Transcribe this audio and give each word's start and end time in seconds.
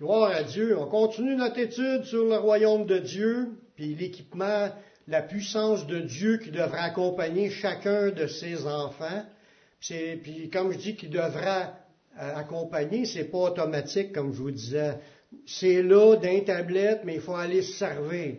Gloire 0.00 0.32
à 0.32 0.42
Dieu. 0.42 0.76
On 0.76 0.86
continue 0.86 1.36
notre 1.36 1.58
étude 1.58 2.02
sur 2.02 2.24
le 2.24 2.36
royaume 2.36 2.84
de 2.84 2.98
Dieu, 2.98 3.50
puis 3.76 3.94
l'équipement, 3.94 4.68
la 5.06 5.22
puissance 5.22 5.86
de 5.86 6.00
Dieu 6.00 6.38
qui 6.38 6.50
devra 6.50 6.82
accompagner 6.82 7.48
chacun 7.48 8.10
de 8.10 8.26
ses 8.26 8.66
enfants. 8.66 9.24
Puis 9.80 10.50
comme 10.52 10.72
je 10.72 10.78
dis 10.78 10.96
qu'il 10.96 11.10
devra 11.10 11.74
euh, 12.20 12.34
accompagner, 12.34 13.04
c'est 13.04 13.30
pas 13.30 13.38
automatique, 13.38 14.12
comme 14.12 14.32
je 14.32 14.38
vous 14.38 14.50
disais. 14.50 14.98
C'est 15.46 15.80
là 15.80 16.16
d'un 16.16 16.40
tablette, 16.40 17.02
mais 17.04 17.14
il 17.14 17.20
faut 17.20 17.36
aller 17.36 17.62
se 17.62 17.74
servir. 17.74 18.38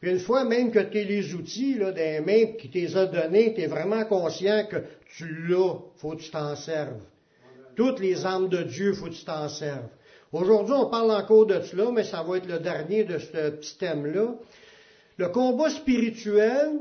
Puis 0.00 0.10
une 0.10 0.20
fois 0.20 0.44
même 0.44 0.70
que 0.70 0.78
tu 0.78 0.98
as 0.98 1.04
les 1.04 1.34
outils 1.34 1.74
là, 1.74 1.90
des 1.90 2.20
mains 2.20 2.52
qui 2.56 2.70
t'es 2.70 2.96
a 2.96 3.06
donnés, 3.06 3.54
tu 3.54 3.62
es 3.62 3.66
vraiment 3.66 4.04
conscient 4.04 4.66
que 4.66 4.84
tu 5.16 5.48
l'as, 5.48 5.78
faut 5.96 6.12
que 6.12 6.22
tu 6.22 6.30
t'en 6.30 6.54
serves. 6.54 7.00
Toutes 7.74 7.98
les 7.98 8.24
armes 8.24 8.48
de 8.48 8.62
Dieu, 8.62 8.92
faut 8.92 9.06
que 9.06 9.14
tu 9.14 9.24
t'en 9.24 9.48
serves. 9.48 9.88
Aujourd'hui, 10.32 10.74
on 10.74 10.88
parle 10.88 11.10
encore 11.10 11.44
de 11.44 11.60
cela, 11.60 11.90
mais 11.90 12.04
ça 12.04 12.22
va 12.22 12.38
être 12.38 12.48
le 12.48 12.58
dernier 12.58 13.04
de 13.04 13.18
ce 13.18 13.50
petit 13.50 13.76
thème-là. 13.76 14.34
Le 15.18 15.28
combat 15.28 15.68
spirituel, 15.68 16.80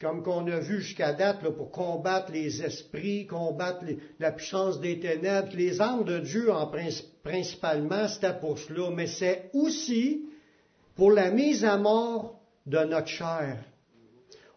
comme 0.00 0.22
qu'on 0.22 0.46
a 0.46 0.60
vu 0.60 0.80
jusqu'à 0.80 1.12
date, 1.12 1.42
pour 1.42 1.72
combattre 1.72 2.30
les 2.30 2.62
esprits, 2.62 3.26
combattre 3.26 3.84
la 4.20 4.30
puissance 4.30 4.80
des 4.80 5.00
ténèbres, 5.00 5.48
les 5.54 5.80
armes 5.80 6.04
de 6.04 6.20
Dieu, 6.20 6.52
en 6.52 6.70
principalement, 7.24 8.06
c'était 8.06 8.38
pour 8.38 8.56
cela, 8.56 8.90
mais 8.90 9.08
c'est 9.08 9.50
aussi 9.52 10.26
pour 10.94 11.10
la 11.10 11.32
mise 11.32 11.64
à 11.64 11.76
mort 11.76 12.38
de 12.66 12.78
notre 12.78 13.08
chair. 13.08 13.56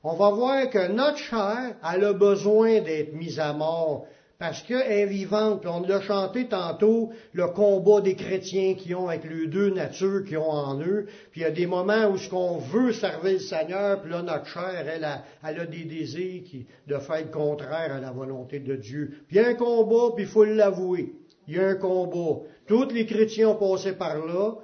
On 0.04 0.14
va 0.14 0.30
voir 0.30 0.70
que 0.70 0.88
notre 0.88 1.18
chair, 1.18 1.78
elle 1.92 2.06
a 2.06 2.14
besoin 2.14 2.82
d'être 2.82 3.14
mise 3.14 3.40
à 3.40 3.54
mort 3.54 4.06
parce 4.42 4.64
qu'elle 4.64 4.92
est 4.92 5.06
vivante. 5.06 5.68
on 5.68 5.82
l'a 5.84 6.02
chanté 6.02 6.48
tantôt, 6.48 7.12
le 7.32 7.46
combat 7.50 8.02
des 8.02 8.16
chrétiens 8.16 8.74
qui 8.74 8.96
ont 8.96 9.08
avec 9.08 9.24
les 9.24 9.46
deux 9.46 9.70
natures 9.70 10.24
qui 10.26 10.36
ont 10.36 10.50
en 10.50 10.82
eux. 10.82 11.06
Puis 11.30 11.42
il 11.42 11.44
y 11.44 11.46
a 11.46 11.52
des 11.52 11.68
moments 11.68 12.08
où 12.08 12.18
ce 12.18 12.28
qu'on 12.28 12.58
veut 12.58 12.92
servir 12.92 13.34
le 13.34 13.38
Seigneur, 13.38 14.02
puis 14.02 14.10
là 14.10 14.24
notre 14.24 14.48
chair, 14.48 14.84
elle 14.92 15.04
a, 15.04 15.24
elle 15.48 15.60
a 15.60 15.66
des 15.68 15.84
désirs 15.84 16.42
qui, 16.44 16.66
de 16.88 16.98
faire 16.98 17.22
le 17.22 17.32
contraire 17.32 17.94
à 17.94 18.00
la 18.00 18.10
volonté 18.10 18.58
de 18.58 18.76
Dieu. 18.76 19.12
Puis 19.28 19.38
il 19.38 19.44
y 19.44 19.46
a 19.46 19.50
un 19.50 19.54
combat, 19.54 20.16
puis 20.16 20.24
il 20.24 20.28
faut 20.28 20.44
l'avouer. 20.44 21.14
Il 21.48 21.58
y 21.58 21.60
a 21.60 21.68
un 21.68 21.76
combat. 21.76 22.42
Tous 22.66 22.90
les 22.90 23.06
chrétiens 23.06 23.50
ont 23.50 23.56
passé 23.56 23.92
par 23.92 24.26
là. 24.26 24.56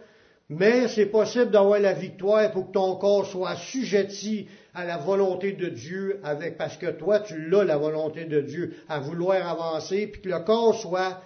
Mais 0.50 0.88
c'est 0.88 1.08
possible 1.08 1.52
d'avoir 1.52 1.80
la 1.80 1.94
victoire 1.94 2.52
pour 2.52 2.68
que 2.68 2.72
ton 2.72 2.96
corps 2.96 3.26
soit 3.26 3.50
assujetti 3.50 4.48
à 4.74 4.86
la 4.86 4.98
volonté 4.98 5.52
de 5.52 5.68
Dieu 5.68 6.22
avec, 6.24 6.58
parce 6.58 6.78
que 6.78 6.92
toi, 6.92 7.20
tu 7.20 7.50
l'as, 7.50 7.66
la 7.66 7.78
volonté 7.78 8.26
de 8.26 8.40
Dieu, 8.40 8.76
à 8.88 9.00
vouloir 9.00 9.46
avancer, 9.46 10.08
puis 10.08 10.22
que 10.22 10.30
le 10.30 10.40
corps 10.40 10.80
soit 10.80 11.22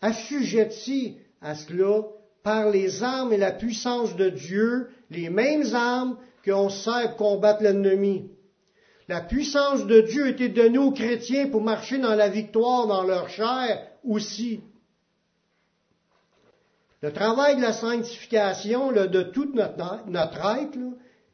assujetti 0.00 1.16
à 1.40 1.56
cela 1.56 2.02
par 2.44 2.70
les 2.70 3.02
armes 3.02 3.32
et 3.32 3.36
la 3.36 3.52
puissance 3.52 4.14
de 4.14 4.28
Dieu, 4.28 4.88
les 5.10 5.28
mêmes 5.28 5.74
armes 5.74 6.16
qu'on 6.44 6.68
sert 6.68 7.16
pour 7.16 7.34
combattre 7.34 7.62
l'ennemi. 7.62 8.30
La 9.08 9.20
puissance 9.20 9.86
de 9.86 10.00
Dieu 10.00 10.28
était 10.28 10.48
donnée 10.48 10.78
aux 10.78 10.92
chrétiens 10.92 11.48
pour 11.48 11.62
marcher 11.62 11.98
dans 11.98 12.14
la 12.14 12.28
victoire 12.28 12.86
dans 12.86 13.02
leur 13.02 13.28
chair 13.28 13.88
aussi. 14.04 14.60
Le 17.02 17.12
travail 17.12 17.56
de 17.56 17.62
la 17.62 17.72
sanctification 17.72 18.92
de 18.92 19.22
toute 19.24 19.54
notre, 19.54 20.08
notre 20.08 20.58
être, 20.58 20.78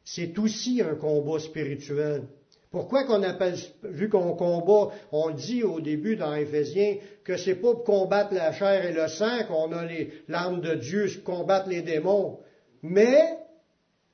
c'est 0.03 0.37
aussi 0.39 0.81
un 0.81 0.95
combat 0.95 1.39
spirituel. 1.39 2.23
Pourquoi 2.71 3.03
qu'on 3.03 3.23
appelle, 3.23 3.55
vu 3.83 4.09
qu'on 4.09 4.35
combat, 4.35 4.91
on 5.11 5.31
dit 5.31 5.63
au 5.63 5.79
début 5.79 6.15
dans 6.15 6.33
Éphésiens 6.33 6.97
que 7.23 7.37
c'est 7.37 7.55
pas 7.55 7.73
pour 7.73 7.83
combattre 7.83 8.33
la 8.33 8.51
chair 8.51 8.85
et 8.85 8.93
le 8.93 9.07
sang 9.07 9.43
qu'on 9.47 9.71
a 9.71 9.83
l'arme 10.27 10.61
de 10.61 10.75
Dieu, 10.75 11.07
combattre 11.23 11.69
les 11.69 11.81
démons. 11.81 12.39
Mais, 12.83 13.37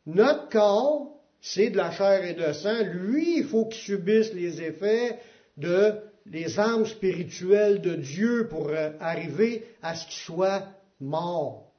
notre 0.05 0.49
corps, 0.49 1.17
c'est 1.41 1.69
de 1.69 1.77
la 1.77 1.91
chair 1.91 2.23
et 2.25 2.33
de 2.33 2.53
sang. 2.53 2.83
Lui, 2.93 3.39
il 3.39 3.43
faut 3.45 3.65
qu'il 3.65 3.81
subisse 3.81 4.33
les 4.33 4.61
effets 4.61 5.19
de 5.57 5.93
les 6.25 6.57
armes 6.59 6.85
spirituelles 6.85 7.81
de 7.81 7.93
Dieu 7.95 8.47
pour 8.49 8.69
euh, 8.69 8.89
arriver 8.99 9.63
à 9.83 9.95
ce 9.95 10.05
qu'il 10.05 10.33
soit 10.33 10.63
mort, 10.99 11.71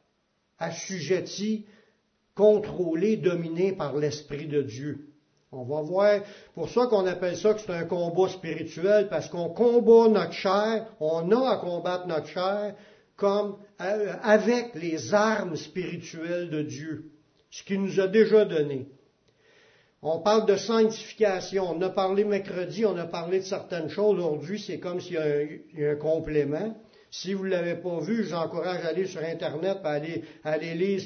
assujetti, 0.58 1.66
contrôlé, 2.34 3.16
dominé 3.16 3.72
par 3.72 3.96
l'Esprit 3.96 4.46
de 4.46 4.62
Dieu. 4.62 5.08
On 5.52 5.64
va 5.64 5.80
voir, 5.80 6.20
pour 6.54 6.68
ça 6.68 6.86
qu'on 6.86 7.06
appelle 7.06 7.36
ça 7.36 7.54
que 7.54 7.60
c'est 7.60 7.72
un 7.72 7.84
combat 7.84 8.28
spirituel, 8.28 9.08
parce 9.08 9.28
qu'on 9.28 9.48
combat 9.48 10.08
notre 10.08 10.32
chair, 10.32 10.86
on 11.00 11.30
a 11.30 11.50
à 11.50 11.56
combattre 11.58 12.06
notre 12.06 12.26
chair 12.26 12.74
comme 13.16 13.56
euh, 13.80 14.12
avec 14.22 14.74
les 14.74 15.14
armes 15.14 15.56
spirituelles 15.56 16.50
de 16.50 16.62
Dieu, 16.62 17.10
ce 17.50 17.62
qu'il 17.62 17.80
nous 17.80 18.00
a 18.00 18.08
déjà 18.08 18.44
donné. 18.44 18.88
On 20.02 20.20
parle 20.20 20.46
de 20.46 20.56
sanctification. 20.56 21.70
On 21.70 21.80
a 21.82 21.88
parlé 21.88 22.24
mercredi, 22.24 22.84
on 22.84 22.96
a 22.96 23.06
parlé 23.06 23.40
de 23.40 23.44
certaines 23.44 23.88
choses. 23.88 24.18
Aujourd'hui, 24.18 24.60
c'est 24.60 24.78
comme 24.78 25.00
s'il 25.00 25.14
y 25.14 25.84
a 25.84 25.90
un 25.90 25.96
complément. 25.96 26.76
Si 27.18 27.32
vous 27.32 27.44
ne 27.44 27.48
l'avez 27.48 27.76
pas 27.76 27.98
vu, 28.00 28.24
j'encourage 28.24 28.84
à 28.84 28.88
aller 28.88 29.06
sur 29.06 29.22
Internet, 29.22 29.78
à 29.84 29.92
aller, 29.92 30.22
aller 30.44 30.74
lire 30.74 31.00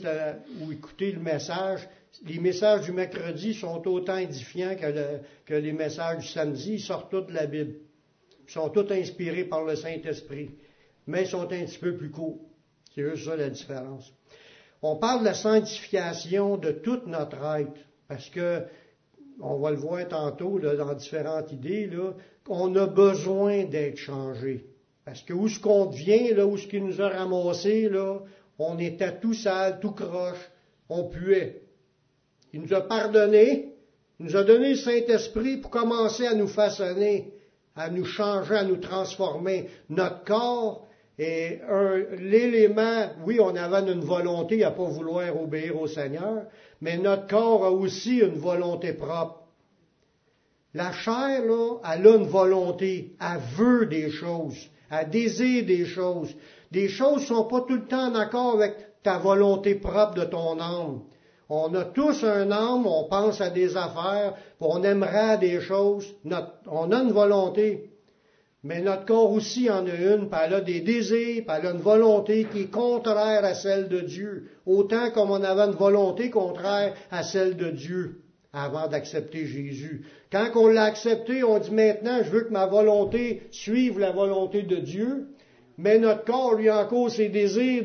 ou 0.60 0.72
écouter 0.72 1.12
le 1.12 1.20
message. 1.20 1.88
Les 2.26 2.40
messages 2.40 2.80
du 2.80 2.90
mercredi 2.90 3.54
sont 3.54 3.86
autant 3.86 4.16
édifiants 4.16 4.74
que, 4.74 5.54
les 5.54 5.72
messages 5.72 6.18
du 6.18 6.26
samedi. 6.26 6.72
Ils 6.74 6.80
sortent 6.80 7.12
tous 7.12 7.20
de 7.20 7.32
la 7.32 7.46
Bible. 7.46 7.74
Ils 8.44 8.52
sont 8.52 8.70
tous 8.70 8.90
inspirés 8.90 9.44
par 9.44 9.62
le 9.64 9.76
Saint-Esprit. 9.76 10.50
Mais 11.06 11.22
ils 11.22 11.28
sont 11.28 11.42
un 11.42 11.64
petit 11.64 11.78
peu 11.78 11.96
plus 11.96 12.10
courts. 12.10 12.40
C'est 12.92 13.08
juste 13.08 13.26
ça 13.26 13.36
la 13.36 13.48
différence. 13.48 14.12
On 14.82 14.96
parle 14.96 15.20
de 15.20 15.26
la 15.26 15.34
sanctification 15.34 16.56
de 16.56 16.72
toute 16.72 17.06
notre 17.06 17.38
être. 17.54 17.80
Parce 18.08 18.28
que, 18.30 18.64
on 19.40 19.60
va 19.60 19.70
le 19.70 19.76
voir 19.76 20.08
tantôt 20.08 20.58
dans 20.58 20.92
différentes 20.94 21.52
idées, 21.52 21.86
là, 21.86 22.14
on 22.48 22.74
a 22.74 22.88
besoin 22.88 23.62
d'être 23.62 23.96
changé. 23.96 24.69
Parce 25.10 25.22
que 25.22 25.32
où 25.32 25.48
ce 25.48 25.58
qu'on 25.58 25.86
vient, 25.86 26.36
là, 26.36 26.46
où 26.46 26.56
ce 26.56 26.68
qu'il 26.68 26.84
nous 26.84 27.02
a 27.02 27.08
ramassé, 27.08 27.88
là, 27.88 28.20
on 28.60 28.78
était 28.78 29.18
tout 29.18 29.34
sale, 29.34 29.80
tout 29.80 29.90
croche, 29.90 30.38
on 30.88 31.08
puait. 31.08 31.62
Il 32.52 32.60
nous 32.60 32.72
a 32.72 32.82
pardonné, 32.82 33.74
il 34.20 34.26
nous 34.26 34.36
a 34.36 34.44
donné 34.44 34.68
le 34.68 34.76
Saint-Esprit 34.76 35.56
pour 35.56 35.72
commencer 35.72 36.28
à 36.28 36.34
nous 36.34 36.46
façonner, 36.46 37.34
à 37.74 37.90
nous 37.90 38.04
changer, 38.04 38.54
à 38.54 38.62
nous 38.62 38.76
transformer. 38.76 39.68
Notre 39.88 40.22
corps 40.22 40.86
est 41.18 41.60
l'élément, 42.16 43.06
oui, 43.26 43.40
on 43.40 43.56
avait 43.56 43.90
une 43.90 44.04
volonté 44.04 44.62
à 44.62 44.70
pas 44.70 44.84
vouloir 44.84 45.42
obéir 45.42 45.76
au 45.76 45.88
Seigneur, 45.88 46.44
mais 46.80 46.98
notre 46.98 47.26
corps 47.26 47.64
a 47.64 47.72
aussi 47.72 48.18
une 48.18 48.38
volonté 48.38 48.92
propre. 48.92 49.42
La 50.72 50.92
chair, 50.92 51.44
là, 51.44 51.78
elle 51.92 52.06
a 52.06 52.14
une 52.14 52.28
volonté, 52.28 53.16
elle 53.20 53.40
veut 53.56 53.86
des 53.86 54.08
choses 54.08 54.69
à 54.90 55.04
désirer 55.04 55.62
des 55.62 55.86
choses. 55.86 56.34
Des 56.70 56.88
choses 56.88 57.22
ne 57.22 57.26
sont 57.26 57.44
pas 57.44 57.62
tout 57.62 57.76
le 57.76 57.86
temps 57.86 58.10
en 58.10 58.14
accord 58.14 58.54
avec 58.54 58.76
ta 59.02 59.18
volonté 59.18 59.76
propre 59.76 60.14
de 60.14 60.24
ton 60.24 60.60
âme. 60.60 61.00
On 61.48 61.74
a 61.74 61.84
tous 61.84 62.22
un 62.24 62.50
âme, 62.50 62.86
on 62.86 63.04
pense 63.08 63.40
à 63.40 63.50
des 63.50 63.76
affaires, 63.76 64.34
on 64.60 64.82
aimerait 64.84 65.38
des 65.38 65.60
choses. 65.60 66.14
on 66.66 66.92
a 66.92 66.96
une 66.96 67.12
volonté. 67.12 67.90
Mais 68.62 68.82
notre 68.82 69.06
corps 69.06 69.32
aussi 69.32 69.70
en 69.70 69.86
a 69.86 69.94
une, 69.94 70.28
puis 70.28 70.38
elle 70.44 70.64
des 70.64 70.80
désirs, 70.80 71.44
puis 71.46 71.56
elle 71.56 71.74
une 71.74 71.80
volonté 71.80 72.46
qui 72.52 72.62
est 72.62 72.70
contraire 72.70 73.44
à 73.44 73.54
celle 73.54 73.88
de 73.88 74.00
Dieu. 74.00 74.50
Autant 74.66 75.10
comme 75.10 75.30
on 75.30 75.42
avait 75.42 75.62
une 75.62 75.78
volonté 75.78 76.30
contraire 76.30 76.94
à 77.10 77.22
celle 77.22 77.56
de 77.56 77.70
Dieu 77.70 78.22
avant 78.52 78.88
d'accepter 78.88 79.46
Jésus. 79.46 80.02
Quand 80.32 80.48
on 80.56 80.66
l'a 80.66 80.84
accepté, 80.84 81.44
on 81.44 81.58
dit 81.58 81.70
maintenant, 81.70 82.22
je 82.24 82.30
veux 82.30 82.42
que 82.42 82.52
ma 82.52 82.66
volonté 82.66 83.42
suive 83.50 83.98
la 83.98 84.10
volonté 84.10 84.62
de 84.62 84.76
Dieu. 84.76 85.28
Mais 85.78 85.98
notre 85.98 86.24
corps, 86.24 86.54
lui, 86.54 86.70
encore 86.70 87.10
ses 87.10 87.28
désirs, 87.28 87.84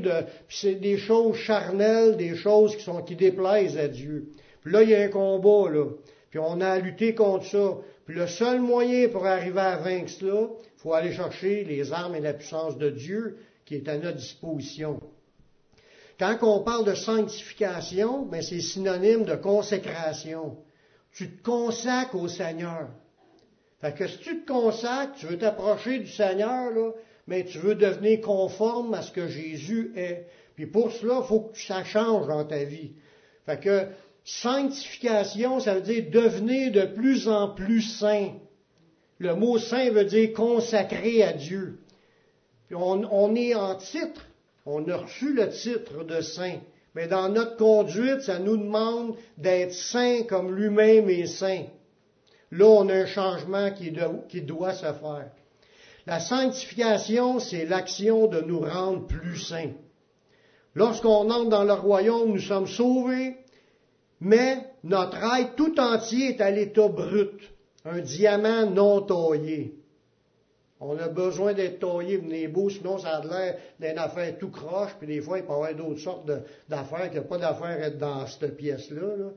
c'est 0.50 0.76
des 0.76 0.98
choses 0.98 1.38
charnelles, 1.38 2.17
des 2.17 2.35
choses 2.35 2.76
qui 2.76 2.84
sont 2.84 3.02
qui 3.02 3.16
déplaisent 3.16 3.78
à 3.78 3.88
Dieu. 3.88 4.29
Puis 4.64 4.73
là, 4.73 4.84
il 4.84 4.90
y 4.90 4.96
a 4.96 5.02
un 5.03 5.08
combat, 5.08 5.70
là. 5.70 5.85
Puis 6.29 6.40
on 6.40 6.59
a 6.59 6.67
à 6.67 6.79
lutter 6.79 7.16
contre 7.16 7.46
ça. 7.46 7.78
Puis 8.06 8.16
le 8.16 8.28
seul 8.28 8.59
moyen 8.59 9.08
pour 9.08 9.26
arriver 9.26 9.62
à 9.62 9.78
vaincre 9.78 10.09
cela, 10.09 10.50
il 10.62 10.82
faut 10.82 10.94
aller 10.94 11.14
chercher 11.14 11.64
les 11.64 11.94
armes 11.94 12.16
et 12.16 12.20
la 12.20 12.34
puissance 12.34 12.78
de 12.78 12.90
Dieu 12.90 13.38
qui 13.66 13.76
est 13.76 13.88
à 13.88 13.97
notre 13.97 14.17
disposition. 14.17 15.00
Quand 16.17 16.38
on 16.44 16.64
parle 16.64 16.85
de 16.85 16.94
sanctification, 16.94 18.26
ben 18.26 18.41
c'est 18.41 18.62
synonyme 18.62 19.26
de 19.26 19.35
consécration. 19.35 20.58
Tu 21.12 21.29
te 21.29 21.44
consacres 21.44 22.16
au 22.16 22.28
Seigneur. 22.28 22.90
Fait 23.82 23.94
que 23.94 24.08
si 24.08 24.17
tu 24.20 24.41
te 24.41 24.52
consacres, 24.52 25.16
tu 25.17 25.26
veux 25.26 25.38
t'approcher 25.38 26.00
du 26.00 26.08
Seigneur, 26.08 26.72
là, 26.72 26.91
mais 27.28 27.44
tu 27.44 27.58
veux 27.59 27.76
devenir 27.76 28.22
conforme 28.22 28.94
à 28.94 29.02
ce 29.02 29.12
que 29.12 29.28
Jésus 29.28 29.91
est. 29.96 30.28
Puis 30.56 30.67
pour 30.67 30.91
cela, 30.91 31.20
il 31.22 31.28
faut 31.28 31.41
que 31.41 31.59
ça 31.59 31.84
change 31.84 32.28
dans 32.28 32.46
ta 32.46 32.64
vie. 32.64 32.94
Fait 33.46 33.59
que 33.59 33.88
sanctification, 34.23 35.59
ça 35.59 35.76
veut 35.76 35.82
dire 35.82 36.06
devenir 36.09 36.72
de 36.72 36.85
plus 36.85 37.28
en 37.28 37.50
plus 37.50 37.82
saint. 37.82 38.32
Le 39.20 39.35
mot 39.35 39.58
saint 39.58 39.90
veut 39.91 40.06
dire 40.06 40.34
consacré 40.34 41.23
à 41.23 41.34
Dieu. 41.34 41.79
Puis 42.67 42.76
on, 42.76 43.03
on 43.12 43.35
est 43.35 43.53
en 43.53 43.76
titre 43.76 44.26
On 44.66 44.88
a 44.90 44.97
reçu 44.97 45.34
le 45.34 45.50
titre 45.50 46.03
de 46.03 46.22
saint. 46.22 46.59
Mais 46.96 47.08
dans 47.08 47.29
notre 47.29 47.58
conduite, 47.58 48.22
ça 48.22 48.40
nous 48.40 48.58
demande 48.58 49.16
d'être 49.38 49.73
saint 49.73 50.23
comme 50.23 50.56
lui-même 50.56 51.09
est 51.09 51.28
saint. 51.28 51.66
Là, 52.52 52.66
on 52.66 52.90
a 52.90 52.94
un 52.94 53.06
changement 53.06 53.72
qui, 53.72 53.91
doit 54.41 54.73
se 54.73 54.85
faire. 54.85 55.29
La 56.08 56.20
sanctification, 56.20 57.40
c'est 57.40 57.66
l'action 57.66 58.28
de 58.28 58.41
nous 58.41 58.62
rendre 58.62 59.08
plus 59.08 59.38
saints. 59.38 59.73
Lorsqu'on 60.73 61.29
entre 61.29 61.50
dans 61.50 61.64
le 61.64 61.73
royaume, 61.73 62.34
nous 62.34 62.40
sommes 62.40 62.67
sauvés, 62.67 63.38
mais 64.20 64.66
notre 64.84 65.17
être 65.17 65.56
tout 65.56 65.79
entier 65.79 66.29
est 66.29 66.41
à 66.41 66.52
l'état 66.52 66.88
brut, 66.88 67.40
un 67.84 68.00
diamant 68.00 68.70
non 68.70 69.02
taillé. 69.02 69.76
On 70.87 70.99
a 70.99 71.08
besoin 71.08 71.53
d'être 71.53 71.79
taillé, 71.79 72.17
venez 72.17 72.47
beau, 72.47 72.70
sinon 72.70 72.99
ça 72.99 73.17
a 73.17 73.26
l'air 73.26 73.58
d'une 73.79 73.97
affaire 73.97 74.37
tout 74.37 74.49
croche, 74.49 74.91
puis 74.99 75.08
des 75.08 75.20
fois 75.20 75.40
il 75.40 75.43
peut 75.43 75.52
y 75.52 75.55
avoir 75.55 75.73
d'autres 75.73 75.99
sortes 75.99 76.29
d'affaires, 76.70 77.09
qu'il 77.09 77.20
n'y 77.20 77.26
a 77.26 77.28
pas 77.28 77.37
d'affaires 77.40 77.82
à 77.84 77.87
être 77.87 77.97
dans 77.97 78.28
cette 78.28 78.55
pièce-là. 78.55 79.32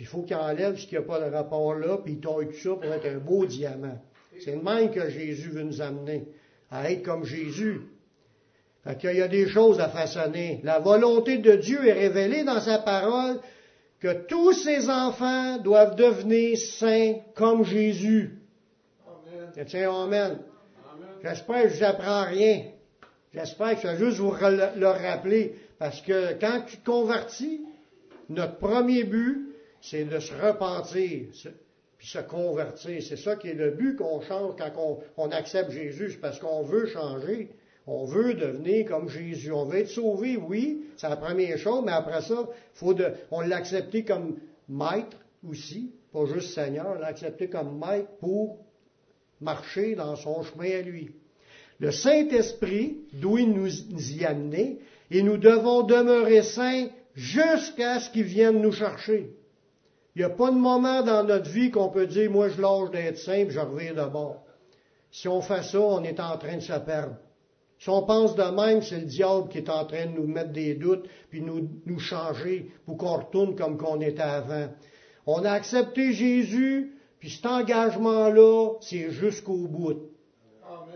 Il 0.00 0.06
faut 0.06 0.22
qu'il 0.22 0.36
enlève 0.36 0.76
ce 0.76 0.86
qui 0.86 0.94
n'y 0.94 0.98
a 0.98 1.02
pas 1.02 1.20
de 1.20 1.32
rapport 1.32 1.74
là, 1.74 1.98
puis 1.98 2.14
il 2.14 2.20
taille 2.20 2.48
tout 2.48 2.56
ça 2.56 2.70
pour 2.70 2.84
être 2.84 3.06
un 3.06 3.18
beau 3.18 3.46
diamant. 3.46 3.98
C'est 4.44 4.56
le 4.56 4.62
même 4.62 4.90
que 4.90 5.08
Jésus 5.08 5.50
veut 5.50 5.62
nous 5.62 5.80
amener, 5.80 6.26
à 6.70 6.90
être 6.90 7.04
comme 7.04 7.24
Jésus. 7.24 7.80
Fait 8.84 8.96
qu'il 8.96 9.16
y 9.16 9.22
a 9.22 9.28
des 9.28 9.48
choses 9.48 9.80
à 9.80 9.88
façonner. 9.88 10.60
La 10.64 10.80
volonté 10.80 11.38
de 11.38 11.56
Dieu 11.56 11.86
est 11.86 11.92
révélée 11.92 12.42
dans 12.42 12.60
sa 12.60 12.78
parole 12.78 13.38
que 14.00 14.26
tous 14.26 14.52
ses 14.52 14.88
enfants 14.88 15.58
doivent 15.58 15.96
devenir 15.96 16.56
saints 16.56 17.16
comme 17.34 17.64
Jésus. 17.64 18.38
Amen. 19.06 19.66
Tiens, 19.66 19.92
amen. 19.92 20.38
J'espère 21.22 21.62
que 21.64 21.68
je 21.68 21.78
vous 21.78 21.84
apprends 21.84 22.24
rien. 22.24 22.64
J'espère 23.32 23.74
que 23.74 23.82
je 23.82 23.86
vais 23.88 23.98
juste 23.98 24.18
vous 24.18 24.32
le 24.32 24.86
rappeler. 24.86 25.56
Parce 25.78 26.00
que 26.00 26.38
quand 26.40 26.62
tu 26.66 26.78
te 26.78 26.84
convertis, 26.84 27.60
notre 28.28 28.58
premier 28.58 29.04
but, 29.04 29.54
c'est 29.80 30.04
de 30.04 30.18
se 30.18 30.32
repentir, 30.34 31.26
puis 31.98 32.06
se 32.06 32.18
convertir. 32.18 33.02
C'est 33.02 33.16
ça 33.16 33.36
qui 33.36 33.48
est 33.48 33.54
le 33.54 33.72
but 33.72 33.96
qu'on 33.96 34.20
change 34.20 34.54
quand 34.56 34.98
on, 35.16 35.30
accepte 35.30 35.70
Jésus. 35.70 36.12
C'est 36.12 36.20
parce 36.20 36.38
qu'on 36.38 36.62
veut 36.62 36.86
changer. 36.86 37.50
On 37.86 38.04
veut 38.04 38.34
devenir 38.34 38.86
comme 38.86 39.08
Jésus. 39.08 39.50
On 39.52 39.64
veut 39.64 39.78
être 39.78 39.88
sauvé, 39.88 40.36
oui, 40.36 40.84
c'est 40.96 41.08
la 41.08 41.16
première 41.16 41.56
chose, 41.58 41.82
mais 41.84 41.92
après 41.92 42.20
ça, 42.20 42.46
faut 42.74 42.92
de, 42.92 43.12
on 43.30 43.40
l'accepter 43.40 44.04
comme 44.04 44.36
maître 44.68 45.16
aussi, 45.48 45.92
pas 46.12 46.26
juste 46.26 46.54
Seigneur, 46.54 46.98
l'accepter 46.98 47.48
comme 47.48 47.78
maître 47.78 48.10
pour 48.20 48.58
marcher 49.40 49.94
dans 49.94 50.16
son 50.16 50.42
chemin 50.42 50.78
à 50.78 50.82
lui. 50.82 51.10
Le 51.80 51.90
Saint-Esprit 51.90 52.98
doit 53.12 53.42
nous 53.42 53.68
y 53.68 54.24
amener 54.24 54.78
et 55.10 55.22
nous 55.22 55.36
devons 55.36 55.82
demeurer 55.82 56.42
saints 56.42 56.88
jusqu'à 57.14 58.00
ce 58.00 58.10
qu'il 58.10 58.24
vienne 58.24 58.60
nous 58.60 58.72
chercher. 58.72 59.30
Il 60.14 60.18
n'y 60.18 60.24
a 60.24 60.30
pas 60.30 60.50
de 60.50 60.56
moment 60.56 61.02
dans 61.02 61.22
notre 61.22 61.48
vie 61.48 61.70
qu'on 61.70 61.90
peut 61.90 62.06
dire, 62.06 62.30
moi 62.30 62.48
je 62.48 62.60
lâche 62.60 62.90
d'être 62.90 63.18
saint 63.18 63.48
je 63.48 63.60
reviens 63.60 63.94
de 63.94 64.04
bord. 64.10 64.44
Si 65.10 65.28
on 65.28 65.40
fait 65.40 65.62
ça, 65.62 65.80
on 65.80 66.02
est 66.02 66.20
en 66.20 66.36
train 66.36 66.56
de 66.56 66.62
se 66.62 66.78
perdre. 66.80 67.16
Si 67.78 67.88
on 67.88 68.02
pense 68.02 68.34
de 68.34 68.42
même, 68.42 68.82
c'est 68.82 68.98
le 68.98 69.06
diable 69.06 69.48
qui 69.48 69.58
est 69.58 69.70
en 69.70 69.84
train 69.84 70.06
de 70.06 70.10
nous 70.10 70.26
mettre 70.26 70.52
des 70.52 70.74
doutes, 70.74 71.06
puis 71.30 71.40
nous, 71.40 71.68
nous 71.86 72.00
changer 72.00 72.72
pour 72.84 72.98
qu'on 72.98 73.16
retourne 73.18 73.54
comme 73.54 73.78
qu'on 73.78 74.00
était 74.00 74.20
avant. 74.20 74.68
On 75.26 75.44
a 75.44 75.52
accepté 75.52 76.12
Jésus, 76.12 76.97
puis 77.18 77.30
cet 77.30 77.46
engagement-là, 77.46 78.74
c'est 78.80 79.10
jusqu'au 79.10 79.66
bout. 79.66 80.10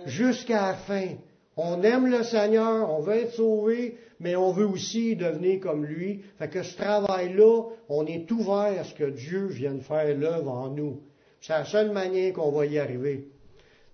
Jusqu'à 0.07 0.69
la 0.69 0.75
fin. 0.75 1.09
On 1.57 1.83
aime 1.83 2.07
le 2.07 2.23
Seigneur, 2.23 2.91
on 2.91 3.01
veut 3.01 3.17
être 3.17 3.35
sauvé, 3.35 3.99
mais 4.21 4.37
on 4.37 4.53
veut 4.53 4.67
aussi 4.67 5.17
devenir 5.17 5.61
comme 5.61 5.85
lui. 5.85 6.23
Fait 6.39 6.49
que 6.49 6.63
ce 6.63 6.77
travail-là, 6.77 7.65
on 7.89 8.07
est 8.07 8.31
ouvert 8.31 8.81
à 8.81 8.85
ce 8.85 8.95
que 8.95 9.11
Dieu 9.11 9.47
vienne 9.47 9.81
faire 9.81 10.17
l'œuvre 10.17 10.51
en 10.51 10.71
nous. 10.71 11.03
C'est 11.41 11.53
la 11.53 11.65
seule 11.65 11.91
manière 11.91 12.33
qu'on 12.33 12.53
va 12.53 12.67
y 12.67 12.79
arriver. 12.79 13.29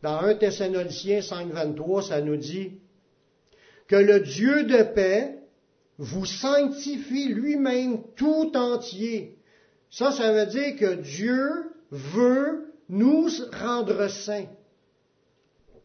Dans 0.02 0.18
1 0.18 0.36
Thessaloniciens 0.36 1.20
5.23, 1.20 2.08
ça 2.08 2.20
nous 2.20 2.36
dit 2.36 2.72
que 3.88 3.96
le 3.96 4.20
Dieu 4.20 4.64
de 4.64 4.82
paix 4.82 5.38
vous 5.96 6.26
sanctifie 6.26 7.28
lui-même 7.28 8.02
tout 8.14 8.52
entier. 8.54 9.36
Ça, 9.90 10.12
ça 10.12 10.32
veut 10.32 10.46
dire 10.46 10.76
que 10.76 10.94
Dieu 10.94 11.72
veut 11.90 12.72
nous 12.88 13.28
rendre 13.52 14.08
saints. 14.08 14.48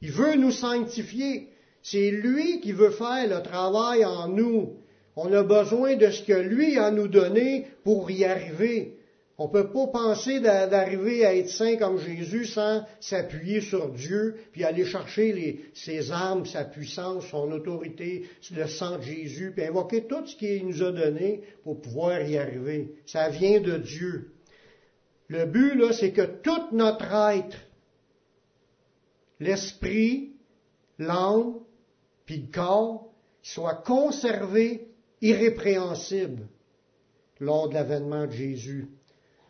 Il 0.02 0.12
veut 0.12 0.36
nous 0.36 0.52
sanctifier. 0.52 1.50
C'est 1.82 2.12
lui 2.12 2.62
qui 2.62 2.72
veut 2.72 2.92
faire 2.92 3.28
le 3.28 3.42
travail 3.44 4.06
en 4.06 4.28
nous. 4.28 4.78
On 5.16 5.32
a 5.32 5.44
besoin 5.44 5.96
de 5.96 6.10
ce 6.10 6.24
que 6.24 6.34
lui 6.34 6.78
a 6.78 6.92
nous 6.92 7.08
donné 7.08 7.68
pour 7.84 8.10
y 8.10 8.26
arriver. 8.26 8.98
On 9.38 9.48
ne 9.48 9.52
peut 9.52 9.72
pas 9.72 9.88
penser 9.88 10.40
d'arriver 10.40 11.26
à 11.26 11.36
être 11.36 11.50
saint 11.50 11.76
comme 11.78 12.00
Jésus 12.00 12.46
sans 12.46 12.86
s'appuyer 13.00 13.62
sur 13.62 13.90
Dieu, 13.90 14.36
puis 14.52 14.64
aller 14.64 14.86
chercher 14.86 15.66
ses 15.74 16.12
armes, 16.12 16.46
sa 16.46 16.66
puissance, 16.66 17.28
son 17.28 17.52
autorité, 17.52 18.26
le 18.56 18.68
sang 18.68 19.00
de 19.00 19.04
Jésus, 19.04 19.52
puis 19.56 19.66
invoquer 19.66 20.04
tout 20.04 20.26
ce 20.26 20.36
qu'il 20.36 20.68
nous 20.68 20.84
a 20.84 20.92
donné 20.92 21.42
pour 21.64 21.82
pouvoir 21.82 22.22
y 22.22 22.38
arriver. 22.38 22.94
Ça 23.08 23.30
vient 23.30 23.60
de 23.60 23.78
Dieu. 23.78 24.33
Le 25.28 25.46
but, 25.46 25.76
là, 25.76 25.94
c'est 25.94 26.12
que 26.12 26.22
tout 26.22 26.76
notre 26.76 27.14
être, 27.14 27.58
l'esprit, 29.40 30.34
l'âme, 31.00 31.56
puis 32.26 32.38
le 32.38 32.52
corps, 32.52 33.12
soit 33.42 33.84
conservé 33.84 34.88
irrépréhensible 35.22 36.48
lors 37.40 37.70
de 37.70 37.74
l'avènement 37.74 38.26
de 38.26 38.32
Jésus. 38.32 38.90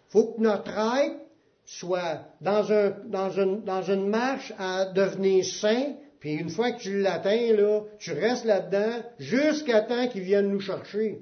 Faut 0.09 0.33
que 0.33 0.41
notre 0.41 0.71
être 0.71 1.19
soit 1.65 2.19
dans 2.41 3.81
une 3.81 4.09
marche 4.09 4.53
à 4.57 4.85
devenir 4.85 5.45
saint, 5.45 5.95
puis 6.19 6.33
une 6.33 6.49
fois 6.49 6.71
que 6.71 6.81
tu 6.81 6.99
l'atteins, 6.99 7.53
là, 7.53 7.81
tu 7.99 8.11
restes 8.13 8.45
là-dedans 8.45 9.03
jusqu'à 9.19 9.81
temps 9.81 10.07
qu'il 10.07 10.23
vienne 10.23 10.49
nous 10.49 10.59
chercher. 10.59 11.21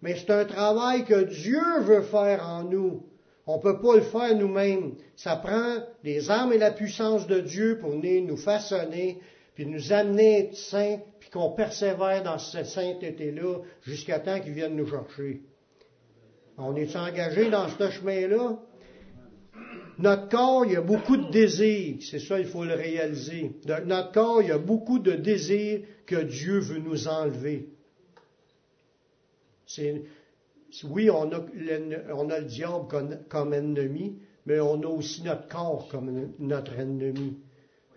Mais 0.00 0.16
c'est 0.16 0.30
un 0.30 0.44
travail 0.44 1.04
que 1.04 1.24
Dieu 1.24 1.80
veut 1.80 2.02
faire 2.02 2.46
en 2.46 2.64
nous. 2.64 3.06
On 3.46 3.56
ne 3.56 3.62
peut 3.62 3.80
pas 3.80 3.96
le 3.96 4.02
faire 4.02 4.36
nous-mêmes. 4.36 4.94
Ça 5.16 5.36
prend 5.36 5.78
les 6.04 6.30
armes 6.30 6.52
et 6.52 6.58
la 6.58 6.70
puissance 6.70 7.26
de 7.26 7.40
Dieu 7.40 7.78
pour 7.78 7.90
venir 7.90 8.22
nous 8.22 8.36
façonner, 8.36 9.18
puis 9.54 9.66
nous 9.66 9.92
amener 9.92 10.36
à 10.36 10.38
être 10.40 10.56
saints, 10.56 10.98
puis 11.18 11.30
qu'on 11.30 11.50
persévère 11.50 12.22
dans 12.22 12.38
cette 12.38 12.66
sainteté-là 12.66 13.58
jusqu'à 13.82 14.20
temps 14.20 14.40
qu'ils 14.40 14.52
viennent 14.52 14.76
nous 14.76 14.86
chercher. 14.86 15.42
On 16.56 16.76
est 16.76 16.94
engagé 16.94 17.50
dans 17.50 17.68
ce 17.68 17.90
chemin-là? 17.90 18.58
Notre 19.98 20.28
corps, 20.28 20.64
il 20.64 20.72
y 20.72 20.76
a 20.76 20.80
beaucoup 20.80 21.16
de 21.16 21.30
désirs, 21.30 21.96
c'est 22.00 22.18
ça, 22.18 22.38
il 22.38 22.46
faut 22.46 22.64
le 22.64 22.74
réaliser. 22.74 23.52
notre 23.84 24.12
corps, 24.12 24.42
il 24.42 24.48
y 24.48 24.52
a 24.52 24.58
beaucoup 24.58 24.98
de 24.98 25.12
désirs 25.12 25.82
que 26.06 26.16
Dieu 26.16 26.58
veut 26.58 26.78
nous 26.78 27.08
enlever. 27.08 27.68
C'est, 29.66 30.02
oui, 30.84 31.10
on 31.10 31.30
a, 31.32 31.40
le, 31.54 32.44
diable 32.44 32.86
comme, 33.28 33.54
ennemi, 33.54 34.18
mais 34.46 34.60
on 34.60 34.82
a 34.82 34.86
aussi 34.86 35.22
notre 35.22 35.48
corps 35.48 35.88
comme 35.90 36.32
notre 36.38 36.78
ennemi. 36.78 37.38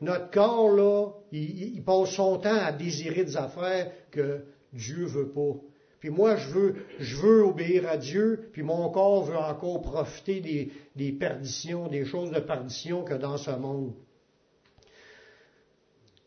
Notre 0.01 0.29
corps, 0.29 0.71
là, 0.71 1.09
il, 1.31 1.81
passe 1.83 2.11
son 2.11 2.37
temps 2.37 2.59
à 2.59 2.71
désirer 2.71 3.23
des 3.23 3.37
affaires 3.37 3.91
que 4.11 4.43
Dieu 4.73 5.05
veut 5.05 5.29
pas. 5.29 5.55
Puis 5.99 6.09
moi, 6.09 6.35
je 6.35 6.49
veux, 6.49 6.75
je 6.99 7.15
veux 7.15 7.43
obéir 7.45 7.87
à 7.89 7.97
Dieu, 7.97 8.49
puis 8.51 8.61
mon 8.61 8.89
corps 8.89 9.23
veut 9.23 9.37
encore 9.37 9.81
profiter 9.81 10.71
des, 10.95 11.11
perditions, 11.13 11.87
des 11.87 12.05
choses 12.05 12.31
de 12.31 12.39
perdition 12.39 13.03
que 13.03 13.13
dans 13.13 13.37
ce 13.37 13.51
monde. 13.51 13.93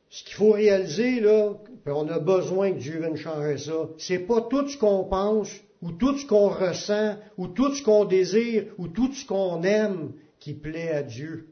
Ce 0.09 0.25
qu'il 0.25 0.35
faut 0.35 0.52
réaliser, 0.52 1.21
là, 1.21 1.52
puis 1.85 1.93
on 1.95 2.09
a 2.09 2.19
besoin 2.19 2.73
que 2.73 2.78
Dieu 2.78 2.99
vienne 3.00 3.17
changer 3.17 3.59
ça, 3.59 3.90
c'est 3.99 4.21
pas 4.21 4.40
tout 4.40 4.67
ce 4.67 4.78
qu'on 4.78 5.05
pense 5.05 5.50
ou 5.82 5.92
tout 5.92 6.16
ce 6.18 6.26
qu'on 6.26 6.49
ressent, 6.49 7.16
ou 7.37 7.49
tout 7.49 7.75
ce 7.75 7.82
qu'on 7.82 8.04
désire, 8.04 8.66
ou 8.78 8.88
tout 8.88 9.12
ce 9.12 9.26
qu'on 9.26 9.62
aime 9.62 10.12
qui 10.40 10.54
plaît 10.54 10.90
à 10.90 11.02
Dieu. 11.02 11.49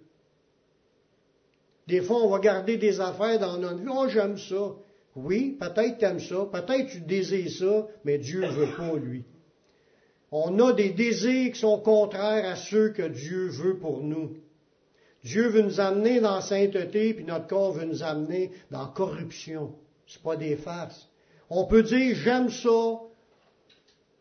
Des 1.87 2.01
fois, 2.01 2.23
on 2.23 2.31
va 2.31 2.41
garder 2.41 2.77
des 2.77 3.01
affaires 3.01 3.39
dans 3.39 3.59
notre 3.59 3.79
vie. 3.79 3.89
Oh, 3.89 4.09
j'aime 4.09 4.39
ça. 4.39 4.75
Oui, 5.15 5.57
peut-être 5.59 5.99
tu 5.99 6.05
aimes 6.05 6.21
ça, 6.21 6.47
peut-être 6.53 6.91
tu 6.91 7.01
désires 7.01 7.51
ça, 7.51 7.87
mais 8.05 8.19
Dieu 8.19 8.43
ne 8.43 8.51
veut 8.51 8.77
pas, 8.77 8.97
lui. 8.97 9.25
On 10.31 10.59
a 10.59 10.73
des 10.75 10.91
désirs 10.91 11.53
qui 11.53 11.59
sont 11.59 11.79
contraires 11.79 12.45
à 12.45 12.57
ceux 12.57 12.91
que 12.91 13.09
Dieu 13.09 13.49
veut 13.49 13.79
pour 13.79 14.03
nous. 14.03 14.37
Dieu 15.25 15.49
veut 15.49 15.63
nous 15.63 15.81
amener 15.81 16.21
dans 16.21 16.35
la 16.37 16.41
sainteté, 16.43 17.15
puis 17.15 17.25
notre 17.25 17.47
corps 17.47 17.73
veut 17.73 17.87
nous 17.87 18.03
amener 18.03 18.51
dans 18.71 18.83
la 18.83 18.93
corruption. 18.95 19.73
C'est 20.07 20.23
pas 20.23 20.37
des 20.37 20.57
farces. 20.57 21.09
On 21.49 21.65
peut 21.65 21.83
dire 21.83 22.15
j'aime 22.17 22.51
ça, 22.51 23.01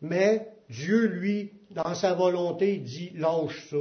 mais 0.00 0.48
Dieu, 0.68 1.06
lui, 1.06 1.52
dans 1.70 1.94
sa 1.94 2.14
volonté, 2.14 2.78
dit 2.78 3.10
lâche 3.14 3.68
ça. 3.70 3.76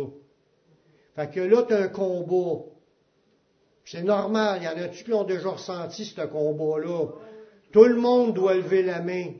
Fait 1.15 1.31
que 1.31 1.39
là, 1.39 1.63
tu 1.63 1.73
un 1.73 1.87
combat. 1.87 2.63
C'est 3.85 4.03
normal, 4.03 4.59
il 4.61 4.65
y 4.65 4.67
en 4.67 4.83
a-tu 4.83 5.03
qui 5.03 5.13
ont 5.13 5.23
déjà 5.23 5.49
ressenti 5.49 6.05
ce 6.05 6.21
combat-là. 6.21 7.07
Tout 7.71 7.85
le 7.85 7.95
monde 7.95 8.33
doit 8.33 8.55
lever 8.55 8.83
la 8.83 9.01
main. 9.01 9.33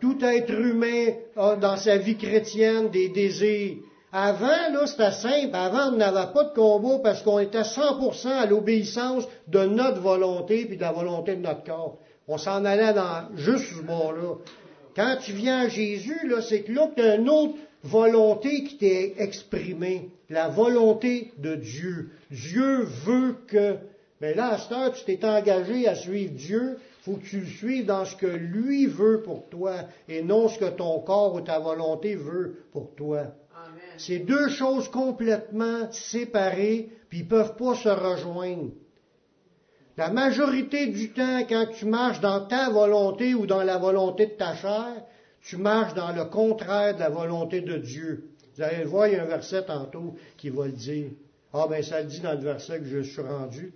Tout 0.00 0.22
être 0.24 0.52
humain 0.52 1.14
a 1.36 1.56
dans 1.56 1.76
sa 1.76 1.96
vie 1.96 2.16
chrétienne 2.16 2.90
des 2.90 3.08
désirs. 3.08 3.76
Avant, 4.12 4.70
là, 4.72 4.86
c'était 4.86 5.10
simple. 5.10 5.54
Avant, 5.54 5.92
on 5.92 5.96
n'avait 5.96 6.32
pas 6.32 6.44
de 6.44 6.54
combat 6.54 7.00
parce 7.02 7.22
qu'on 7.22 7.40
était 7.40 7.62
100% 7.62 8.28
à 8.28 8.46
l'obéissance 8.46 9.24
de 9.48 9.64
notre 9.64 10.00
volonté 10.00 10.66
puis 10.66 10.76
de 10.76 10.82
la 10.82 10.92
volonté 10.92 11.34
de 11.34 11.40
notre 11.40 11.64
corps. 11.64 11.98
On 12.28 12.38
s'en 12.38 12.64
allait 12.64 12.92
dans 12.92 13.34
juste 13.34 13.74
ce 13.74 13.82
bord-là. 13.82 14.36
Quand 14.96 15.16
tu 15.20 15.32
viens 15.32 15.62
à 15.62 15.68
Jésus, 15.68 16.26
là, 16.28 16.40
c'est 16.40 16.62
que 16.62 16.72
là, 16.72 16.90
tu 16.94 17.02
as 17.02 17.16
une 17.16 17.28
autre 17.28 17.54
volonté 17.82 18.64
qui 18.64 18.76
t'est 18.78 19.14
exprimée. 19.18 20.10
La 20.30 20.48
volonté 20.48 21.32
de 21.38 21.54
Dieu. 21.54 22.10
Dieu 22.30 22.84
veut 23.04 23.36
que... 23.46 23.76
Mais 24.20 24.34
là, 24.34 24.52
à 24.52 24.58
cette 24.58 24.72
heure, 24.72 24.92
tu 24.92 25.04
t'es 25.04 25.24
engagé 25.24 25.88
à 25.88 25.94
suivre 25.94 26.32
Dieu. 26.32 26.78
faut 27.02 27.14
que 27.14 27.26
tu 27.26 27.40
le 27.40 27.46
suives 27.46 27.86
dans 27.86 28.04
ce 28.04 28.16
que 28.16 28.26
lui 28.26 28.86
veut 28.86 29.22
pour 29.22 29.48
toi 29.48 29.74
et 30.08 30.22
non 30.22 30.48
ce 30.48 30.58
que 30.58 30.70
ton 30.70 31.00
corps 31.00 31.34
ou 31.34 31.40
ta 31.40 31.58
volonté 31.58 32.14
veut 32.14 32.64
pour 32.72 32.94
toi. 32.94 33.26
C'est 33.98 34.20
deux 34.20 34.48
choses 34.48 34.88
complètement 34.88 35.90
séparées, 35.92 36.90
puis 37.08 37.20
ils 37.20 37.28
peuvent 37.28 37.56
pas 37.56 37.74
se 37.74 37.88
rejoindre. 37.88 38.70
La 39.96 40.10
majorité 40.10 40.88
du 40.88 41.12
temps, 41.12 41.40
quand 41.48 41.66
tu 41.78 41.86
marches 41.86 42.20
dans 42.20 42.46
ta 42.46 42.68
volonté 42.68 43.34
ou 43.34 43.46
dans 43.46 43.62
la 43.62 43.78
volonté 43.78 44.26
de 44.26 44.32
ta 44.32 44.56
chair, 44.56 45.02
tu 45.42 45.56
marches 45.56 45.94
dans 45.94 46.12
le 46.12 46.24
contraire 46.24 46.94
de 46.94 47.00
la 47.00 47.10
volonté 47.10 47.60
de 47.60 47.76
Dieu. 47.76 48.30
Vous 48.56 48.62
allez 48.62 48.78
le 48.78 48.88
voir, 48.88 49.06
il 49.06 49.14
y 49.14 49.16
a 49.16 49.22
un 49.22 49.26
verset 49.26 49.64
tantôt 49.64 50.16
qui 50.36 50.50
va 50.50 50.66
le 50.66 50.72
dire. 50.72 51.10
Ah 51.52 51.66
ben 51.68 51.82
ça 51.82 52.00
le 52.00 52.08
dit 52.08 52.20
dans 52.20 52.32
le 52.32 52.40
verset 52.40 52.80
que 52.80 52.86
je 52.86 53.00
suis 53.00 53.22
rendu. 53.22 53.72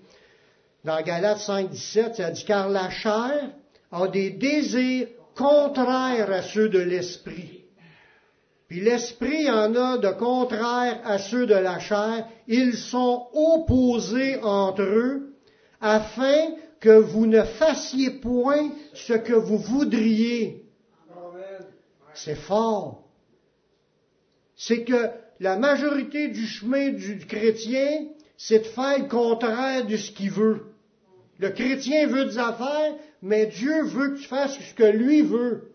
Dans 0.85 1.01
Galates 1.03 1.39
5, 1.39 1.71
17, 1.71 2.17
ça 2.17 2.31
dit, 2.31 2.45
car 2.45 2.69
la 2.69 2.91
chair 2.91 3.51
a 3.93 4.09
des 4.09 4.31
désirs 4.31 5.09
contraires 5.37 6.33
à 6.33 6.43
ceux 6.43 6.69
de 6.69 6.81
l'esprit. 6.81 7.63
Puis 8.67 8.81
l'esprit 8.81 9.49
en 9.49 9.75
a 9.77 9.99
de 9.99 10.11
contraires 10.11 11.01
à 11.05 11.19
ceux 11.19 11.47
de 11.47 11.55
la 11.55 11.79
chair. 11.79 12.27
Ils 12.49 12.75
sont 12.75 13.29
opposés 13.33 14.41
entre 14.43 14.83
eux 14.83 15.38
afin 15.81 16.55
que 16.81 16.91
vous 16.91 17.27
ne 17.27 17.43
fassiez 17.43 18.11
point 18.11 18.71
ce 18.95 19.15
que 19.15 19.33
vous 19.33 19.59
voudriez. 19.59 20.65
C'est 22.15 22.37
fort. 22.37 23.05
C'est 24.57 24.85
que 24.85 25.11
la 25.41 25.57
majorité 25.57 26.29
du 26.29 26.47
chemin 26.47 26.91
du 26.91 27.19
chrétien, 27.27 28.07
c'est 28.37 28.61
de 28.61 28.65
faire 28.65 28.99
le 28.99 29.09
contraire 29.09 29.87
de 29.87 29.97
ce 29.97 30.11
qu'il 30.11 30.31
veut. 30.31 30.67
Le 31.39 31.51
chrétien 31.51 32.09
veut 32.09 32.25
des 32.25 32.39
affaires, 32.39 32.95
mais 33.23 33.47
Dieu 33.47 33.85
veut 33.85 34.11
que 34.11 34.19
tu 34.19 34.27
fasses 34.27 34.59
ce 34.59 34.75
que 34.75 34.85
lui 34.85 35.23
veut. 35.23 35.71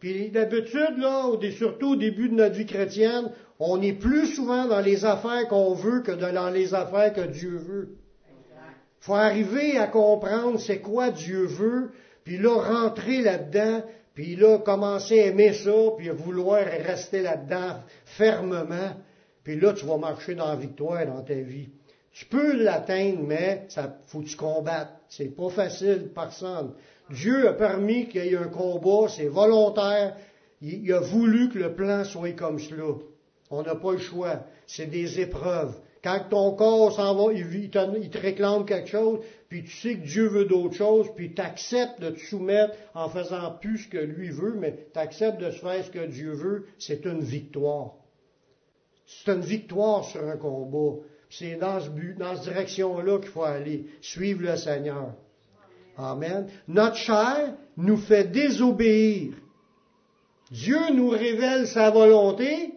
Puis 0.00 0.30
d'habitude, 0.30 0.96
là, 0.98 1.30
surtout 1.58 1.92
au 1.92 1.96
début 1.96 2.30
de 2.30 2.34
notre 2.34 2.54
vie 2.54 2.66
chrétienne, 2.66 3.30
on 3.58 3.80
est 3.82 3.92
plus 3.92 4.26
souvent 4.28 4.66
dans 4.66 4.80
les 4.80 5.04
affaires 5.04 5.48
qu'on 5.48 5.74
veut 5.74 6.00
que 6.00 6.12
dans 6.12 6.50
les 6.50 6.74
affaires 6.74 7.12
que 7.12 7.26
Dieu 7.26 7.56
veut 7.56 7.96
faut 9.00 9.14
arriver 9.14 9.78
à 9.78 9.86
comprendre 9.86 10.58
c'est 10.60 10.80
quoi 10.80 11.10
Dieu 11.10 11.46
veut, 11.46 11.90
puis 12.24 12.38
là, 12.38 12.56
rentrer 12.56 13.22
là-dedans, 13.22 13.82
puis 14.14 14.34
là, 14.36 14.58
commencer 14.58 15.20
à 15.20 15.26
aimer 15.26 15.52
ça, 15.52 15.74
puis 15.96 16.08
à 16.08 16.12
vouloir 16.12 16.64
rester 16.64 17.22
là-dedans 17.22 17.80
fermement, 18.04 18.92
puis 19.44 19.60
là, 19.60 19.72
tu 19.74 19.86
vas 19.86 19.96
marcher 19.96 20.34
dans 20.34 20.48
la 20.48 20.56
victoire 20.56 21.06
dans 21.06 21.22
ta 21.22 21.34
vie. 21.34 21.68
Tu 22.12 22.24
peux 22.24 22.56
l'atteindre, 22.56 23.22
mais 23.22 23.66
ça 23.68 23.98
faut 24.06 24.20
que 24.20 24.26
tu 24.26 24.36
combattes. 24.36 24.96
C'est 25.08 25.36
pas 25.36 25.50
facile, 25.50 26.10
personne. 26.14 26.72
Dieu 27.10 27.48
a 27.48 27.52
permis 27.52 28.08
qu'il 28.08 28.24
y 28.24 28.28
ait 28.30 28.36
un 28.36 28.48
combat, 28.48 29.08
c'est 29.08 29.28
volontaire. 29.28 30.16
Il, 30.62 30.90
a 30.92 31.00
voulu 31.00 31.50
que 31.50 31.58
le 31.58 31.74
plan 31.74 32.04
soit 32.04 32.32
comme 32.32 32.58
cela. 32.58 32.94
On 33.50 33.62
n'a 33.62 33.74
pas 33.74 33.92
le 33.92 33.98
choix. 33.98 34.40
C'est 34.66 34.86
des 34.86 35.20
épreuves. 35.20 35.76
Quand 36.02 36.20
ton 36.30 36.52
corps 36.52 36.92
s'en 36.92 37.14
va, 37.14 37.32
il, 37.32 37.70
te, 37.70 38.18
réclame 38.18 38.64
quelque 38.64 38.88
chose, 38.88 39.20
puis 39.48 39.64
tu 39.64 39.70
sais 39.70 39.94
que 39.94 40.06
Dieu 40.06 40.28
veut 40.28 40.44
d'autres 40.44 40.74
choses, 40.74 41.08
puis 41.14 41.34
tu 41.34 41.40
acceptes 41.40 42.00
de 42.00 42.10
te 42.10 42.18
soumettre 42.18 42.74
en 42.94 43.08
faisant 43.08 43.52
plus 43.60 43.78
ce 43.78 43.88
que 43.88 43.98
lui 43.98 44.30
veut, 44.30 44.54
mais 44.58 44.86
tu 44.92 44.98
acceptes 44.98 45.40
de 45.40 45.50
faire 45.50 45.84
ce 45.84 45.90
que 45.90 46.06
Dieu 46.06 46.32
veut, 46.32 46.66
c'est 46.78 47.04
une 47.04 47.20
victoire. 47.20 47.94
C'est 49.06 49.32
une 49.32 49.40
victoire 49.40 50.04
sur 50.04 50.24
un 50.26 50.36
combat. 50.36 51.00
C'est 51.30 51.56
dans 51.56 51.80
ce 51.80 51.90
but, 51.90 52.16
dans 52.18 52.34
cette 52.34 52.52
direction-là 52.52 53.18
qu'il 53.18 53.30
faut 53.30 53.44
aller. 53.44 53.86
Suivre 54.00 54.42
le 54.42 54.56
Seigneur. 54.56 55.14
Amen. 55.96 56.48
Notre 56.68 56.96
chair 56.96 57.54
nous 57.76 57.96
fait 57.96 58.24
désobéir. 58.24 59.34
Dieu 60.50 60.78
nous 60.92 61.08
révèle 61.08 61.66
sa 61.66 61.90
volonté, 61.90 62.74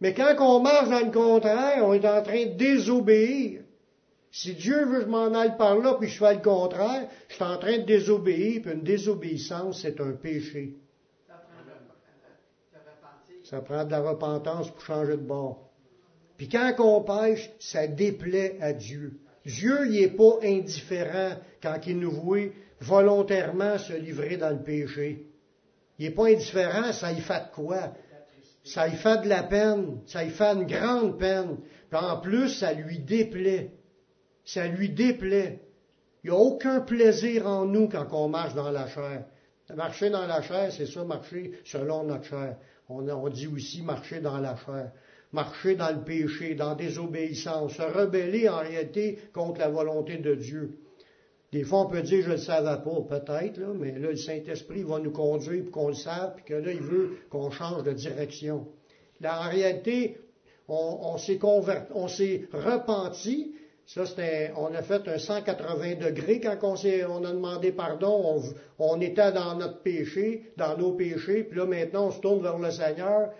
mais 0.00 0.14
quand 0.14 0.34
on 0.40 0.60
marche 0.60 0.88
dans 0.88 1.06
le 1.06 1.12
contraire, 1.12 1.84
on 1.84 1.94
est 1.94 2.06
en 2.06 2.22
train 2.22 2.46
de 2.46 2.54
désobéir. 2.54 3.62
Si 4.30 4.54
Dieu 4.54 4.84
veut 4.86 4.98
que 4.98 5.04
je 5.04 5.10
m'en 5.10 5.32
aille 5.32 5.56
par 5.56 5.78
là, 5.78 5.94
puis 5.94 6.08
je 6.08 6.18
fais 6.18 6.34
le 6.34 6.40
contraire, 6.40 7.08
je 7.28 7.34
suis 7.34 7.44
en 7.44 7.56
train 7.56 7.78
de 7.78 7.84
désobéir, 7.84 8.62
puis 8.62 8.72
une 8.72 8.82
désobéissance, 8.82 9.82
c'est 9.82 10.00
un 10.00 10.12
péché. 10.12 10.74
Ça 13.44 13.60
prend 13.60 13.84
de 13.84 13.90
la 13.90 14.00
repentance 14.00 14.70
pour 14.70 14.80
changer 14.80 15.12
de 15.12 15.22
bord. 15.22 15.70
Puis 16.36 16.48
quand 16.48 16.74
on 16.78 17.02
pêche, 17.02 17.50
ça 17.60 17.86
déplaît 17.86 18.56
à 18.60 18.72
Dieu. 18.72 19.20
Dieu, 19.46 19.84
n'est 19.84 20.08
pas 20.08 20.38
indifférent 20.42 21.36
quand 21.62 21.78
il 21.86 21.98
nous 21.98 22.10
voit 22.10 22.50
volontairement 22.80 23.78
se 23.78 23.92
livrer 23.92 24.36
dans 24.36 24.50
le 24.50 24.62
péché. 24.62 25.26
Il 25.98 26.06
n'est 26.06 26.14
pas 26.14 26.26
indifférent, 26.26 26.92
ça 26.92 27.12
y 27.12 27.20
fait 27.20 27.50
quoi? 27.54 27.92
Ça 28.64 28.88
lui 28.88 28.96
fait 28.96 29.22
de 29.22 29.28
la 29.28 29.42
peine, 29.42 30.00
ça 30.06 30.24
lui 30.24 30.30
fait 30.30 30.54
une 30.54 30.66
grande 30.66 31.18
peine. 31.18 31.58
Puis 31.90 31.98
en 32.00 32.18
plus, 32.18 32.48
ça 32.48 32.72
lui 32.72 32.98
déplaît. 32.98 33.70
Ça 34.44 34.66
lui 34.66 34.88
déplaît. 34.88 35.60
Il 36.22 36.30
n'y 36.30 36.36
a 36.36 36.38
aucun 36.38 36.80
plaisir 36.80 37.46
en 37.46 37.66
nous 37.66 37.88
quand 37.88 38.06
on 38.12 38.28
marche 38.28 38.54
dans 38.54 38.70
la 38.70 38.88
chair. 38.88 39.24
Marcher 39.74 40.10
dans 40.10 40.26
la 40.26 40.40
chair, 40.42 40.72
c'est 40.72 40.86
ça, 40.86 41.04
marcher 41.04 41.52
selon 41.64 42.04
notre 42.04 42.24
chair. 42.24 42.56
On, 42.88 43.06
on, 43.08 43.28
dit 43.28 43.46
aussi 43.46 43.82
marcher 43.82 44.20
dans 44.20 44.38
la 44.38 44.56
chair. 44.56 44.92
Marcher 45.32 45.74
dans 45.74 45.90
le 45.90 46.02
péché, 46.02 46.54
dans 46.54 46.74
désobéissance, 46.74 47.74
se 47.74 47.82
rebeller 47.82 48.48
en 48.48 48.58
réalité 48.58 49.18
contre 49.32 49.60
la 49.60 49.68
volonté 49.68 50.18
de 50.18 50.34
Dieu. 50.34 50.78
Des 51.54 51.62
fois, 51.62 51.82
on 51.82 51.86
peut 51.86 52.02
dire, 52.02 52.20
je 52.22 52.30
ne 52.30 52.32
le 52.32 52.40
savais 52.40 52.82
pas, 52.82 53.20
peut-être, 53.20 53.60
mais 53.78 53.92
là, 53.92 54.10
le 54.10 54.16
Saint-Esprit 54.16 54.82
va 54.82 54.98
nous 54.98 55.12
conduire 55.12 55.62
pour 55.62 55.70
qu'on 55.70 55.88
le 55.88 55.94
sache, 55.94 56.32
puis 56.34 56.44
que 56.46 56.54
là, 56.54 56.72
il 56.72 56.80
veut 56.80 57.18
qu'on 57.30 57.48
change 57.52 57.84
de 57.84 57.92
direction. 57.92 58.66
Là, 59.20 59.40
en 59.40 59.50
réalité, 59.50 60.18
on, 60.66 61.16
s'est 61.16 61.38
converti, 61.38 61.92
on 61.94 62.08
s'est 62.08 62.48
repenti. 62.52 63.54
Ça, 63.86 64.04
c'était, 64.04 64.50
on 64.56 64.74
a 64.74 64.82
fait 64.82 65.06
un 65.06 65.18
180 65.18 65.94
degrés 65.94 66.40
quand 66.40 66.56
on, 66.64 66.74
s'est, 66.74 67.04
on 67.04 67.22
a 67.24 67.30
demandé 67.30 67.70
pardon. 67.70 68.40
On, 68.80 68.94
on 68.96 69.00
était 69.00 69.30
dans 69.30 69.54
notre 69.54 69.80
péché, 69.80 70.50
dans 70.56 70.76
nos 70.76 70.90
péchés, 70.94 71.44
puis 71.44 71.56
là, 71.56 71.66
maintenant, 71.66 72.08
on 72.08 72.10
se 72.10 72.18
tourne 72.18 72.42
vers 72.42 72.58
le 72.58 72.72
Seigneur, 72.72 73.30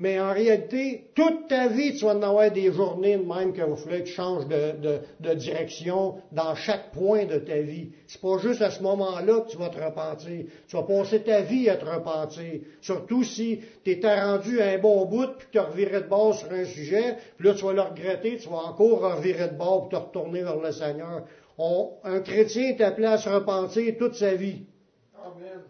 mais 0.00 0.18
en 0.18 0.32
réalité, 0.32 1.10
toute 1.14 1.46
ta 1.48 1.68
vie, 1.68 1.94
tu 1.94 2.06
vas 2.06 2.14
en 2.14 2.22
avoir 2.22 2.50
des 2.50 2.72
journées 2.72 3.18
de 3.18 3.22
même 3.22 3.52
qu'il 3.52 3.62
va 3.62 3.76
falloir 3.76 4.00
que 4.00 4.06
tu 4.06 4.12
changes 4.12 4.46
de, 4.46 5.34
direction 5.34 6.14
dans 6.32 6.54
chaque 6.54 6.90
point 6.92 7.26
de 7.26 7.36
ta 7.36 7.58
vie. 7.58 7.90
C'est 8.06 8.20
pas 8.22 8.38
juste 8.38 8.62
à 8.62 8.70
ce 8.70 8.82
moment-là 8.82 9.40
que 9.40 9.50
tu 9.50 9.58
vas 9.58 9.68
te 9.68 9.78
repentir. 9.78 10.46
Tu 10.66 10.74
vas 10.74 10.84
passer 10.84 11.20
ta 11.20 11.42
vie 11.42 11.68
à 11.68 11.76
te 11.76 11.84
repentir. 11.84 12.62
Surtout 12.80 13.24
si 13.24 13.60
tu 13.84 13.90
étais 13.90 14.22
rendu 14.22 14.62
à 14.62 14.70
un 14.70 14.78
bon 14.78 15.04
bout, 15.04 15.36
puis 15.36 15.48
tu 15.52 15.58
reviré 15.58 16.00
de 16.00 16.08
bord 16.08 16.34
sur 16.34 16.50
un 16.50 16.64
sujet, 16.64 17.18
puis 17.36 17.48
là 17.48 17.54
tu 17.54 17.62
vas 17.66 17.74
le 17.74 17.82
regretter, 17.82 18.38
tu 18.38 18.48
vas 18.48 18.56
encore 18.56 19.16
revirer 19.16 19.48
de 19.48 19.54
bord 19.54 19.80
pour 19.80 19.88
te 19.90 19.96
retourner 19.96 20.42
vers 20.42 20.56
le 20.56 20.72
Seigneur. 20.72 21.24
un 22.04 22.20
chrétien 22.20 22.70
est 22.70 22.80
appelé 22.80 23.06
à 23.06 23.18
se 23.18 23.28
repentir 23.28 23.98
toute 23.98 24.14
sa 24.14 24.34
vie. 24.34 24.62
Amen 25.22 25.60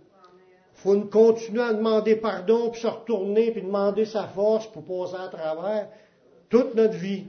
faut 0.82 0.98
continuer 1.02 1.62
à 1.62 1.74
demander 1.74 2.16
pardon, 2.16 2.70
puis 2.70 2.80
se 2.80 2.86
retourner, 2.86 3.50
puis 3.50 3.62
demander 3.62 4.06
sa 4.06 4.24
force 4.24 4.66
pour 4.68 4.84
passer 4.84 5.22
à 5.22 5.28
travers 5.28 5.88
toute 6.48 6.74
notre 6.74 6.96
vie. 6.96 7.26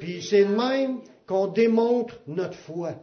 Puis 0.00 0.22
c'est 0.22 0.44
de 0.44 0.54
même 0.54 0.98
qu'on 1.26 1.46
démontre 1.46 2.16
notre 2.26 2.56
foi. 2.56 2.94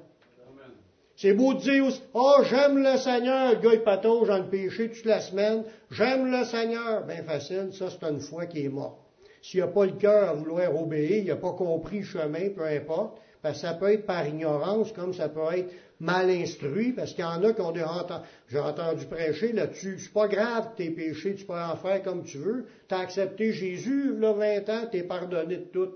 C'est 1.15 1.33
beau 1.33 1.53
de 1.53 1.59
dire, 1.59 1.85
oh, 2.13 2.37
j'aime 2.43 2.83
le 2.83 2.97
Seigneur, 2.97 3.53
le 3.53 3.59
gars 3.59 3.73
il 3.73 3.83
patauge 3.83 4.27
dans 4.27 4.39
le 4.39 4.49
péché 4.49 4.89
toute 4.89 5.05
la 5.05 5.21
semaine, 5.21 5.63
j'aime 5.89 6.29
le 6.29 6.43
Seigneur. 6.45 7.05
Bien 7.05 7.23
facile, 7.23 7.69
ça 7.71 7.89
c'est 7.89 8.05
une 8.09 8.19
foi 8.19 8.47
qui 8.47 8.65
est 8.65 8.69
morte. 8.69 8.97
S'il 9.41 9.61
n'a 9.61 9.67
pas 9.67 9.85
le 9.85 9.93
cœur 9.93 10.29
à 10.29 10.33
vouloir 10.33 10.75
obéir, 10.75 11.17
il 11.17 11.27
n'a 11.27 11.35
pas 11.35 11.53
compris 11.53 11.99
le 11.99 12.05
chemin, 12.05 12.49
peu 12.49 12.65
importe, 12.65 13.19
parce 13.41 13.61
que 13.61 13.67
ça 13.67 13.73
peut 13.75 13.93
être 13.93 14.05
par 14.05 14.27
ignorance, 14.27 14.91
comme 14.91 15.13
ça 15.13 15.29
peut 15.29 15.41
être 15.55 15.71
mal 16.01 16.29
instruit, 16.31 16.93
parce 16.93 17.13
qu'il 17.13 17.23
y 17.23 17.27
en 17.27 17.43
a 17.43 17.53
qui 17.53 17.61
ont 17.61 17.67
entendu, 17.67 18.25
j'ai 18.49 18.59
entendu 18.59 19.05
prêcher 19.05 19.53
là-dessus. 19.53 19.99
C'est 19.99 20.13
pas 20.13 20.27
grave 20.27 20.71
tes 20.75 20.89
péchés, 20.89 21.35
tu 21.35 21.45
peux 21.45 21.53
en 21.53 21.75
faire 21.75 22.01
comme 22.01 22.23
tu 22.23 22.39
veux. 22.39 22.65
Tu 22.89 22.95
as 22.95 22.99
accepté 22.99 23.53
Jésus, 23.53 24.17
là, 24.17 24.33
20 24.33 24.69
ans, 24.69 24.87
tu 24.91 24.97
es 24.97 25.03
pardonné 25.03 25.57
de 25.57 25.65
tout. 25.65 25.91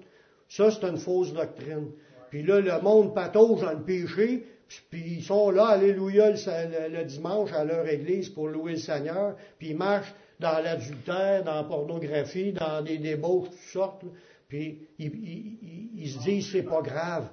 Ça, 0.47 0.69
c'est 0.69 0.85
une 0.87 0.97
fausse 0.97 1.33
doctrine. 1.33 1.89
Puis 2.29 2.43
là, 2.43 2.59
le 2.59 2.81
monde 2.81 3.15
patauge 3.15 3.61
dans 3.61 3.71
le 3.71 3.83
péché, 3.83 4.45
puis 4.91 5.03
ils 5.17 5.23
sont 5.23 5.49
là, 5.49 5.67
alléluia, 5.69 6.29
le, 6.29 7.03
dimanche 7.03 7.51
à 7.53 7.63
leur 7.63 7.87
église 7.87 8.29
pour 8.29 8.47
louer 8.47 8.73
le 8.73 8.77
Seigneur, 8.77 9.35
puis 9.57 9.69
ils 9.69 9.77
marchent 9.77 10.13
dans 10.39 10.61
l'adultère, 10.61 11.43
dans 11.43 11.55
la 11.55 11.63
pornographie, 11.63 12.51
dans 12.51 12.83
des 12.83 12.99
débauches, 12.99 13.49
toutes 13.49 13.71
sortes, 13.71 14.03
puis 14.47 14.87
ils, 14.99 16.09
se 16.09 16.19
disent 16.19 16.51
c'est 16.51 16.63
pas 16.63 16.81
grave. 16.81 17.27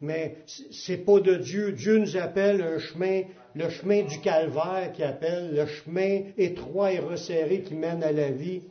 Mais 0.00 0.36
c'est 0.46 0.98
pas 0.98 1.20
de 1.20 1.34
Dieu. 1.34 1.72
Dieu 1.72 1.98
nous 1.98 2.16
appelle 2.16 2.62
un 2.62 2.78
chemin, 2.78 3.22
le 3.54 3.68
chemin 3.68 4.02
du 4.02 4.20
calvaire 4.20 4.92
qui 4.94 5.02
appelle, 5.02 5.54
le 5.54 5.66
chemin 5.66 6.22
étroit 6.36 6.92
et 6.92 7.00
resserré 7.00 7.62
qui 7.62 7.74
mène 7.74 8.02
à 8.02 8.12
la 8.12 8.30
vie. 8.30 8.62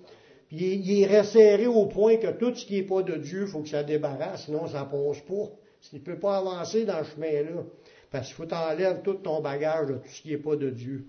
Puis 0.47 0.75
il 0.75 1.01
est 1.03 1.19
resserré 1.19 1.67
au 1.67 1.87
point 1.87 2.17
que 2.17 2.31
tout 2.31 2.55
ce 2.55 2.65
qui 2.65 2.75
n'est 2.75 2.87
pas 2.87 3.03
de 3.03 3.15
Dieu, 3.15 3.41
il 3.41 3.47
faut 3.47 3.61
que 3.61 3.69
ça 3.69 3.83
débarrasse, 3.83 4.45
sinon 4.45 4.67
ça 4.67 4.85
pose 4.85 5.19
pas. 5.21 5.51
Il 5.91 5.99
ne 5.99 6.03
peut 6.03 6.19
pas 6.19 6.37
avancer 6.37 6.85
dans 6.85 7.03
ce 7.03 7.11
chemin-là. 7.11 7.63
Parce 8.09 8.27
qu'il 8.27 8.35
faut 8.35 8.45
t'enlèves 8.45 9.01
tout 9.03 9.15
ton 9.15 9.41
bagage 9.41 9.87
de 9.87 9.93
tout 9.95 10.09
ce 10.09 10.21
qui 10.21 10.29
n'est 10.29 10.37
pas 10.37 10.55
de 10.55 10.69
Dieu. 10.69 11.05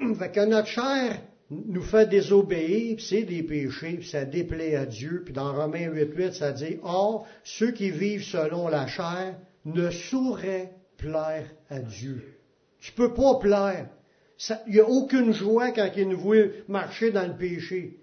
Fait 0.18 0.32
que 0.32 0.44
notre 0.46 0.68
chair 0.68 1.20
nous 1.50 1.82
fait 1.82 2.08
désobéir, 2.08 2.98
c'est 3.00 3.22
des 3.22 3.42
péchés, 3.42 3.94
puis 3.94 4.08
ça 4.08 4.24
déplaît 4.24 4.76
à 4.76 4.86
Dieu. 4.86 5.22
Puis 5.24 5.34
dans 5.34 5.52
Romains 5.52 5.88
8.8, 5.88 6.32
ça 6.32 6.52
dit, 6.52 6.78
Or, 6.82 7.26
ceux 7.42 7.72
qui 7.72 7.90
vivent 7.90 8.24
selon 8.24 8.68
la 8.68 8.86
chair 8.86 9.34
ne 9.64 9.90
sauraient 9.90 10.72
plaire 10.96 11.46
à 11.68 11.80
Dieu. 11.80 12.22
Tu 12.80 12.92
peux 12.92 13.12
pas 13.12 13.38
plaire. 13.40 13.88
Il 14.66 14.74
n'y 14.74 14.80
a 14.80 14.88
aucune 14.88 15.32
joie 15.32 15.70
quand 15.72 15.90
il 15.96 16.08
nous 16.08 16.18
voit 16.18 16.46
marcher 16.68 17.10
dans 17.10 17.26
le 17.26 17.36
péché. 17.36 17.98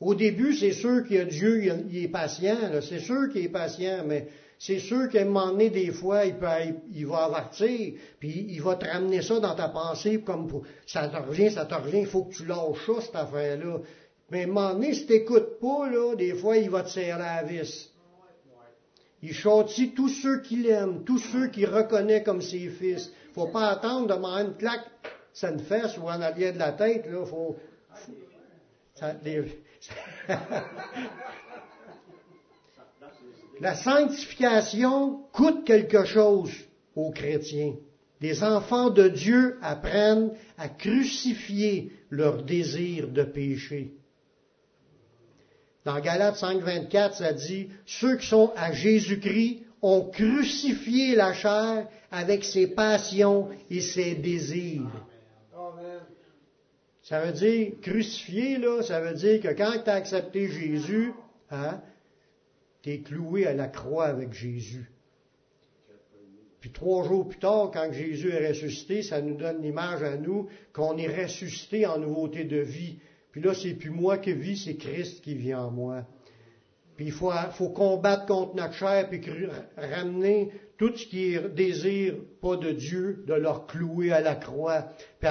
Au 0.00 0.14
début, 0.14 0.54
c'est 0.54 0.72
sûr 0.72 1.04
qu'il 1.04 1.16
y 1.16 1.20
a 1.20 1.24
Dieu, 1.24 1.64
il 1.90 2.04
est 2.04 2.08
patient, 2.08 2.56
c'est 2.82 3.00
sûr 3.00 3.30
qu'il 3.32 3.44
est 3.44 3.48
patient, 3.48 4.04
mais 4.06 4.28
c'est 4.58 4.78
sûr 4.78 5.08
qu'à 5.08 5.22
un 5.22 5.26
moment 5.26 5.50
donné, 5.50 5.70
des 5.70 5.90
fois, 5.90 6.24
il, 6.24 6.36
peut, 6.36 6.46
il 6.92 7.06
va 7.06 7.24
avertir, 7.24 7.94
puis 8.18 8.46
il 8.48 8.62
va 8.62 8.76
te 8.76 8.86
ramener 8.86 9.22
ça 9.22 9.40
dans 9.40 9.54
ta 9.54 9.68
pensée 9.68 10.20
comme 10.20 10.46
pour, 10.46 10.62
ça 10.86 11.08
te 11.08 11.16
revient, 11.16 11.50
ça 11.50 11.66
te 11.66 11.74
revient, 11.74 12.00
il 12.00 12.06
faut 12.06 12.24
que 12.24 12.34
tu 12.34 12.46
lâches 12.46 12.86
ça, 12.86 13.00
cette 13.00 13.16
affaire-là. 13.16 13.78
Mais 14.30 14.40
à 14.40 14.44
un 14.44 14.46
moment 14.46 14.72
donné, 14.72 14.94
si 14.94 15.06
t'écoutes 15.06 15.60
pas, 15.60 15.88
là, 15.90 16.14
des 16.16 16.34
fois, 16.34 16.56
il 16.56 16.70
va 16.70 16.82
te 16.82 16.90
serrer 16.90 17.18
la 17.18 17.42
vis. 17.42 17.90
Il 19.22 19.32
châtie 19.32 19.92
tous 19.94 20.08
ceux 20.08 20.40
qu'il 20.40 20.66
aime, 20.66 21.04
tous 21.04 21.18
ceux 21.18 21.48
qu'il 21.48 21.66
reconnaît 21.66 22.22
comme 22.22 22.42
ses 22.42 22.68
fils. 22.68 23.10
Faut 23.34 23.48
pas 23.48 23.68
attendre 23.68 24.14
de 24.14 24.20
m'en 24.20 24.36
une 24.38 24.54
claque, 24.54 24.84
ça 25.32 25.50
ne 25.50 25.58
fesse 25.58 25.96
ou 25.98 26.02
en 26.02 26.20
allié 26.20 26.52
de 26.52 26.58
la 26.58 26.72
tête, 26.72 27.06
là, 27.06 27.24
faut, 27.24 27.56
ça, 28.94 29.14
La 33.60 33.74
sanctification 33.74 35.20
coûte 35.32 35.64
quelque 35.64 36.04
chose 36.04 36.52
aux 36.94 37.10
chrétiens. 37.10 37.74
Les 38.20 38.42
enfants 38.42 38.90
de 38.90 39.08
Dieu 39.08 39.58
apprennent 39.62 40.32
à 40.56 40.68
crucifier 40.68 41.92
leur 42.10 42.42
désir 42.42 43.08
de 43.08 43.22
péché. 43.22 43.92
Dans 45.84 46.00
Galates 46.00 46.36
5.24, 46.36 47.14
ça 47.14 47.32
dit, 47.32 47.68
ceux 47.84 48.16
qui 48.16 48.26
sont 48.26 48.52
à 48.56 48.72
Jésus-Christ 48.72 49.64
ont 49.82 50.08
crucifié 50.10 51.14
la 51.14 51.34
chair 51.34 51.86
avec 52.10 52.44
ses 52.44 52.68
passions 52.68 53.50
et 53.70 53.82
ses 53.82 54.14
désirs. 54.14 54.90
Ça 57.02 57.20
veut 57.20 57.32
dire, 57.32 57.72
crucifier, 57.82 58.56
là, 58.56 58.82
ça 58.82 59.00
veut 59.00 59.14
dire 59.14 59.42
que 59.42 59.48
quand 59.48 59.82
tu 59.84 59.90
as 59.90 59.94
accepté 59.94 60.48
Jésus, 60.48 61.12
hein, 61.50 61.82
tu 62.84 62.90
es 62.90 62.98
cloué 62.98 63.46
à 63.46 63.54
la 63.54 63.66
croix 63.66 64.04
avec 64.04 64.34
Jésus. 64.34 64.90
Puis 66.60 66.70
trois 66.70 67.02
jours 67.08 67.26
plus 67.26 67.38
tard, 67.38 67.70
quand 67.72 67.90
Jésus 67.90 68.28
est 68.28 68.46
ressuscité, 68.48 69.02
ça 69.02 69.22
nous 69.22 69.36
donne 69.36 69.62
l'image 69.62 70.02
à 70.02 70.18
nous 70.18 70.48
qu'on 70.74 70.98
est 70.98 71.08
ressuscité 71.08 71.86
en 71.86 71.98
nouveauté 71.98 72.44
de 72.44 72.58
vie. 72.58 72.98
Puis 73.32 73.40
là, 73.40 73.54
c'est 73.54 73.72
plus 73.72 73.88
moi 73.88 74.18
qui 74.18 74.34
vis, 74.34 74.66
c'est 74.66 74.76
Christ 74.76 75.24
qui 75.24 75.34
vit 75.34 75.54
en 75.54 75.70
moi. 75.70 76.04
Puis 76.96 77.06
il 77.06 77.12
faut, 77.12 77.32
combattre 77.70 78.26
contre 78.26 78.54
notre 78.54 78.74
chair, 78.74 79.08
puis 79.08 79.22
ramener 79.78 80.50
tout 80.76 80.94
ce 80.94 81.06
qui 81.06 81.32
est 81.32 81.48
désir 81.54 82.16
pas 82.42 82.58
de 82.58 82.70
Dieu, 82.72 83.24
de 83.26 83.32
leur 83.32 83.66
clouer 83.66 84.12
à 84.12 84.20
la 84.20 84.34
croix. 84.34 84.88
Puis 85.20 85.30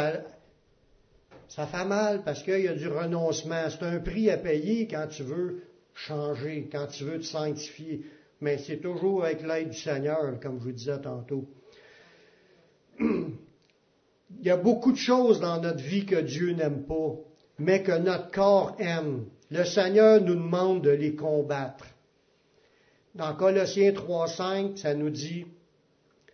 ça 1.49 1.67
fait 1.67 1.86
mal 1.86 2.23
parce 2.23 2.41
qu'il 2.41 2.62
y 2.62 2.67
a 2.67 2.73
du 2.73 2.88
renoncement. 2.88 3.69
C'est 3.69 3.86
un 3.86 3.99
prix 3.99 4.32
à 4.32 4.38
payer 4.38 4.88
quand 4.88 5.06
tu 5.08 5.21
veux 5.21 5.62
changer, 5.93 6.69
quand 6.71 6.88
tu 6.88 7.03
veux 7.03 7.19
te 7.19 7.25
sanctifier. 7.25 8.06
Mais 8.41 8.58
c'est 8.58 8.77
toujours 8.77 9.23
avec 9.23 9.41
l'aide 9.43 9.69
du 9.69 9.77
Seigneur, 9.77 10.39
comme 10.41 10.60
je 10.60 10.63
vous 10.65 10.71
disais 10.71 10.99
tantôt. 10.99 11.45
Il 12.99 14.47
y 14.47 14.49
a 14.49 14.58
beaucoup 14.58 14.91
de 14.91 14.97
choses 14.97 15.39
dans 15.39 15.62
notre 15.62 15.82
vie 15.84 16.06
que 16.06 16.19
Dieu 16.19 16.51
n'aime 16.53 16.84
pas, 16.84 17.15
mais 17.60 17.84
que 17.84 17.97
notre 17.97 18.32
corps 18.32 18.75
aime. 18.79 19.25
Le 19.51 19.63
Seigneur 19.63 20.19
nous 20.21 20.36
demande 20.36 20.82
de 20.82 20.89
les 20.89 21.15
combattre. 21.15 21.86
Dans 23.15 23.36
Colossiens 23.36 23.91
3.5, 23.91 24.77
ça 24.77 24.95
nous 24.95 25.12
dit, 25.12 25.45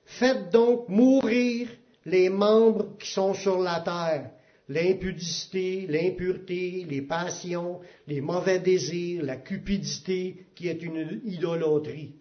Faites 0.06 0.50
donc 0.52 0.88
mourir 0.90 1.68
les 2.06 2.30
membres 2.30 2.98
qui 2.98 3.12
sont 3.12 3.34
sur 3.34 3.60
la 3.60 3.82
terre, 3.82 4.32
l'impudicité, 4.70 5.88
l'impureté, 5.90 6.86
les 6.88 7.02
passions, 7.02 7.80
les 8.08 8.22
mauvais 8.22 8.60
désirs, 8.60 9.24
la 9.24 9.36
cupidité 9.36 10.46
qui 10.56 10.68
est 10.68 10.84
une 10.84 11.22
idolâtrie. 11.26 12.14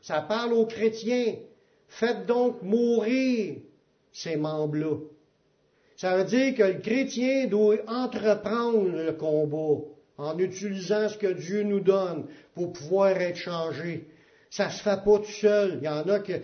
Ça 0.00 0.20
parle 0.20 0.52
aux 0.52 0.66
chrétiens. 0.66 1.34
Faites 1.88 2.26
donc 2.26 2.62
mourir 2.62 3.56
ces 4.12 4.36
membres-là. 4.36 4.96
Ça 5.96 6.16
veut 6.16 6.24
dire 6.24 6.54
que 6.54 6.62
le 6.62 6.80
chrétien 6.80 7.46
doit 7.46 7.76
entreprendre 7.86 8.88
le 8.88 9.12
combat 9.12 9.84
en 10.18 10.38
utilisant 10.38 11.08
ce 11.08 11.18
que 11.18 11.32
Dieu 11.32 11.62
nous 11.64 11.80
donne 11.80 12.26
pour 12.54 12.72
pouvoir 12.72 13.10
être 13.10 13.36
changé. 13.36 14.06
Ça 14.52 14.68
se 14.68 14.82
fait 14.82 15.02
pas 15.02 15.18
tout 15.18 15.32
seul. 15.40 15.78
Il 15.80 15.86
y 15.86 15.88
en 15.88 16.06
a 16.10 16.18
qui 16.18 16.34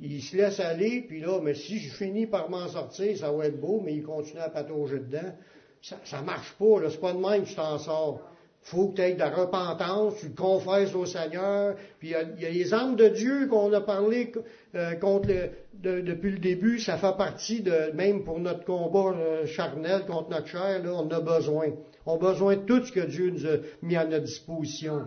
ils 0.00 0.22
se 0.22 0.34
laissent 0.34 0.58
aller, 0.58 1.04
puis 1.06 1.20
là, 1.20 1.38
mais 1.42 1.52
si 1.52 1.80
je 1.80 1.94
finis 1.94 2.26
par 2.26 2.48
m'en 2.48 2.66
sortir, 2.66 3.14
ça 3.18 3.30
va 3.30 3.44
être 3.44 3.60
beau, 3.60 3.82
mais 3.84 3.92
ils 3.92 4.02
continuent 4.02 4.40
à 4.40 4.48
patauger 4.48 5.00
dedans. 5.00 5.34
Ça, 5.82 5.96
ça 6.02 6.22
marche 6.22 6.54
pas, 6.58 6.80
là. 6.80 6.88
C'est 6.88 6.98
pas 6.98 7.12
de 7.12 7.18
même 7.18 7.42
que 7.42 7.50
tu 7.50 7.54
t'en 7.54 7.76
sors. 7.76 8.22
faut 8.62 8.88
que 8.88 8.94
tu 8.94 9.02
aies 9.02 9.12
de 9.12 9.18
la 9.18 9.28
repentance, 9.28 10.14
tu 10.18 10.30
confesses 10.30 10.94
au 10.94 11.04
Seigneur. 11.04 11.76
Puis 11.98 12.14
il 12.36 12.42
y, 12.42 12.46
a, 12.46 12.48
les 12.48 12.72
âmes 12.72 12.96
de 12.96 13.08
Dieu 13.08 13.48
qu'on 13.48 13.70
a 13.74 13.82
parlé 13.82 14.32
euh, 14.74 14.94
contre 14.94 15.28
depuis 15.74 16.30
le 16.30 16.38
début, 16.38 16.78
ça 16.78 16.96
fait 16.96 17.14
partie 17.18 17.60
de, 17.60 17.92
même 17.92 18.24
pour 18.24 18.40
notre 18.40 18.64
combat 18.64 19.14
euh, 19.14 19.44
charnel 19.44 20.06
contre 20.06 20.30
notre 20.30 20.46
chair, 20.46 20.82
là, 20.82 20.94
on 20.94 21.10
a 21.10 21.20
besoin. 21.20 21.66
On 22.06 22.14
a 22.14 22.18
besoin 22.32 22.56
de 22.56 22.62
tout 22.62 22.82
ce 22.82 22.92
que 22.92 23.00
Dieu 23.00 23.28
nous 23.28 23.46
a 23.46 23.56
mis 23.82 23.96
à 23.96 24.06
notre 24.06 24.24
disposition 24.24 25.02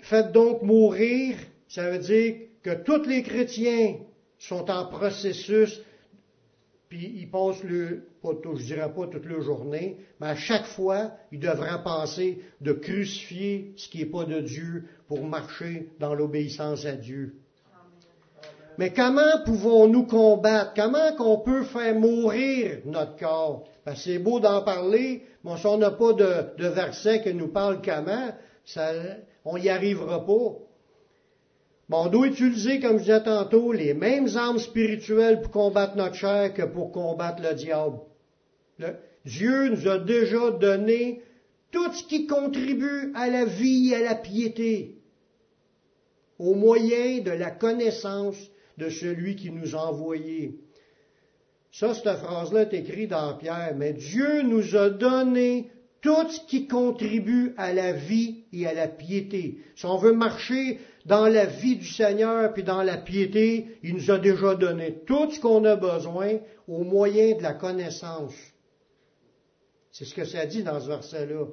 faites 0.00 0.32
donc 0.32 0.62
mourir, 0.62 1.36
ça 1.68 1.90
veut 1.90 1.98
dire 1.98 2.36
que 2.62 2.74
tous 2.82 3.04
les 3.04 3.22
chrétiens 3.22 3.96
sont 4.38 4.70
en 4.70 4.86
processus, 4.86 5.80
puis 6.88 7.12
ils 7.16 7.30
passent 7.30 7.64
le, 7.64 8.04
pas 8.22 8.30
je 8.54 8.64
dirais 8.64 8.92
pas 8.94 9.06
toute 9.06 9.26
la 9.26 9.40
journée, 9.40 9.98
mais 10.20 10.28
à 10.28 10.36
chaque 10.36 10.66
fois, 10.66 11.12
ils 11.32 11.40
devraient 11.40 11.82
penser 11.82 12.40
de 12.60 12.72
crucifier 12.72 13.72
ce 13.76 13.88
qui 13.88 13.98
n'est 13.98 14.06
pas 14.06 14.24
de 14.24 14.40
Dieu 14.40 14.84
pour 15.08 15.24
marcher 15.26 15.88
dans 15.98 16.14
l'obéissance 16.14 16.84
à 16.86 16.92
Dieu. 16.92 17.34
Mais 18.78 18.92
comment 18.92 19.42
pouvons-nous 19.44 20.04
combattre? 20.04 20.72
Comment 20.74 21.14
qu'on 21.16 21.38
peut 21.38 21.62
faire 21.64 21.94
mourir 21.94 22.78
notre 22.86 23.16
corps? 23.16 23.68
C'est 23.94 24.18
beau 24.18 24.40
d'en 24.40 24.62
parler, 24.62 25.22
mais 25.44 25.56
si 25.58 25.66
on 25.66 25.78
n'a 25.78 25.90
pas 25.90 26.12
de, 26.12 26.56
de 26.58 26.68
verset 26.68 27.22
qui 27.22 27.34
nous 27.34 27.48
parle 27.48 27.80
comment, 27.84 28.32
on 29.44 29.58
n'y 29.58 29.68
arrivera 29.68 30.24
pas. 30.24 30.56
on 31.90 32.08
doit 32.08 32.26
utiliser, 32.26 32.80
comme 32.80 32.98
je 32.98 33.04
disais 33.04 33.22
tantôt, 33.22 33.72
les 33.72 33.94
mêmes 33.94 34.28
armes 34.36 34.58
spirituelles 34.58 35.40
pour 35.40 35.50
combattre 35.50 35.96
notre 35.96 36.14
chair 36.14 36.54
que 36.54 36.62
pour 36.62 36.92
combattre 36.92 37.42
le 37.42 37.54
diable. 37.54 37.98
Dieu 39.24 39.68
nous 39.68 39.88
a 39.88 39.98
déjà 39.98 40.50
donné 40.50 41.22
tout 41.70 41.92
ce 41.92 42.04
qui 42.04 42.26
contribue 42.26 43.12
à 43.14 43.28
la 43.28 43.44
vie 43.44 43.90
et 43.90 43.96
à 43.96 44.02
la 44.02 44.14
piété, 44.14 44.98
au 46.38 46.54
moyen 46.54 47.20
de 47.20 47.30
la 47.30 47.50
connaissance 47.50 48.36
de 48.78 48.88
celui 48.88 49.36
qui 49.36 49.50
nous 49.50 49.74
a 49.74 49.80
envoyés. 49.80 50.58
Ça, 51.72 51.92
cette 51.92 52.18
phrase-là 52.18 52.62
est 52.62 52.74
écrite 52.74 53.10
dans 53.10 53.36
Pierre, 53.36 53.74
mais 53.76 53.92
Dieu 53.92 54.42
nous 54.42 54.76
a 54.76 54.90
donné 54.90 55.70
tout 56.04 56.28
ce 56.28 56.40
qui 56.40 56.68
contribue 56.68 57.54
à 57.56 57.72
la 57.72 57.92
vie 57.92 58.44
et 58.52 58.66
à 58.66 58.74
la 58.74 58.88
piété. 58.88 59.64
Si 59.74 59.86
on 59.86 59.96
veut 59.96 60.12
marcher 60.12 60.78
dans 61.06 61.26
la 61.26 61.46
vie 61.46 61.76
du 61.76 61.86
Seigneur 61.86 62.52
puis 62.52 62.62
dans 62.62 62.82
la 62.82 62.98
piété, 62.98 63.78
il 63.82 63.94
nous 63.94 64.10
a 64.10 64.18
déjà 64.18 64.54
donné 64.54 65.02
tout 65.06 65.30
ce 65.30 65.40
qu'on 65.40 65.64
a 65.64 65.76
besoin 65.76 66.40
au 66.68 66.84
moyen 66.84 67.38
de 67.38 67.42
la 67.42 67.54
connaissance. 67.54 68.34
C'est 69.92 70.04
ce 70.04 70.14
que 70.14 70.26
ça 70.26 70.44
dit 70.44 70.62
dans 70.62 70.78
ce 70.78 70.88
verset-là. 70.88 71.46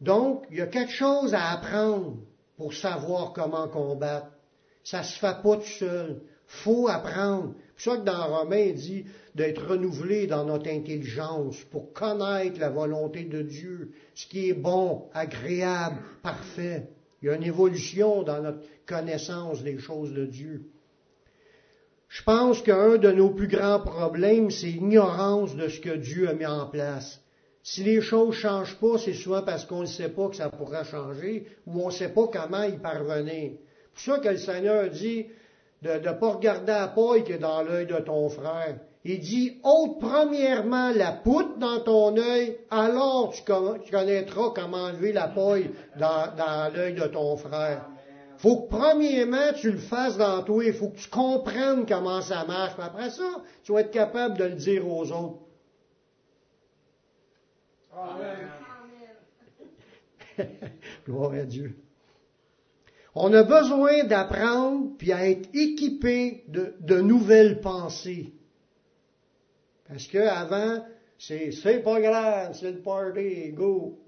Donc, 0.00 0.46
il 0.50 0.56
y 0.56 0.62
a 0.62 0.66
quelque 0.66 0.92
chose 0.92 1.34
à 1.34 1.50
apprendre. 1.50 2.16
pour 2.56 2.72
savoir 2.72 3.32
comment 3.32 3.68
combattre. 3.68 4.28
Ça 4.84 5.02
se 5.02 5.18
fait 5.18 5.42
pas 5.42 5.56
tout 5.56 5.74
seul. 5.78 6.22
Faut 6.46 6.88
apprendre. 6.88 7.54
C'est 7.82 7.90
ça 7.90 7.96
que 7.96 8.04
dans 8.04 8.38
Romain, 8.38 8.58
il 8.58 8.74
dit 8.74 9.04
d'être 9.34 9.66
renouvelé 9.66 10.28
dans 10.28 10.44
notre 10.44 10.70
intelligence 10.70 11.56
pour 11.72 11.92
connaître 11.92 12.60
la 12.60 12.70
volonté 12.70 13.24
de 13.24 13.42
Dieu, 13.42 13.90
ce 14.14 14.28
qui 14.28 14.50
est 14.50 14.54
bon, 14.54 15.06
agréable, 15.12 15.96
parfait. 16.22 16.90
Il 17.20 17.26
y 17.26 17.28
a 17.30 17.34
une 17.34 17.42
évolution 17.42 18.22
dans 18.22 18.40
notre 18.40 18.60
connaissance 18.86 19.64
des 19.64 19.78
choses 19.78 20.12
de 20.12 20.26
Dieu. 20.26 20.70
Je 22.08 22.22
pense 22.22 22.62
qu'un 22.62 22.98
de 22.98 23.10
nos 23.10 23.30
plus 23.30 23.48
grands 23.48 23.80
problèmes, 23.80 24.52
c'est 24.52 24.66
l'ignorance 24.66 25.56
de 25.56 25.66
ce 25.66 25.80
que 25.80 25.96
Dieu 25.96 26.28
a 26.28 26.34
mis 26.34 26.46
en 26.46 26.66
place. 26.66 27.20
Si 27.64 27.82
les 27.82 28.00
choses 28.00 28.36
changent 28.36 28.78
pas, 28.78 28.96
c'est 28.98 29.14
souvent 29.14 29.42
parce 29.42 29.64
qu'on 29.64 29.80
ne 29.80 29.86
sait 29.86 30.10
pas 30.10 30.28
que 30.28 30.36
ça 30.36 30.50
pourra 30.50 30.84
changer 30.84 31.48
ou 31.66 31.82
on 31.82 31.86
ne 31.86 31.92
sait 31.92 32.10
pas 32.10 32.28
comment 32.28 32.62
y 32.62 32.78
parvenir. 32.78 33.54
C'est 33.96 34.12
pour 34.12 34.14
ça 34.14 34.18
que 34.20 34.28
le 34.28 34.38
Seigneur 34.38 34.88
dit 34.88 35.26
de 35.82 35.90
ne 35.90 36.12
pas 36.12 36.30
regarder 36.30 36.72
la 36.72 36.88
paille 36.88 37.24
qui 37.24 37.32
est 37.32 37.38
dans 37.38 37.62
l'œil 37.62 37.86
de 37.86 37.98
ton 37.98 38.28
frère. 38.28 38.78
Il 39.04 39.18
dit, 39.18 39.60
ôte 39.64 39.98
premièrement 40.00 40.92
la 40.94 41.10
poutre 41.12 41.58
dans 41.58 41.80
ton 41.80 42.16
œil, 42.16 42.56
alors 42.70 43.32
tu 43.32 43.42
connaîtras 43.42 44.50
comment 44.54 44.84
enlever 44.84 45.12
la 45.12 45.26
paille 45.26 45.70
dans, 45.98 46.32
dans 46.36 46.72
l'œil 46.72 46.94
de 46.94 47.08
ton 47.08 47.36
frère. 47.36 47.88
Faut 48.38 48.62
que 48.62 48.68
premièrement 48.68 49.52
tu 49.56 49.72
le 49.72 49.78
fasses 49.78 50.16
dans 50.16 50.42
toi, 50.42 50.64
il 50.64 50.72
faut 50.72 50.88
que 50.88 50.98
tu 50.98 51.08
comprennes 51.08 51.84
comment 51.86 52.20
ça 52.20 52.44
marche. 52.44 52.74
Puis 52.74 52.82
après 52.84 53.10
ça, 53.10 53.42
tu 53.64 53.72
vas 53.72 53.80
être 53.80 53.90
capable 53.90 54.38
de 54.38 54.44
le 54.44 54.54
dire 54.54 54.86
aux 54.88 55.10
autres. 55.10 55.38
Amen. 57.92 58.48
Gloire 61.06 61.32
à 61.32 61.44
Dieu. 61.44 61.76
On 63.14 63.32
a 63.34 63.42
besoin 63.42 64.04
d'apprendre 64.04 64.96
puis 64.96 65.12
à 65.12 65.28
être 65.28 65.48
équipé 65.54 66.44
de, 66.48 67.00
nouvelles 67.00 67.60
pensées. 67.60 68.32
Parce 69.86 70.06
que 70.06 70.18
avant, 70.18 70.84
c'est 71.18 71.52
c'est 71.52 71.80
pas 71.80 72.00
grave, 72.00 72.56
c'est 72.58 72.72
le 72.72 72.80
party, 72.80 73.52
go. 73.52 73.98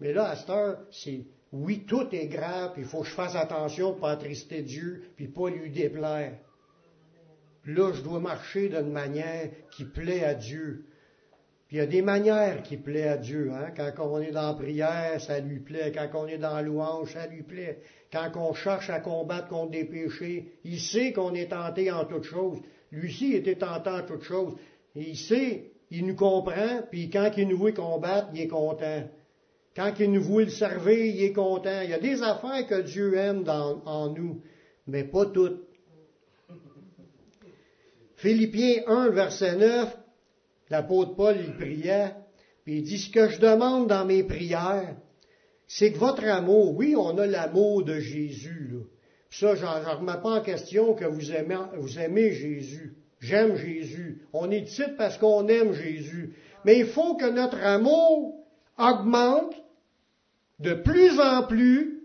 Mais 0.00 0.12
là, 0.12 0.30
à 0.30 0.36
cette 0.36 0.50
heure, 0.50 0.78
c'est 0.90 1.24
oui, 1.52 1.84
tout 1.86 2.08
est 2.12 2.26
grave, 2.26 2.72
puis 2.72 2.82
il 2.82 2.88
faut 2.88 3.00
que 3.00 3.08
je 3.08 3.14
fasse 3.14 3.36
attention 3.36 3.92
pour 3.92 4.00
pas 4.00 4.10
attrister 4.12 4.62
Dieu, 4.62 5.04
puis 5.16 5.28
pas 5.28 5.48
lui 5.48 5.70
déplaire. 5.70 6.34
Là, 7.64 7.92
je 7.92 8.02
dois 8.02 8.20
marcher 8.20 8.68
d'une 8.68 8.90
manière 8.90 9.50
qui 9.70 9.84
plaît 9.84 10.24
à 10.24 10.34
Dieu. 10.34 10.84
Puis 11.68 11.76
il 11.76 11.80
y 11.80 11.82
a 11.82 11.86
des 11.86 12.00
manières 12.00 12.62
qui 12.62 12.78
plaît 12.78 13.08
à 13.08 13.18
Dieu. 13.18 13.50
Hein? 13.52 13.72
Quand 13.76 13.92
on 14.10 14.20
est 14.20 14.30
dans 14.30 14.48
la 14.48 14.54
prière, 14.54 15.20
ça 15.20 15.38
lui 15.38 15.60
plaît. 15.60 15.92
Quand 15.94 16.08
on 16.14 16.26
est 16.26 16.38
dans 16.38 16.54
la 16.54 16.62
louange, 16.62 17.12
ça 17.12 17.26
lui 17.26 17.42
plaît. 17.42 17.80
Quand 18.10 18.30
on 18.36 18.54
cherche 18.54 18.88
à 18.88 19.00
combattre 19.00 19.48
contre 19.48 19.72
des 19.72 19.84
péchés, 19.84 20.54
il 20.64 20.80
sait 20.80 21.12
qu'on 21.12 21.34
est 21.34 21.50
tenté 21.50 21.90
en 21.90 22.06
toutes 22.06 22.24
choses. 22.24 22.58
Lui 22.90 23.08
aussi 23.08 23.34
était 23.34 23.56
tenté 23.56 23.90
en 23.90 24.02
toutes 24.02 24.22
choses. 24.22 24.54
il 24.94 25.18
sait, 25.18 25.72
il 25.90 26.06
nous 26.06 26.16
comprend, 26.16 26.82
puis 26.90 27.10
quand 27.10 27.30
il 27.36 27.48
nous 27.48 27.58
voit 27.58 27.72
combattre, 27.72 28.28
il 28.32 28.40
est 28.40 28.48
content. 28.48 29.04
Quand 29.76 29.92
il 30.00 30.10
nous 30.10 30.22
voit 30.22 30.44
le 30.44 30.48
servir, 30.48 30.98
il 30.98 31.22
est 31.22 31.34
content. 31.34 31.82
Il 31.84 31.90
y 31.90 31.94
a 31.94 31.98
des 31.98 32.22
affaires 32.22 32.66
que 32.66 32.80
Dieu 32.80 33.14
aime 33.14 33.44
en 33.46 34.08
nous, 34.08 34.40
mais 34.86 35.04
pas 35.04 35.26
toutes. 35.26 35.68
Philippiens 38.16 38.82
1, 38.86 39.10
verset 39.10 39.56
9, 39.56 39.96
l'apôtre 40.70 41.14
Paul, 41.14 41.36
il 41.38 41.54
priait, 41.54 42.14
puis 42.64 42.78
il 42.78 42.82
dit, 42.82 42.98
ce 42.98 43.10
que 43.10 43.28
je 43.28 43.40
demande 43.40 43.88
dans 43.88 44.04
mes 44.04 44.22
prières, 44.22 44.96
c'est 45.66 45.92
que 45.92 45.98
votre 45.98 46.24
amour, 46.24 46.76
oui, 46.76 46.94
on 46.96 47.16
a 47.18 47.26
l'amour 47.26 47.84
de 47.84 47.98
Jésus, 48.00 48.70
là. 48.72 48.80
ça, 49.30 49.54
je 49.54 49.64
ne 49.64 49.96
remets 49.96 50.20
pas 50.22 50.38
en 50.38 50.42
question 50.42 50.94
que 50.94 51.04
vous 51.04 51.32
aimez, 51.98 52.32
Jésus. 52.32 52.96
J'aime 53.20 53.56
Jésus. 53.56 54.22
On 54.32 54.50
est 54.50 54.60
ici 54.60 54.82
parce 54.96 55.18
qu'on 55.18 55.48
aime 55.48 55.72
Jésus. 55.72 56.34
Mais 56.64 56.78
il 56.78 56.86
faut 56.86 57.16
que 57.16 57.28
notre 57.28 57.58
amour 57.58 58.44
augmente 58.78 59.54
de 60.60 60.74
plus 60.74 61.18
en 61.18 61.42
plus 61.44 62.02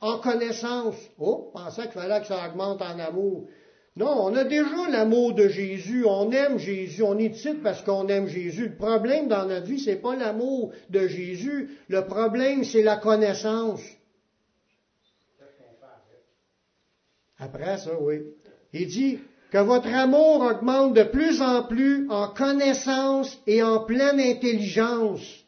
en 0.00 0.18
connaissance. 0.18 0.96
Oh, 1.18 1.50
pensais 1.52 1.82
qu'il 1.82 1.92
fallait 1.92 2.20
que 2.20 2.26
ça 2.26 2.48
augmente 2.48 2.80
en 2.80 2.98
amour. 2.98 3.48
Non, 3.96 4.26
on 4.26 4.36
a 4.36 4.44
déjà 4.44 4.88
l'amour 4.88 5.34
de 5.34 5.48
Jésus, 5.48 6.04
on 6.06 6.30
aime 6.30 6.58
Jésus, 6.58 7.02
on 7.02 7.18
est 7.18 7.36
ici 7.36 7.54
parce 7.62 7.82
qu'on 7.82 8.06
aime 8.06 8.28
Jésus. 8.28 8.68
Le 8.68 8.76
problème 8.76 9.28
dans 9.28 9.46
notre 9.46 9.66
vie, 9.66 9.80
c'est 9.80 10.00
pas 10.00 10.14
l'amour 10.14 10.72
de 10.90 11.08
Jésus, 11.08 11.70
le 11.88 12.06
problème, 12.06 12.62
c'est 12.64 12.82
la 12.82 12.96
connaissance. 12.96 13.82
Après 17.38 17.78
ça, 17.78 17.98
oui. 18.00 18.20
Il 18.72 18.86
dit 18.86 19.18
que 19.50 19.58
votre 19.58 19.92
amour 19.92 20.42
augmente 20.42 20.94
de 20.94 21.02
plus 21.02 21.42
en 21.42 21.64
plus 21.64 22.08
en 22.10 22.28
connaissance 22.28 23.40
et 23.46 23.62
en 23.62 23.80
pleine 23.80 24.20
intelligence. 24.20 25.44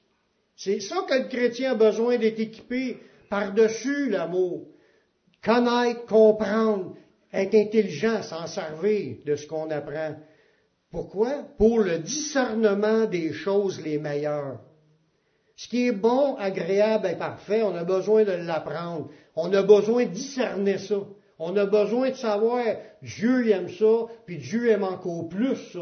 C'est 0.56 0.80
ça 0.80 1.04
que 1.08 1.14
le 1.14 1.28
chrétien 1.28 1.72
a 1.72 1.74
besoin 1.74 2.18
d'être 2.18 2.40
équipé 2.40 2.98
par-dessus 3.30 4.10
l'amour. 4.10 4.66
Connaître, 5.44 6.06
comprendre, 6.06 6.96
être 7.32 7.54
intelligent, 7.54 8.22
s'en 8.22 8.46
servir 8.46 9.16
de 9.24 9.36
ce 9.36 9.46
qu'on 9.46 9.70
apprend. 9.70 10.16
Pourquoi? 10.90 11.44
Pour 11.56 11.80
le 11.80 11.98
discernement 11.98 13.06
des 13.06 13.32
choses 13.32 13.80
les 13.80 13.98
meilleures. 13.98 14.60
Ce 15.56 15.68
qui 15.68 15.86
est 15.86 15.92
bon, 15.92 16.36
agréable 16.36 17.06
et 17.06 17.16
parfait, 17.16 17.62
on 17.62 17.74
a 17.74 17.84
besoin 17.84 18.24
de 18.24 18.32
l'apprendre. 18.32 19.08
On 19.34 19.52
a 19.54 19.62
besoin 19.62 20.04
de 20.04 20.10
discerner 20.10 20.78
ça. 20.78 21.00
On 21.38 21.56
a 21.56 21.66
besoin 21.66 22.10
de 22.10 22.16
savoir, 22.16 22.64
Dieu 23.02 23.50
aime 23.50 23.68
ça, 23.68 24.06
puis 24.26 24.38
Dieu 24.38 24.70
aime 24.70 24.84
encore 24.84 25.28
plus 25.28 25.56
ça. 25.72 25.80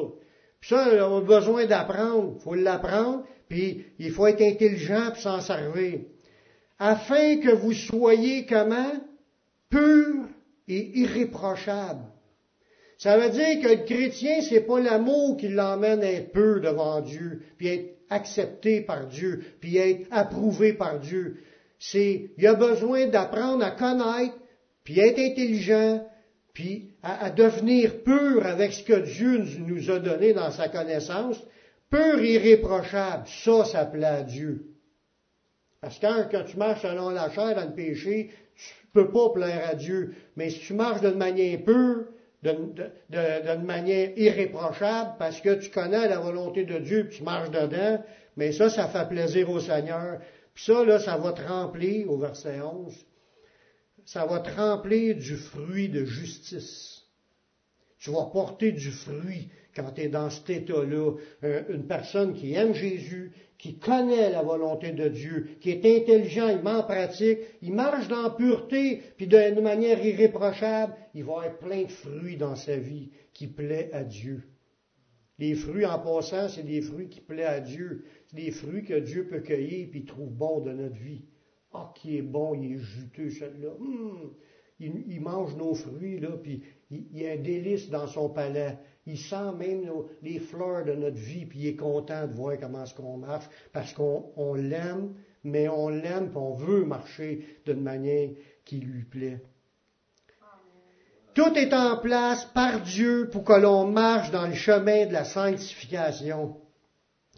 Puis 0.61 0.71
ça, 0.71 1.09
on 1.09 1.19
a 1.19 1.21
besoin 1.21 1.67
d'apprendre. 1.67 2.35
Il 2.37 2.43
faut 2.43 2.55
l'apprendre, 2.55 3.25
puis 3.49 3.85
il 3.99 4.13
faut 4.13 4.27
être 4.27 4.43
intelligent 4.43 5.09
pour 5.09 5.19
s'en 5.19 5.41
servir. 5.41 6.01
Afin 6.79 7.39
que 7.41 7.51
vous 7.51 7.73
soyez 7.73 8.47
comment? 8.47 8.93
Pur 9.71 10.30
irréprochable. 10.75 12.05
Ça 12.99 13.17
veut 13.17 13.31
dire 13.31 13.63
que 13.63 13.69
le 13.69 13.85
chrétien, 13.85 14.43
c'est 14.43 14.61
pas 14.61 14.79
l'amour 14.79 15.37
qui 15.39 15.49
l'emmène 15.49 16.03
à 16.03 16.13
être 16.13 16.33
pur 16.33 16.61
devant 16.61 17.01
Dieu, 17.01 17.43
puis 17.57 17.69
être 17.69 17.97
accepté 18.11 18.83
par 18.83 19.07
Dieu, 19.07 19.43
puis 19.61 19.79
être 19.79 20.07
approuvé 20.11 20.75
par 20.75 20.99
Dieu. 20.99 21.39
C'est, 21.79 22.31
il 22.37 22.47
a 22.47 22.55
besoin 22.55 23.07
d'apprendre 23.07 23.65
à 23.65 23.71
connaître, 23.71 24.35
puis 24.85 25.01
être 25.01 25.19
intelligent, 25.19 26.07
puis 26.53 26.91
à, 27.03 27.31
devenir 27.31 28.03
pur 28.03 28.45
avec 28.45 28.73
ce 28.73 28.83
que 28.83 29.01
Dieu 29.01 29.45
nous 29.59 29.91
a 29.91 29.99
donné 29.99 30.35
dans 30.35 30.51
sa 30.51 30.69
connaissance, 30.69 31.41
pur 31.91 32.19
et 32.19 32.35
irréprochable, 32.35 33.25
ça, 33.45 33.65
ça 33.65 33.85
plaît 33.87 34.05
à 34.05 34.23
Dieu. 34.23 34.67
Parce 35.81 35.99
que 35.99 36.31
quand, 36.31 36.45
tu 36.45 36.59
marches 36.59 36.83
selon 36.83 37.09
la 37.11 37.31
chair 37.31 37.55
dans 37.55 37.65
le 37.65 37.75
péché, 37.75 38.31
peux 38.93 39.11
pas 39.11 39.31
plaire 39.31 39.69
à 39.71 39.75
Dieu. 39.75 40.15
Mais 40.37 40.51
si 40.51 40.61
tu 40.61 40.75
marches 40.75 41.01
d'une 41.01 41.19
manière 41.19 41.63
pure, 41.65 42.07
d'une 42.43 43.65
manière 43.65 44.17
irréprochable, 44.17 45.17
parce 45.19 45.41
que 45.41 45.55
tu 45.55 45.71
connais 45.71 46.09
la 46.09 46.19
volonté 46.19 46.65
de 46.65 46.79
Dieu, 46.79 47.07
puis 47.09 47.19
tu 47.19 47.25
marches 47.25 47.51
dedans, 47.51 48.03
mais 48.37 48.53
ça, 48.53 48.71
ça 48.71 48.89
fait 48.89 49.09
plaisir 49.09 49.51
au 49.51 49.61
Seigneur. 49.61 50.21
Puis 50.55 50.65
ça, 50.65 50.85
là, 50.85 50.99
ça 50.99 51.17
va 51.17 51.33
te 51.33 51.43
remplir, 51.43 52.11
au 52.11 52.19
verset 52.19 52.61
11, 52.61 52.95
ça 54.05 54.27
va 54.27 54.41
te 54.41 54.51
remplir 54.51 55.17
du 55.17 55.37
fruit 55.37 55.89
de 55.89 56.05
justice. 56.05 57.03
Tu 57.99 58.11
vas 58.11 58.25
porter 58.33 58.73
du 58.73 58.91
fruit 58.91 59.51
quand 59.77 59.93
tu 59.93 60.03
es 60.03 60.09
dans 60.09 60.31
cet 60.31 60.51
état-là, 60.51 61.13
une 61.43 61.87
personne 61.87 62.35
qui 62.35 62.55
aime 62.55 62.75
Jésus, 62.75 63.33
qui 63.61 63.77
connaît 63.77 64.31
la 64.31 64.43
volonté 64.43 64.93
de 64.93 65.09
Dieu, 65.09 65.51
qui 65.61 65.71
est 65.71 65.85
intelligent, 65.85 66.49
il 66.49 66.63
met 66.63 66.71
en 66.71 66.83
pratique, 66.83 67.41
il 67.61 67.75
marche 67.75 68.09
dans 68.09 68.23
la 68.23 68.31
pureté, 68.31 69.03
puis 69.19 69.27
d'une 69.27 69.61
manière 69.61 70.03
irréprochable, 70.03 70.95
il 71.15 71.25
va 71.25 71.33
avoir 71.33 71.59
plein 71.59 71.83
de 71.83 71.91
fruits 71.91 72.39
dans 72.39 72.57
sa 72.57 72.79
vie 72.79 73.11
qui 73.35 73.49
plaît 73.49 73.91
à 73.93 74.03
Dieu. 74.03 74.45
Les 75.39 75.55
fruits, 75.55 75.85
en 75.85 75.99
passant, 75.99 76.49
c'est 76.49 76.63
des 76.63 76.81
fruits 76.81 77.11
qui 77.11 77.21
plaisent 77.21 77.47
à 77.47 77.61
Dieu. 77.61 78.05
C'est 78.29 78.37
des 78.37 78.51
fruits 78.51 78.85
que 78.85 78.99
Dieu 78.99 79.27
peut 79.27 79.41
cueillir 79.41 79.89
puis 79.91 80.07
trouve 80.07 80.31
bon 80.31 80.61
de 80.61 80.73
notre 80.73 80.97
vie. 80.97 81.27
Ah, 81.75 81.93
qui 81.95 82.17
est 82.17 82.23
bon, 82.23 82.55
il 82.55 82.73
est 82.73 82.79
juteux, 82.79 83.31
celui-là. 83.31 83.73
Hum, 83.79 84.33
il, 84.79 85.21
mange 85.21 85.55
nos 85.57 85.75
fruits, 85.75 86.19
là, 86.19 86.31
puis 86.43 86.63
il, 86.91 87.07
il, 87.13 87.23
y 87.23 87.27
a 87.27 87.33
un 87.33 87.37
délice 87.37 87.91
dans 87.91 88.07
son 88.07 88.31
palais. 88.31 88.79
Il 89.07 89.19
sent 89.19 89.53
même 89.59 89.91
les 90.23 90.39
fleurs 90.39 90.85
de 90.85 90.93
notre 90.93 91.17
vie, 91.17 91.47
puis 91.47 91.61
il 91.61 91.67
est 91.69 91.77
content 91.77 92.27
de 92.27 92.33
voir 92.33 92.59
comment 92.61 92.85
est-ce 92.85 92.95
qu'on 92.95 93.17
marche, 93.17 93.47
parce 93.73 93.93
qu'on 93.93 94.55
l'aime, 94.55 95.15
mais 95.43 95.69
on 95.69 95.89
l'aime, 95.89 96.29
puis 96.29 96.39
on 96.39 96.55
veut 96.55 96.85
marcher 96.85 97.61
d'une 97.65 97.81
manière 97.81 98.31
qui 98.65 98.79
lui 98.79 99.05
plaît. 99.05 99.43
Tout 101.35 101.55
est 101.55 101.73
en 101.73 101.97
place 101.97 102.45
par 102.47 102.81
Dieu 102.81 103.31
pour 103.33 103.45
que 103.45 103.53
l'on 103.53 103.87
marche 103.87 104.31
dans 104.31 104.47
le 104.47 104.55
chemin 104.55 105.07
de 105.07 105.13
la 105.13 105.25
sanctification. 105.25 106.57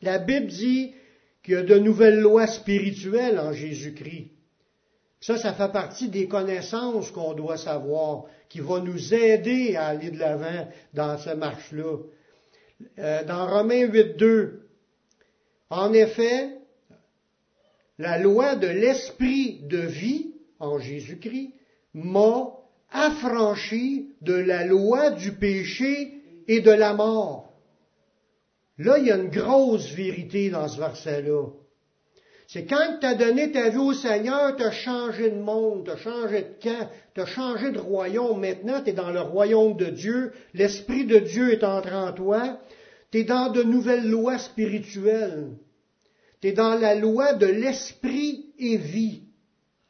La 0.01 0.19
Bible 0.19 0.47
dit 0.47 0.95
qu'il 1.43 1.55
y 1.55 1.57
a 1.57 1.63
de 1.63 1.79
nouvelles 1.79 2.21
lois 2.21 2.47
spirituelles 2.47 3.39
en 3.39 3.53
Jésus-Christ. 3.53 4.31
Ça, 5.21 5.37
ça 5.37 5.53
fait 5.53 5.71
partie 5.71 6.09
des 6.09 6.27
connaissances 6.27 7.13
qu'on 7.13 7.35
doit 7.35 7.59
savoir, 7.59 8.25
qui 8.53 8.61
va 8.61 8.81
nous 8.81 9.15
aider 9.15 9.77
à 9.77 9.87
aller 9.87 10.11
de 10.11 10.19
l'avant 10.19 10.69
dans 10.93 11.17
cette 11.17 11.39
marche-là. 11.39 11.97
Euh, 12.99 13.25
dans 13.25 13.47
Romains 13.47 13.87
8.2, 13.87 14.59
en 15.71 15.95
effet, 15.95 16.59
la 17.99 18.19
loi 18.19 18.57
de 18.57 18.67
l'esprit 18.67 19.61
de 19.63 19.79
vie 19.79 20.35
en 20.59 20.79
Jésus-Christ 20.79 21.55
m'a 21.95 22.53
affranchi 22.91 24.11
de 24.21 24.35
la 24.35 24.67
loi 24.67 25.13
du 25.13 25.33
péché 25.33 26.21
et 26.47 26.61
de 26.61 26.73
la 26.73 26.93
mort. 26.93 27.55
Là, 28.77 28.99
il 28.99 29.07
y 29.07 29.11
a 29.11 29.17
une 29.17 29.31
grosse 29.31 29.91
vérité 29.93 30.51
dans 30.51 30.69
ce 30.69 30.79
verset-là. 30.79 31.47
C'est 32.53 32.67
quand 32.67 32.99
tu 33.01 33.07
as 33.07 33.15
donné 33.15 33.51
ta 33.51 33.71
vie 33.71 33.79
au 33.79 33.95
Seigneur, 33.95 34.55
tu 34.57 34.63
as 34.63 34.73
changé 34.73 35.31
de 35.31 35.41
monde, 35.41 35.87
tu 35.87 35.91
as 35.91 35.97
changé 35.97 36.43
de 36.43 36.63
camp, 36.63 36.91
tu 37.15 37.23
as 37.23 37.27
changé 37.27 37.71
de 37.71 37.79
royaume. 37.79 38.41
Maintenant, 38.41 38.83
tu 38.83 38.91
es 38.91 38.93
dans 38.93 39.11
le 39.11 39.23
royaume 39.23 39.75
de 39.79 39.87
Dieu. 39.87 40.33
L'Esprit 40.53 41.07
de 41.07 41.19
Dieu 41.19 41.51
est 41.55 41.65
entré 41.65 41.95
en 41.95 42.13
toi. 42.13 42.61
Tu 43.11 43.21
es 43.21 43.25
dans 43.25 43.51
de 43.51 43.63
nouvelles 43.63 44.07
lois 44.07 44.37
spirituelles. 44.37 45.49
Tu 46.43 46.49
es 46.49 46.53
dans 46.53 46.75
la 46.75 46.95
loi 46.95 47.33
de 47.33 47.47
l'Esprit 47.47 48.53
et 48.59 48.77
vie. 48.77 49.23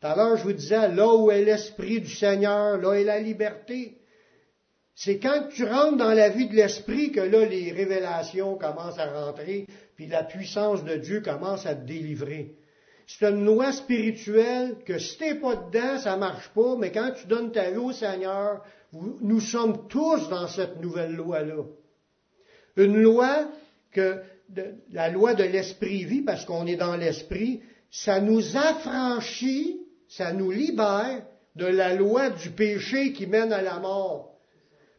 Tout 0.00 0.06
à 0.06 0.14
l'heure, 0.14 0.36
je 0.36 0.44
vous 0.44 0.52
disais, 0.52 0.86
là 0.86 1.16
où 1.16 1.32
est 1.32 1.42
l'Esprit 1.42 2.00
du 2.00 2.14
Seigneur, 2.14 2.76
là 2.78 2.92
est 2.92 3.02
la 3.02 3.18
liberté. 3.18 4.01
C'est 4.94 5.18
quand 5.18 5.48
tu 5.48 5.64
rentres 5.64 5.96
dans 5.96 6.12
la 6.12 6.28
vie 6.28 6.48
de 6.48 6.54
l'Esprit 6.54 7.12
que 7.12 7.20
là, 7.20 7.44
les 7.44 7.72
révélations 7.72 8.56
commencent 8.56 8.98
à 8.98 9.10
rentrer, 9.10 9.66
puis 9.96 10.06
la 10.06 10.22
puissance 10.22 10.84
de 10.84 10.96
Dieu 10.96 11.20
commence 11.20 11.66
à 11.66 11.74
te 11.74 11.86
délivrer. 11.86 12.54
C'est 13.06 13.30
une 13.30 13.44
loi 13.44 13.72
spirituelle 13.72 14.76
que 14.86 14.98
si 14.98 15.18
t'es 15.18 15.34
pas 15.34 15.56
dedans, 15.56 15.98
ça 15.98 16.16
marche 16.16 16.48
pas, 16.50 16.76
mais 16.76 16.92
quand 16.92 17.12
tu 17.12 17.26
donnes 17.26 17.52
ta 17.52 17.70
vie 17.70 17.78
au 17.78 17.92
Seigneur, 17.92 18.62
nous 18.92 19.40
sommes 19.40 19.88
tous 19.88 20.28
dans 20.28 20.46
cette 20.46 20.80
nouvelle 20.80 21.14
loi-là. 21.14 21.64
Une 22.76 23.00
loi 23.00 23.48
que, 23.90 24.22
la 24.92 25.08
loi 25.08 25.34
de 25.34 25.44
l'esprit 25.44 26.04
vie, 26.04 26.22
parce 26.22 26.44
qu'on 26.44 26.66
est 26.66 26.76
dans 26.76 26.96
l'esprit, 26.96 27.62
ça 27.90 28.20
nous 28.20 28.56
affranchit 28.56 29.82
ça 30.16 30.34
nous 30.34 30.50
libère 30.50 31.22
de 31.56 31.64
la 31.64 31.94
loi 31.94 32.28
du 32.30 32.50
péché 32.50 33.12
qui 33.12 33.26
mène 33.26 33.52
à 33.52 33.62
la 33.62 33.78
mort. 33.78 34.31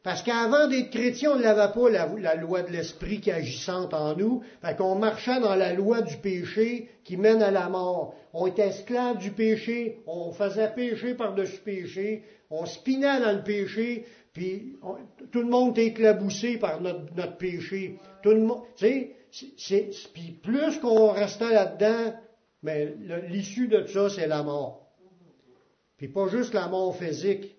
Parce 0.03 0.21
qu'avant 0.21 0.67
d'être 0.67 0.89
chrétien, 0.89 1.31
on 1.31 1.39
n'avait 1.39 1.71
pas 1.73 1.89
la, 1.89 2.35
loi 2.35 2.61
de 2.61 2.71
l'esprit 2.71 3.21
qui 3.21 3.31
agissante 3.31 3.93
en 3.93 4.17
nous. 4.17 4.43
Fait 4.61 4.75
qu'on 4.75 4.95
marchait 4.95 5.39
dans 5.39 5.55
la 5.55 5.71
loi 5.71 6.01
du 6.01 6.17
péché 6.17 6.89
qui 7.05 7.15
mène 7.15 7.41
à 7.41 7.51
la 7.51 7.69
mort. 7.69 8.13
On 8.33 8.47
était 8.47 8.67
esclave 8.67 9.17
du 9.17 9.31
péché, 9.31 10.01
on 10.05 10.33
faisait 10.33 10.73
péché 10.75 11.13
par-dessus 11.13 11.61
péché, 11.61 12.23
on 12.49 12.65
spinait 12.65 13.21
dans 13.21 13.31
le 13.31 13.43
péché, 13.43 14.05
puis 14.33 14.75
tout 15.31 15.41
le 15.41 15.47
monde 15.47 15.77
était 15.77 15.87
éclaboussé 15.87 16.57
par 16.57 16.81
notre, 16.81 17.37
péché. 17.37 17.97
Tout 18.21 18.31
le 18.31 18.41
monde, 18.41 18.63
tu 18.75 19.11
sais, 19.57 19.89
puis 20.13 20.31
plus 20.43 20.79
qu'on 20.79 21.11
restait 21.11 21.53
là-dedans, 21.53 22.13
mais 22.61 22.93
l'issue 23.29 23.67
de 23.67 23.85
ça, 23.85 24.09
c'est 24.09 24.27
la 24.27 24.43
mort. 24.43 24.91
Puis 25.97 26.09
pas 26.09 26.27
juste 26.27 26.53
la 26.53 26.67
mort 26.67 26.93
physique. 26.97 27.55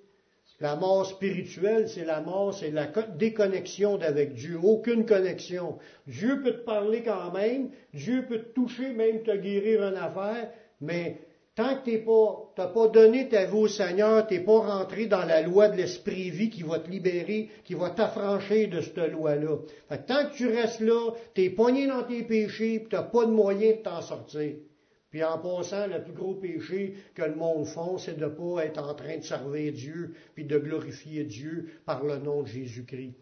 La 0.60 0.76
mort 0.76 1.04
spirituelle, 1.04 1.88
c'est 1.88 2.04
la 2.04 2.20
mort, 2.20 2.54
c'est 2.54 2.70
la 2.70 2.86
déconnexion 3.16 3.96
d'avec 3.96 4.34
Dieu. 4.34 4.58
Aucune 4.62 5.04
connexion. 5.04 5.78
Dieu 6.06 6.40
peut 6.42 6.52
te 6.52 6.64
parler 6.64 7.02
quand 7.02 7.32
même, 7.32 7.70
Dieu 7.92 8.24
peut 8.28 8.38
te 8.38 8.54
toucher, 8.54 8.90
même 8.92 9.24
te 9.24 9.36
guérir 9.36 9.82
une 9.82 9.96
affaire, 9.96 10.50
mais 10.80 11.18
tant 11.56 11.76
que 11.76 11.90
tu 11.90 12.04
n'as 12.56 12.68
pas 12.68 12.88
donné 12.88 13.28
ta 13.28 13.46
vie 13.46 13.56
au 13.56 13.66
Seigneur, 13.66 14.28
tu 14.28 14.34
n'es 14.34 14.44
pas 14.44 14.60
rentré 14.60 15.06
dans 15.06 15.24
la 15.24 15.42
loi 15.42 15.68
de 15.68 15.76
l'esprit 15.76 16.30
vie 16.30 16.50
qui 16.50 16.62
va 16.62 16.78
te 16.78 16.88
libérer, 16.88 17.50
qui 17.64 17.74
va 17.74 17.90
t'affranchir 17.90 18.70
de 18.70 18.80
cette 18.80 19.10
loi-là. 19.10 19.58
tant 20.06 20.26
que 20.26 20.36
tu 20.36 20.46
restes 20.46 20.80
là, 20.80 21.14
tu 21.34 21.42
es 21.42 21.50
poigné 21.50 21.88
dans 21.88 22.04
tes 22.04 22.22
péchés, 22.22 22.86
tu 22.88 22.94
n'as 22.94 23.02
pas 23.02 23.26
de 23.26 23.32
moyen 23.32 23.72
de 23.72 23.82
t'en 23.82 24.02
sortir. 24.02 24.54
Puis 25.14 25.22
en 25.22 25.38
passant, 25.38 25.86
le 25.86 26.02
plus 26.02 26.12
gros 26.12 26.34
péché 26.34 26.94
que 27.14 27.22
le 27.22 27.36
monde 27.36 27.66
font, 27.66 27.98
c'est 27.98 28.18
de 28.18 28.24
ne 28.24 28.30
pas 28.30 28.64
être 28.64 28.82
en 28.82 28.94
train 28.94 29.18
de 29.18 29.22
servir 29.22 29.72
Dieu, 29.72 30.12
puis 30.34 30.44
de 30.44 30.58
glorifier 30.58 31.22
Dieu 31.22 31.70
par 31.86 32.02
le 32.02 32.18
nom 32.18 32.42
de 32.42 32.48
Jésus-Christ. 32.48 33.14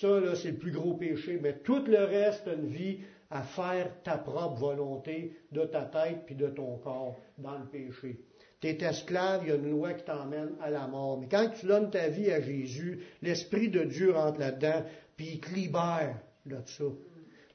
Ça, 0.00 0.18
là, 0.18 0.34
c'est 0.34 0.52
le 0.52 0.56
plus 0.56 0.72
gros 0.72 0.94
péché, 0.94 1.38
mais 1.42 1.58
tout 1.58 1.84
le 1.84 2.04
reste, 2.04 2.46
une 2.46 2.68
vie 2.68 3.00
à 3.28 3.42
faire 3.42 3.90
ta 4.02 4.16
propre 4.16 4.56
volonté 4.56 5.36
de 5.52 5.66
ta 5.66 5.82
tête 5.82 6.22
puis 6.24 6.36
de 6.36 6.46
ton 6.46 6.78
corps 6.78 7.20
dans 7.36 7.58
le 7.58 7.66
péché. 7.66 8.18
Tu 8.62 8.68
es 8.68 8.82
esclave, 8.82 9.42
il 9.42 9.50
y 9.50 9.52
a 9.52 9.56
une 9.56 9.72
loi 9.72 9.92
qui 9.92 10.04
t'emmène 10.04 10.52
à 10.58 10.70
la 10.70 10.86
mort. 10.86 11.20
Mais 11.20 11.28
quand 11.30 11.50
tu 11.50 11.66
donnes 11.66 11.90
ta 11.90 12.08
vie 12.08 12.30
à 12.30 12.40
Jésus, 12.40 13.00
l'Esprit 13.20 13.68
de 13.68 13.84
Dieu 13.84 14.12
rentre 14.12 14.40
là-dedans, 14.40 14.86
puis 15.18 15.32
il 15.34 15.40
te 15.40 15.54
libère 15.54 16.16
de 16.46 16.56
ça. 16.64 16.84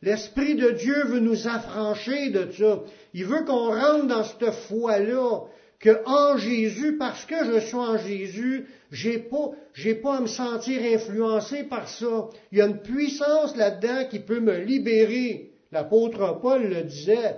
L'Esprit 0.02 0.56
de 0.56 0.72
Dieu 0.72 1.06
veut 1.06 1.20
nous 1.20 1.48
affranchir 1.48 2.32
de 2.32 2.52
ça. 2.52 2.80
Il 3.14 3.26
veut 3.26 3.44
qu'on 3.44 3.70
rentre 3.70 4.08
dans 4.08 4.24
cette 4.24 4.52
foi-là, 4.52 5.42
que 5.80 6.02
en 6.06 6.38
Jésus, 6.38 6.98
parce 6.98 7.26
que 7.26 7.36
je 7.46 7.60
suis 7.60 7.76
en 7.76 7.98
Jésus, 7.98 8.66
j'ai 8.92 9.18
pas, 9.18 9.52
j'ai 9.74 9.96
pas 9.96 10.18
à 10.18 10.22
me 10.22 10.28
sentir 10.28 10.82
influencé 10.94 11.64
par 11.64 11.88
ça. 11.88 12.30
Il 12.52 12.58
y 12.58 12.62
a 12.62 12.68
une 12.68 12.82
puissance 12.82 13.56
là-dedans 13.56 14.06
qui 14.10 14.20
peut 14.20 14.40
me 14.40 14.60
libérer. 14.60 15.52
L'apôtre 15.72 16.40
Paul 16.42 16.64
le 16.64 16.84
disait. 16.84 17.38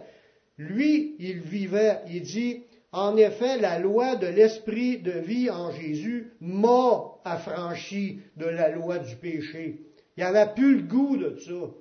Lui, 0.57 1.15
il 1.19 1.39
vivait. 1.39 1.99
Il 2.09 2.21
dit, 2.21 2.63
en 2.91 3.15
effet, 3.17 3.57
la 3.57 3.79
loi 3.79 4.15
de 4.15 4.27
l'esprit 4.27 4.99
de 4.99 5.11
vie 5.11 5.49
en 5.49 5.71
Jésus 5.71 6.31
m'a 6.39 7.19
affranchi 7.25 8.19
de 8.37 8.45
la 8.45 8.69
loi 8.69 8.99
du 8.99 9.15
péché. 9.15 9.81
Il 10.17 10.23
avait 10.23 10.53
plus 10.53 10.77
le 10.77 10.83
goût 10.83 11.17
de 11.17 11.37
ça. 11.39 11.71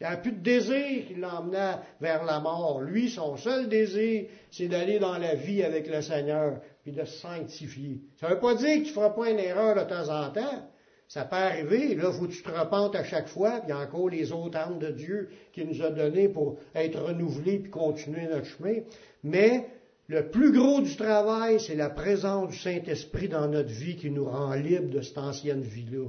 Il 0.00 0.06
n'y 0.06 0.12
a 0.12 0.16
plus 0.16 0.32
de 0.32 0.40
désir 0.40 1.06
qui 1.06 1.14
l'emmenait 1.14 1.76
vers 2.00 2.24
la 2.24 2.38
mort. 2.38 2.80
Lui, 2.80 3.10
son 3.10 3.36
seul 3.36 3.68
désir, 3.68 4.26
c'est 4.50 4.68
d'aller 4.68 5.00
dans 5.00 5.18
la 5.18 5.34
vie 5.34 5.64
avec 5.64 5.88
le 5.88 6.02
Seigneur, 6.02 6.60
puis 6.84 6.92
de 6.92 7.04
se 7.04 7.18
sanctifier. 7.18 8.00
Ça 8.20 8.28
ne 8.28 8.34
veut 8.34 8.40
pas 8.40 8.54
dire 8.54 8.76
que 8.76 8.82
tu 8.82 8.88
ne 8.90 8.94
feras 8.94 9.10
pas 9.10 9.30
une 9.30 9.40
erreur 9.40 9.74
de 9.74 9.88
temps 9.88 10.08
en 10.08 10.30
temps. 10.30 10.68
Ça 11.08 11.24
peut 11.24 11.36
arriver, 11.36 11.94
là, 11.94 12.12
faut 12.12 12.26
que 12.26 12.32
tu 12.32 12.42
te 12.42 12.50
repentes 12.50 12.94
à 12.94 13.02
chaque 13.02 13.28
fois, 13.28 13.60
puis 13.60 13.68
il 13.68 13.70
y 13.70 13.72
a 13.72 13.78
encore 13.78 14.10
les 14.10 14.30
autres 14.30 14.58
âmes 14.58 14.78
de 14.78 14.90
Dieu 14.90 15.30
qui 15.52 15.64
nous 15.64 15.82
a 15.82 15.90
donné 15.90 16.28
pour 16.28 16.58
être 16.74 17.00
renouvelés 17.00 17.58
puis 17.58 17.70
continuer 17.70 18.26
notre 18.26 18.44
chemin. 18.44 18.80
Mais 19.24 19.66
le 20.06 20.28
plus 20.28 20.52
gros 20.52 20.80
du 20.80 20.94
travail, 20.96 21.60
c'est 21.60 21.74
la 21.74 21.90
présence 21.90 22.50
du 22.50 22.58
Saint-Esprit 22.58 23.28
dans 23.28 23.48
notre 23.48 23.70
vie 23.70 23.96
qui 23.96 24.10
nous 24.10 24.26
rend 24.26 24.52
libres 24.54 24.90
de 24.90 25.00
cette 25.00 25.18
ancienne 25.18 25.62
vie-là. 25.62 26.08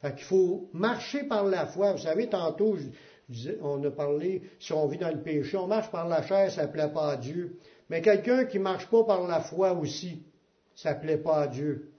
Fait 0.00 0.14
qu'il 0.14 0.24
faut 0.24 0.68
marcher 0.72 1.24
par 1.24 1.44
la 1.44 1.66
foi. 1.66 1.92
Vous 1.92 1.98
savez, 1.98 2.28
tantôt, 2.28 2.76
on 3.62 3.84
a 3.84 3.90
parlé, 3.90 4.42
si 4.58 4.72
on 4.72 4.86
vit 4.86 4.98
dans 4.98 5.10
le 5.10 5.20
péché, 5.20 5.56
on 5.56 5.66
marche 5.66 5.90
par 5.90 6.08
la 6.08 6.22
chair, 6.22 6.50
ça 6.50 6.66
ne 6.66 6.72
plaît 6.72 6.88
pas 6.92 7.12
à 7.12 7.16
Dieu. 7.16 7.58
Mais 7.90 8.00
quelqu'un 8.00 8.44
qui 8.44 8.58
ne 8.58 8.64
marche 8.64 8.86
pas 8.86 9.04
par 9.04 9.26
la 9.26 9.40
foi 9.40 9.72
aussi, 9.72 10.22
ça 10.74 10.94
ne 10.94 11.00
plaît 11.00 11.18
pas 11.18 11.42
à 11.42 11.46
Dieu. 11.48 11.90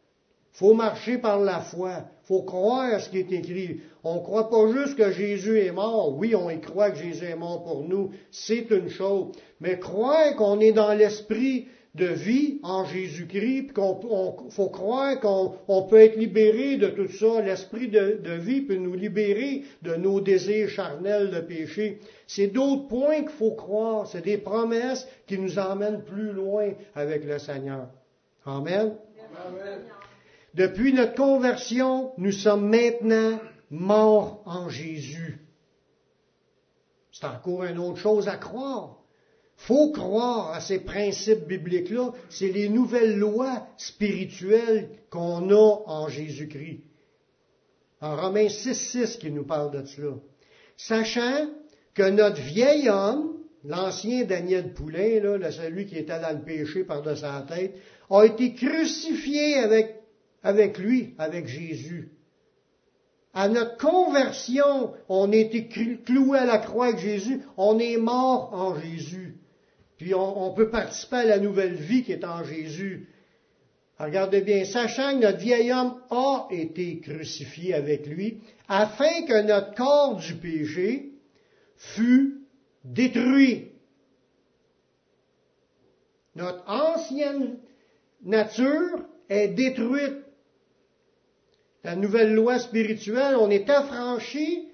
faut 0.53 0.73
marcher 0.73 1.17
par 1.17 1.39
la 1.39 1.59
foi. 1.59 2.05
faut 2.23 2.43
croire 2.43 2.93
à 2.93 2.99
ce 2.99 3.09
qui 3.09 3.19
est 3.19 3.31
écrit. 3.31 3.81
On 4.03 4.15
ne 4.15 4.21
croit 4.21 4.49
pas 4.49 4.71
juste 4.71 4.97
que 4.97 5.11
Jésus 5.11 5.59
est 5.59 5.71
mort. 5.71 6.17
Oui, 6.17 6.33
on 6.35 6.49
y 6.49 6.59
croit 6.59 6.91
que 6.91 6.97
Jésus 6.97 7.25
est 7.25 7.35
mort 7.35 7.63
pour 7.63 7.83
nous. 7.83 8.11
C'est 8.31 8.69
une 8.71 8.89
chose. 8.89 9.31
Mais 9.59 9.79
croire 9.79 10.35
qu'on 10.35 10.59
est 10.59 10.71
dans 10.71 10.93
l'esprit, 10.93 11.67
de 11.93 12.05
vie 12.05 12.59
en 12.63 12.85
Jésus-Christ, 12.85 13.63
puis 13.63 13.73
qu'on 13.73 14.49
faut 14.49 14.69
croire 14.69 15.19
qu'on 15.19 15.83
peut 15.83 15.99
être 15.99 16.15
libéré 16.15 16.77
de 16.77 16.87
tout 16.87 17.09
ça. 17.09 17.41
L'esprit 17.41 17.89
de, 17.89 18.19
de, 18.23 18.31
vie 18.31 18.61
peut 18.61 18.75
nous 18.75 18.93
libérer 18.93 19.63
de 19.81 19.95
nos 19.95 20.21
désirs 20.21 20.69
charnels 20.69 21.31
de 21.31 21.41
péché. 21.41 21.99
C'est 22.27 22.47
d'autres 22.47 22.87
points 22.87 23.21
qu'il 23.21 23.29
faut 23.29 23.55
croire. 23.55 24.07
C'est 24.07 24.21
des 24.21 24.37
promesses 24.37 25.07
qui 25.27 25.37
nous 25.37 25.59
emmènent 25.59 26.03
plus 26.03 26.31
loin 26.31 26.69
avec 26.95 27.25
le 27.25 27.37
Seigneur. 27.39 27.87
Amen. 28.45 28.95
Amen. 29.45 29.79
Depuis 30.53 30.93
notre 30.93 31.15
conversion, 31.15 32.13
nous 32.17 32.31
sommes 32.31 32.69
maintenant 32.69 33.39
morts 33.69 34.41
en 34.45 34.69
Jésus. 34.69 35.45
C'est 37.11 37.25
encore 37.25 37.65
une 37.65 37.79
autre 37.79 37.97
chose 37.97 38.29
à 38.29 38.37
croire 38.37 39.00
faut 39.67 39.91
croire 39.91 40.53
à 40.53 40.59
ces 40.59 40.79
principes 40.79 41.47
bibliques-là. 41.47 42.13
C'est 42.29 42.51
les 42.51 42.67
nouvelles 42.67 43.17
lois 43.17 43.67
spirituelles 43.77 44.89
qu'on 45.11 45.51
a 45.51 45.81
en 45.85 46.07
Jésus-Christ. 46.07 46.81
En 48.01 48.15
Romains 48.15 48.49
6, 48.49 48.73
6 48.73 49.17
qui 49.17 49.29
nous 49.29 49.45
parle 49.45 49.71
de 49.71 49.85
cela. 49.85 50.15
Sachant 50.77 51.47
que 51.93 52.09
notre 52.09 52.41
vieil 52.41 52.89
homme, 52.89 53.37
l'ancien 53.63 54.23
Daniel 54.23 54.73
Poulain, 54.73 55.37
là, 55.37 55.51
celui 55.51 55.85
qui 55.85 55.97
était 55.97 56.19
dans 56.19 56.35
le 56.35 56.43
péché 56.43 56.83
par 56.83 57.03
de 57.03 57.13
sa 57.13 57.45
tête, 57.47 57.75
a 58.09 58.23
été 58.23 58.55
crucifié 58.55 59.57
avec, 59.57 60.01
avec 60.41 60.79
lui, 60.79 61.13
avec 61.19 61.45
Jésus. 61.45 62.09
À 63.35 63.47
notre 63.47 63.77
conversion, 63.77 64.93
on 65.07 65.31
a 65.31 65.35
été 65.35 65.67
cloué 66.03 66.39
à 66.39 66.45
la 66.45 66.57
croix 66.57 66.87
avec 66.87 66.99
Jésus, 66.99 67.41
on 67.57 67.77
est 67.77 67.97
mort 67.97 68.49
en 68.53 68.79
Jésus. 68.79 69.35
Puis 70.01 70.15
on, 70.15 70.51
peut 70.53 70.71
participer 70.71 71.17
à 71.17 71.25
la 71.25 71.37
nouvelle 71.37 71.75
vie 71.75 72.03
qui 72.03 72.11
est 72.11 72.25
en 72.25 72.43
Jésus. 72.43 73.07
Regardez 73.99 74.41
bien, 74.41 74.65
sachant 74.65 75.11
que 75.11 75.23
notre 75.23 75.37
vieil 75.37 75.71
homme 75.71 75.93
a 76.09 76.47
été 76.49 76.99
crucifié 77.01 77.75
avec 77.75 78.07
lui, 78.07 78.39
afin 78.67 79.21
que 79.27 79.43
notre 79.43 79.75
corps 79.75 80.15
du 80.15 80.33
péché 80.33 81.11
fût 81.77 82.41
détruit. 82.83 83.67
Notre 86.33 86.67
ancienne 86.67 87.59
nature 88.23 89.05
est 89.29 89.49
détruite. 89.49 90.17
La 91.83 91.95
nouvelle 91.95 92.33
loi 92.33 92.57
spirituelle, 92.57 93.35
on 93.35 93.51
est 93.51 93.69
affranchi, 93.69 94.67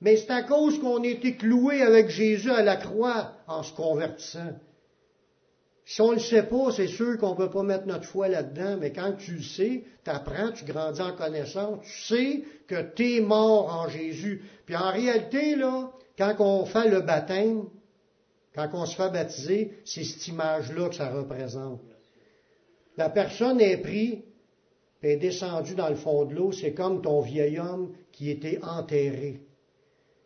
mais 0.00 0.18
c'est 0.18 0.30
à 0.30 0.44
cause 0.44 0.78
qu'on 0.78 1.02
a 1.02 1.06
été 1.08 1.34
cloué 1.34 1.82
avec 1.82 2.10
Jésus 2.10 2.52
à 2.52 2.62
la 2.62 2.76
croix 2.76 3.32
en 3.48 3.64
se 3.64 3.74
convertissant. 3.74 4.54
Si 5.88 6.02
on 6.02 6.10
ne 6.10 6.16
le 6.16 6.20
sait 6.20 6.42
pas, 6.42 6.70
c'est 6.70 6.86
sûr 6.86 7.16
qu'on 7.16 7.30
ne 7.30 7.36
peut 7.36 7.48
pas 7.48 7.62
mettre 7.62 7.86
notre 7.86 8.04
foi 8.04 8.28
là-dedans, 8.28 8.76
mais 8.78 8.92
quand 8.92 9.14
tu 9.14 9.36
le 9.36 9.42
sais, 9.42 9.84
tu 10.04 10.10
apprends, 10.10 10.52
tu 10.52 10.66
grandis 10.66 11.00
en 11.00 11.16
connaissance, 11.16 11.82
tu 11.82 12.14
sais 12.14 12.42
que 12.66 12.92
tu 12.94 13.16
es 13.16 13.20
mort 13.20 13.74
en 13.74 13.88
Jésus. 13.88 14.42
Puis 14.66 14.76
en 14.76 14.92
réalité, 14.92 15.56
là, 15.56 15.90
quand 16.18 16.34
on 16.40 16.66
fait 16.66 16.90
le 16.90 17.00
baptême, 17.00 17.64
quand 18.54 18.68
on 18.74 18.84
se 18.84 18.96
fait 18.96 19.10
baptiser, 19.10 19.78
c'est 19.86 20.04
cette 20.04 20.28
image-là 20.28 20.90
que 20.90 20.94
ça 20.94 21.08
représente. 21.08 21.80
La 22.98 23.08
personne 23.08 23.58
est 23.58 23.78
prise, 23.78 24.18
est 25.02 25.16
descendue 25.16 25.74
dans 25.74 25.88
le 25.88 25.96
fond 25.96 26.26
de 26.26 26.34
l'eau, 26.34 26.52
c'est 26.52 26.74
comme 26.74 27.00
ton 27.00 27.22
vieil 27.22 27.58
homme 27.58 27.94
qui 28.12 28.30
était 28.30 28.60
enterré. 28.62 29.40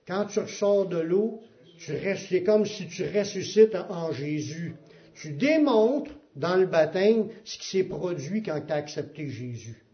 Quand 0.08 0.24
tu 0.24 0.40
ressors 0.40 0.86
de 0.86 0.98
l'eau, 0.98 1.40
c'est 1.78 2.42
comme 2.42 2.66
si 2.66 2.88
tu 2.88 3.04
ressuscites 3.16 3.76
en 3.88 4.10
Jésus. 4.10 4.74
Tu 5.14 5.32
démontres 5.32 6.12
dans 6.36 6.56
le 6.56 6.66
baptême 6.66 7.28
ce 7.44 7.58
qui 7.58 7.66
s'est 7.66 7.84
produit 7.84 8.42
quand 8.42 8.60
tu 8.66 8.72
as 8.72 8.76
accepté 8.76 9.28
Jésus. 9.28 9.84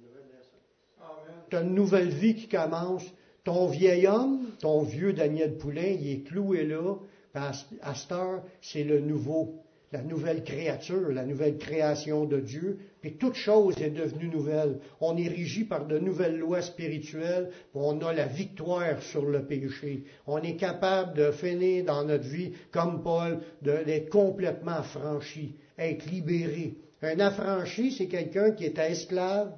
Tu 1.51 1.57
as 1.57 1.63
une 1.63 1.75
nouvelle 1.75 2.11
vie 2.11 2.35
qui 2.35 2.49
commence. 2.49 3.05
Ton 3.45 3.69
vieil 3.69 4.07
homme, 4.07 4.51
ton 4.61 4.83
vieux 4.83 5.13
Daniel 5.13 5.57
Poulain, 5.57 5.97
il 5.99 6.11
est 6.11 6.23
cloué 6.23 6.65
là. 6.67 6.97
À 7.35 7.95
cette 7.95 8.13
heure, 8.13 8.43
c'est 8.61 8.85
le 8.85 9.01
nouveau 9.01 9.63
la 9.93 10.03
nouvelle 10.03 10.45
créature, 10.45 11.09
la 11.09 11.25
nouvelle 11.25 11.57
création 11.57 12.27
de 12.27 12.41
Dieu, 12.41 12.79
et 13.05 13.13
toute 13.13 13.35
chose 13.35 13.81
est 13.81 13.91
devenue 13.91 14.29
nouvelle. 14.29 14.81
On 15.01 15.17
est 15.17 15.29
régi 15.29 15.65
par 15.65 15.87
de 15.87 15.99
nouvelles 15.99 16.39
lois 16.39 16.63
spirituelles, 16.63 17.51
on 17.75 18.01
a 18.01 18.13
la 18.13 18.27
victoire 18.27 19.01
sur 19.03 19.25
le 19.25 19.45
péché. 19.45 20.05
On 20.27 20.39
est 20.39 20.57
capable 20.57 21.17
de 21.17 21.31
finir 21.31 21.85
dans 21.85 22.05
notre 22.05 22.27
vie, 22.27 22.53
comme 22.73 23.03
Paul, 23.03 23.41
d'être 23.63 24.11
complètement 24.11 24.79
affranchi, 24.79 25.55
être 25.79 26.07
libéré. 26.07 26.75
Un 27.03 27.21
affranchi, 27.21 27.93
c'est 27.93 28.09
quelqu'un 28.09 28.51
qui 28.51 28.65
était 28.65 28.91
esclave, 28.91 29.53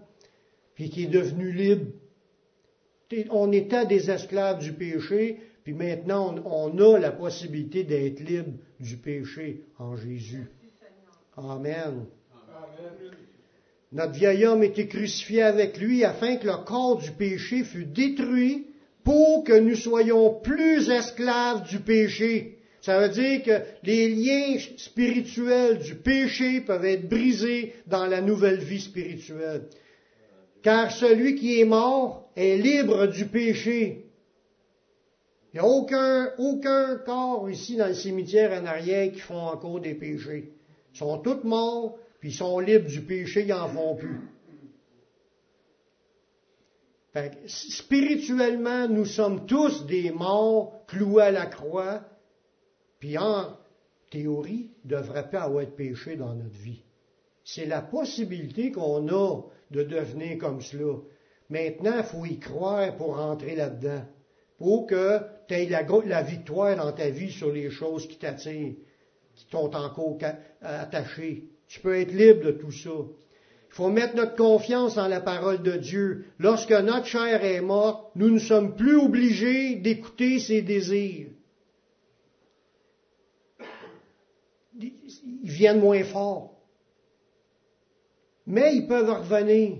puis 0.74 0.90
qui 0.90 1.04
est 1.04 1.08
devenu 1.08 1.50
libre. 1.50 1.86
On 3.30 3.50
était 3.52 3.86
des 3.86 4.10
esclaves 4.10 4.60
du 4.60 4.74
péché, 4.74 5.40
puis 5.64 5.72
maintenant, 5.72 6.34
on, 6.44 6.78
a 6.78 6.98
la 6.98 7.10
possibilité 7.10 7.84
d'être 7.84 8.20
libre 8.20 8.52
du 8.78 8.98
péché 8.98 9.64
en 9.78 9.96
Jésus. 9.96 10.46
Amen. 11.36 12.06
Notre 13.92 14.12
vieil 14.12 14.46
homme 14.46 14.62
était 14.62 14.86
crucifié 14.86 15.42
avec 15.42 15.78
lui 15.78 16.04
afin 16.04 16.36
que 16.36 16.46
le 16.46 16.64
corps 16.64 16.98
du 16.98 17.10
péché 17.10 17.64
fût 17.64 17.86
détruit 17.86 18.66
pour 19.02 19.42
que 19.42 19.58
nous 19.58 19.74
soyons 19.74 20.38
plus 20.40 20.88
esclaves 20.90 21.68
du 21.68 21.80
péché. 21.80 22.58
Ça 22.80 23.00
veut 23.00 23.08
dire 23.08 23.42
que 23.42 23.62
les 23.82 24.08
liens 24.08 24.58
spirituels 24.76 25.78
du 25.78 25.96
péché 25.96 26.60
peuvent 26.60 26.84
être 26.84 27.08
brisés 27.08 27.74
dans 27.86 28.06
la 28.06 28.20
nouvelle 28.20 28.60
vie 28.60 28.80
spirituelle. 28.80 29.68
Car 30.62 30.92
celui 30.92 31.34
qui 31.34 31.60
est 31.60 31.64
mort 31.64 32.30
est 32.36 32.56
libre 32.56 33.06
du 33.06 33.26
péché. 33.26 34.06
Il 35.52 35.56
n'y 35.56 35.60
a 35.60 35.66
aucun, 35.66 36.30
aucun 36.38 36.96
corps 36.96 37.50
ici 37.50 37.76
dans 37.76 37.88
le 37.88 37.94
cimetière 37.94 38.52
en 38.52 38.64
arrière 38.66 39.10
qui 39.10 39.18
font 39.18 39.48
encore 39.48 39.80
des 39.80 39.94
péchés. 39.94 40.52
Ils 40.94 40.98
sont 40.98 41.18
tous 41.18 41.42
morts, 41.42 41.98
puis 42.20 42.30
ils 42.30 42.34
sont 42.34 42.58
libres 42.58 42.88
du 42.88 43.02
péché, 43.02 43.42
ils 43.42 43.48
n'en 43.48 43.68
font 43.68 43.96
plus. 43.96 44.20
spirituellement, 47.46 48.86
nous 48.88 49.04
sommes 49.04 49.46
tous 49.46 49.86
des 49.86 50.10
morts 50.10 50.84
cloués 50.86 51.24
à 51.24 51.30
la 51.30 51.46
croix, 51.46 52.02
puis 53.00 53.18
en 53.18 53.56
théorie, 54.10 54.70
ne 54.84 54.90
devrait 54.90 55.28
pas 55.30 55.42
avoir 55.42 55.64
de 55.64 55.70
péché 55.70 56.16
dans 56.16 56.34
notre 56.34 56.58
vie. 56.58 56.84
C'est 57.44 57.66
la 57.66 57.80
possibilité 57.80 58.70
qu'on 58.70 59.08
a 59.08 59.42
de 59.70 59.82
devenir 59.82 60.38
comme 60.38 60.60
cela. 60.60 60.98
Maintenant, 61.48 61.96
il 61.96 62.04
faut 62.04 62.24
y 62.26 62.38
croire 62.38 62.96
pour 62.96 63.18
entrer 63.18 63.56
là-dedans 63.56 64.04
pour 64.60 64.86
que 64.86 65.20
tu 65.48 65.54
aies 65.54 65.68
la, 65.68 66.22
victoire 66.22 66.76
dans 66.76 66.92
ta 66.92 67.08
vie 67.08 67.32
sur 67.32 67.50
les 67.50 67.70
choses 67.70 68.06
qui 68.06 68.18
t'attirent, 68.18 68.74
qui 69.34 69.46
t'ont 69.50 69.74
encore 69.74 70.18
attaché. 70.60 71.49
Tu 71.70 71.78
peux 71.78 71.96
être 71.96 72.12
libre 72.12 72.44
de 72.46 72.50
tout 72.50 72.72
ça. 72.72 72.90
Il 72.90 73.74
faut 73.74 73.90
mettre 73.90 74.16
notre 74.16 74.34
confiance 74.34 74.96
dans 74.96 75.06
la 75.06 75.20
parole 75.20 75.62
de 75.62 75.76
Dieu. 75.76 76.24
Lorsque 76.40 76.72
notre 76.72 77.06
chair 77.06 77.44
est 77.44 77.60
morte, 77.60 78.10
nous 78.16 78.28
ne 78.28 78.40
sommes 78.40 78.74
plus 78.74 78.96
obligés 78.96 79.76
d'écouter 79.76 80.40
ses 80.40 80.62
désirs. 80.62 81.28
Ils 84.80 84.90
viennent 85.44 85.78
moins 85.78 86.02
fort. 86.02 86.58
Mais 88.48 88.74
ils 88.74 88.88
peuvent 88.88 89.08
revenir. 89.08 89.78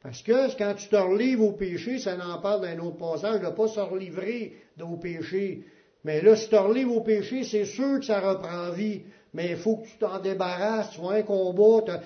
Parce 0.00 0.22
que 0.22 0.56
quand 0.56 0.74
tu 0.74 0.88
te 0.88 0.96
relivres 0.96 1.44
au 1.44 1.52
péché, 1.52 1.98
ça 1.98 2.16
n'en 2.16 2.40
parle 2.40 2.60
d'un 2.60 2.78
autre 2.78 2.98
passage, 2.98 3.40
de 3.40 3.46
ne 3.46 3.50
pas 3.50 3.66
se 3.66 3.80
relivrer 3.80 4.52
au 4.80 4.96
péché. 4.96 5.64
Mais 6.04 6.20
là, 6.20 6.36
si 6.36 6.44
tu 6.44 6.50
te 6.50 6.56
relivres 6.56 6.96
au 6.96 7.00
péché, 7.00 7.42
c'est 7.42 7.64
sûr 7.64 7.98
que 7.98 8.04
ça 8.04 8.20
reprend 8.20 8.70
vie. 8.70 9.02
Mais 9.34 9.50
il 9.50 9.56
faut 9.56 9.76
que 9.76 9.86
tu 9.86 9.98
t'en 9.98 10.20
débarrasses, 10.20 10.90
tu 10.92 11.00
vois 11.00 11.14
un 11.14 11.22
combat. 11.22 12.00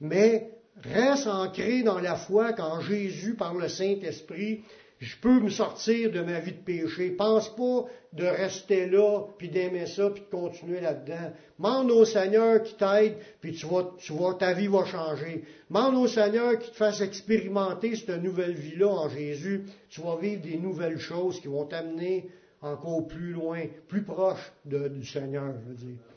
Mais 0.00 0.50
reste 0.82 1.26
ancré 1.26 1.82
dans 1.82 1.98
la 1.98 2.14
foi 2.14 2.52
quand 2.52 2.80
Jésus, 2.80 3.34
par 3.34 3.54
le 3.54 3.68
Saint-Esprit, 3.68 4.62
je 5.00 5.16
peux 5.20 5.40
me 5.40 5.50
sortir 5.50 6.10
de 6.12 6.20
ma 6.20 6.40
vie 6.40 6.52
de 6.52 6.62
péché. 6.62 7.10
Pense 7.10 7.54
pas 7.54 7.84
de 8.12 8.24
rester 8.24 8.86
là, 8.86 9.24
puis 9.36 9.48
d'aimer 9.48 9.86
ça, 9.86 10.08
puis 10.10 10.22
de 10.22 10.30
continuer 10.30 10.80
là-dedans. 10.80 11.32
Mande 11.58 11.90
au 11.90 12.04
Seigneur 12.04 12.62
qui 12.62 12.74
t'aide, 12.74 13.16
puis 13.40 13.52
tu 13.52 13.66
vois, 13.66 13.94
tu 13.98 14.12
ta 14.38 14.52
vie 14.52 14.68
va 14.68 14.84
changer. 14.84 15.44
Mande 15.68 15.96
au 15.96 16.06
Seigneur 16.06 16.58
qui 16.58 16.70
te 16.70 16.76
fasse 16.76 17.00
expérimenter 17.00 17.96
cette 17.96 18.22
nouvelle 18.22 18.54
vie-là 18.54 18.88
en 18.88 19.08
Jésus. 19.08 19.64
Tu 19.90 20.00
vas 20.00 20.16
vivre 20.16 20.42
des 20.42 20.56
nouvelles 20.56 21.00
choses 21.00 21.40
qui 21.40 21.48
vont 21.48 21.64
t'amener 21.64 22.30
encore 22.62 23.06
plus 23.06 23.32
loin, 23.32 23.62
plus 23.88 24.02
proche 24.02 24.52
du 24.64 25.04
Seigneur, 25.04 25.52
je 25.60 25.68
veux 25.68 25.74
dire. 25.74 26.13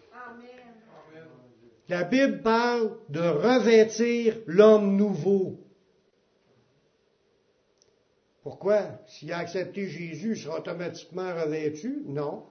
La 1.89 2.03
Bible 2.03 2.41
parle 2.41 2.97
de 3.09 3.21
revêtir 3.21 4.35
l'homme 4.45 4.97
nouveau. 4.97 5.57
Pourquoi? 8.43 8.99
S'il 9.07 9.31
a 9.31 9.37
accepté 9.37 9.87
Jésus, 9.87 10.31
il 10.31 10.37
sera 10.37 10.59
automatiquement 10.59 11.33
revêtu? 11.33 12.03
Non. 12.05 12.43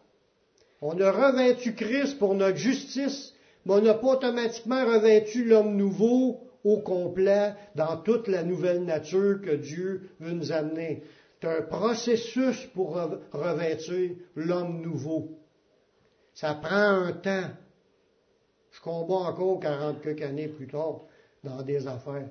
On 0.81 0.99
a 1.01 1.11
revêtu 1.11 1.75
Christ 1.75 2.19
pour 2.19 2.35
notre 2.35 2.57
justice, 2.57 3.35
mais 3.65 3.75
on 3.75 3.81
n'a 3.83 3.95
pas 3.95 4.09
automatiquement 4.09 4.85
revêtu 4.85 5.45
l'homme 5.45 5.77
nouveau 5.77 6.41
au 6.65 6.79
complet 6.79 7.55
dans 7.75 7.97
toute 7.99 8.29
la 8.29 8.43
nouvelle 8.43 8.85
nature 8.85 9.41
que 9.41 9.55
Dieu 9.55 10.11
veut 10.21 10.33
nous 10.33 10.53
amener. 10.53 11.03
C'est 11.41 11.49
un 11.49 11.63
processus 11.63 12.67
pour 12.75 12.99
revêtir 13.33 14.17
l'homme 14.35 14.81
nouveau. 14.81 15.39
Ça 16.35 16.55
prend 16.55 17.05
un 17.05 17.13
temps. 17.13 17.51
Je 18.77 18.83
combats 18.83 19.31
encore 19.31 19.59
40 19.61 20.03
quelques 20.03 20.23
années 20.23 20.49
plus 20.49 20.67
tard 20.67 21.03
dans 21.43 21.63
des 21.63 21.87
affaires. 21.87 22.29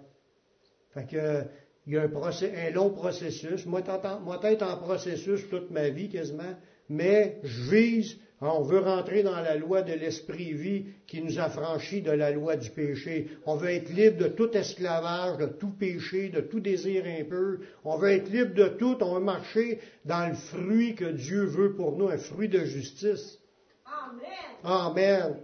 Fait 0.93 1.07
que, 1.07 1.43
il 1.87 1.93
y 1.93 1.97
a 1.97 2.03
un, 2.03 2.69
long 2.71 2.89
processus. 2.91 3.65
Moi, 3.65 3.81
moi, 4.23 4.39
être 4.43 4.63
en 4.63 4.77
processus 4.77 5.49
toute 5.49 5.71
ma 5.71 5.89
vie 5.89 6.09
quasiment, 6.09 6.55
mais 6.89 7.39
je 7.43 7.71
vise, 7.71 8.17
on 8.41 8.61
veut 8.61 8.79
rentrer 8.79 9.23
dans 9.23 9.39
la 9.39 9.55
loi 9.55 9.81
de 9.81 9.93
l'esprit-vie 9.93 10.85
qui 11.07 11.21
nous 11.21 11.39
affranchit 11.39 12.01
de 12.01 12.11
la 12.11 12.31
loi 12.31 12.57
du 12.57 12.69
péché. 12.69 13.27
On 13.45 13.55
veut 13.55 13.69
être 13.69 13.89
libre 13.89 14.17
de 14.17 14.27
tout 14.27 14.51
esclavage, 14.55 15.37
de 15.37 15.47
tout 15.47 15.71
péché, 15.71 16.29
de 16.29 16.41
tout 16.41 16.59
désir 16.59 17.05
impur. 17.05 17.59
On 17.83 17.97
veut 17.97 18.11
être 18.11 18.29
libre 18.29 18.53
de 18.53 18.67
tout. 18.67 18.97
On 19.01 19.15
veut 19.15 19.23
marcher 19.23 19.79
dans 20.05 20.27
le 20.27 20.35
fruit 20.35 20.95
que 20.95 21.05
Dieu 21.05 21.45
veut 21.45 21.73
pour 21.73 21.97
nous, 21.97 22.09
un 22.09 22.17
fruit 22.17 22.49
de 22.49 22.65
justice. 22.65 23.39
Amen. 23.85 24.21
Amen. 24.63 25.35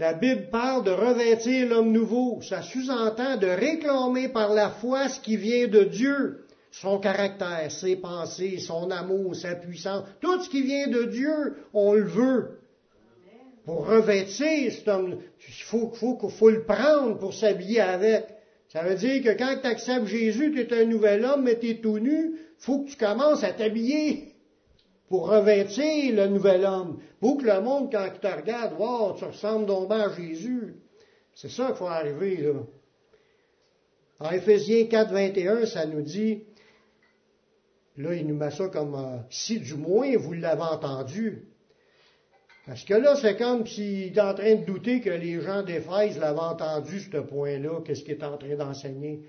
La 0.00 0.14
Bible 0.14 0.48
parle 0.50 0.82
de 0.84 0.90
revêtir 0.92 1.68
l'homme 1.68 1.92
nouveau. 1.92 2.40
Ça 2.40 2.62
sous-entend 2.62 3.36
de 3.36 3.46
réclamer 3.46 4.30
par 4.30 4.54
la 4.54 4.70
foi 4.70 5.10
ce 5.10 5.20
qui 5.20 5.36
vient 5.36 5.68
de 5.68 5.84
Dieu. 5.84 6.46
Son 6.70 6.98
caractère, 6.98 7.70
ses 7.70 7.96
pensées, 7.96 8.56
son 8.60 8.90
amour, 8.90 9.36
sa 9.36 9.56
puissance. 9.56 10.04
Tout 10.22 10.40
ce 10.40 10.48
qui 10.48 10.62
vient 10.62 10.88
de 10.88 11.02
Dieu, 11.02 11.54
on 11.74 11.92
le 11.92 12.04
veut. 12.04 12.60
pour 13.66 13.86
revêtir 13.86 14.72
cet 14.72 14.88
homme. 14.88 15.18
Il 15.46 15.64
faut, 15.64 15.92
faut, 15.92 16.16
faut 16.30 16.48
le 16.48 16.64
prendre 16.64 17.18
pour 17.18 17.34
s'habiller 17.34 17.82
avec. 17.82 18.24
Ça 18.68 18.82
veut 18.82 18.94
dire 18.94 19.22
que 19.22 19.36
quand 19.36 19.58
tu 19.60 19.68
acceptes 19.68 20.06
Jésus, 20.06 20.50
tu 20.50 20.60
es 20.60 20.80
un 20.80 20.86
nouvel 20.86 21.26
homme, 21.26 21.42
mais 21.42 21.58
tu 21.58 21.68
es 21.68 21.74
tout 21.74 21.98
nu, 21.98 22.38
faut 22.56 22.84
que 22.84 22.88
tu 22.88 22.96
commences 22.96 23.44
à 23.44 23.52
t'habiller 23.52 24.29
pour 25.10 25.28
revêtir 25.28 26.14
le 26.14 26.28
nouvel 26.28 26.64
homme. 26.64 27.00
Pour 27.18 27.38
que 27.38 27.44
le 27.44 27.60
monde, 27.60 27.90
quand 27.90 28.06
il 28.06 28.20
te 28.20 28.26
regarde, 28.28 28.78
wow, 28.78 29.12
tu 29.18 29.24
ressembles 29.24 29.66
donc 29.66 29.90
à 29.90 30.08
Jésus. 30.08 30.76
C'est 31.34 31.50
ça 31.50 31.66
qu'il 31.66 31.74
faut 31.74 31.88
arriver, 31.88 32.36
là. 32.36 32.52
En 34.20 34.30
Éphésiens 34.30 34.86
4, 34.86 35.12
21, 35.12 35.66
ça 35.66 35.84
nous 35.86 36.02
dit, 36.02 36.44
là, 37.96 38.14
il 38.14 38.26
nous 38.26 38.36
met 38.36 38.52
ça 38.52 38.68
comme, 38.68 38.94
euh, 38.94 39.18
si 39.30 39.58
du 39.58 39.74
moins 39.74 40.16
vous 40.16 40.34
l'avez 40.34 40.62
entendu. 40.62 41.48
Parce 42.66 42.84
que 42.84 42.94
là, 42.94 43.16
c'est 43.16 43.36
comme 43.36 43.66
s'il 43.66 44.16
est 44.16 44.20
en 44.20 44.34
train 44.34 44.54
de 44.54 44.64
douter 44.64 45.00
que 45.00 45.10
les 45.10 45.40
gens 45.40 45.62
d'Éphèse 45.62 46.18
l'avaient 46.20 46.38
entendu, 46.38 47.00
ce 47.00 47.16
point-là, 47.16 47.80
qu'est-ce 47.84 48.04
qu'il 48.04 48.12
est 48.12 48.22
en 48.22 48.38
train 48.38 48.54
d'enseigner. 48.54 49.22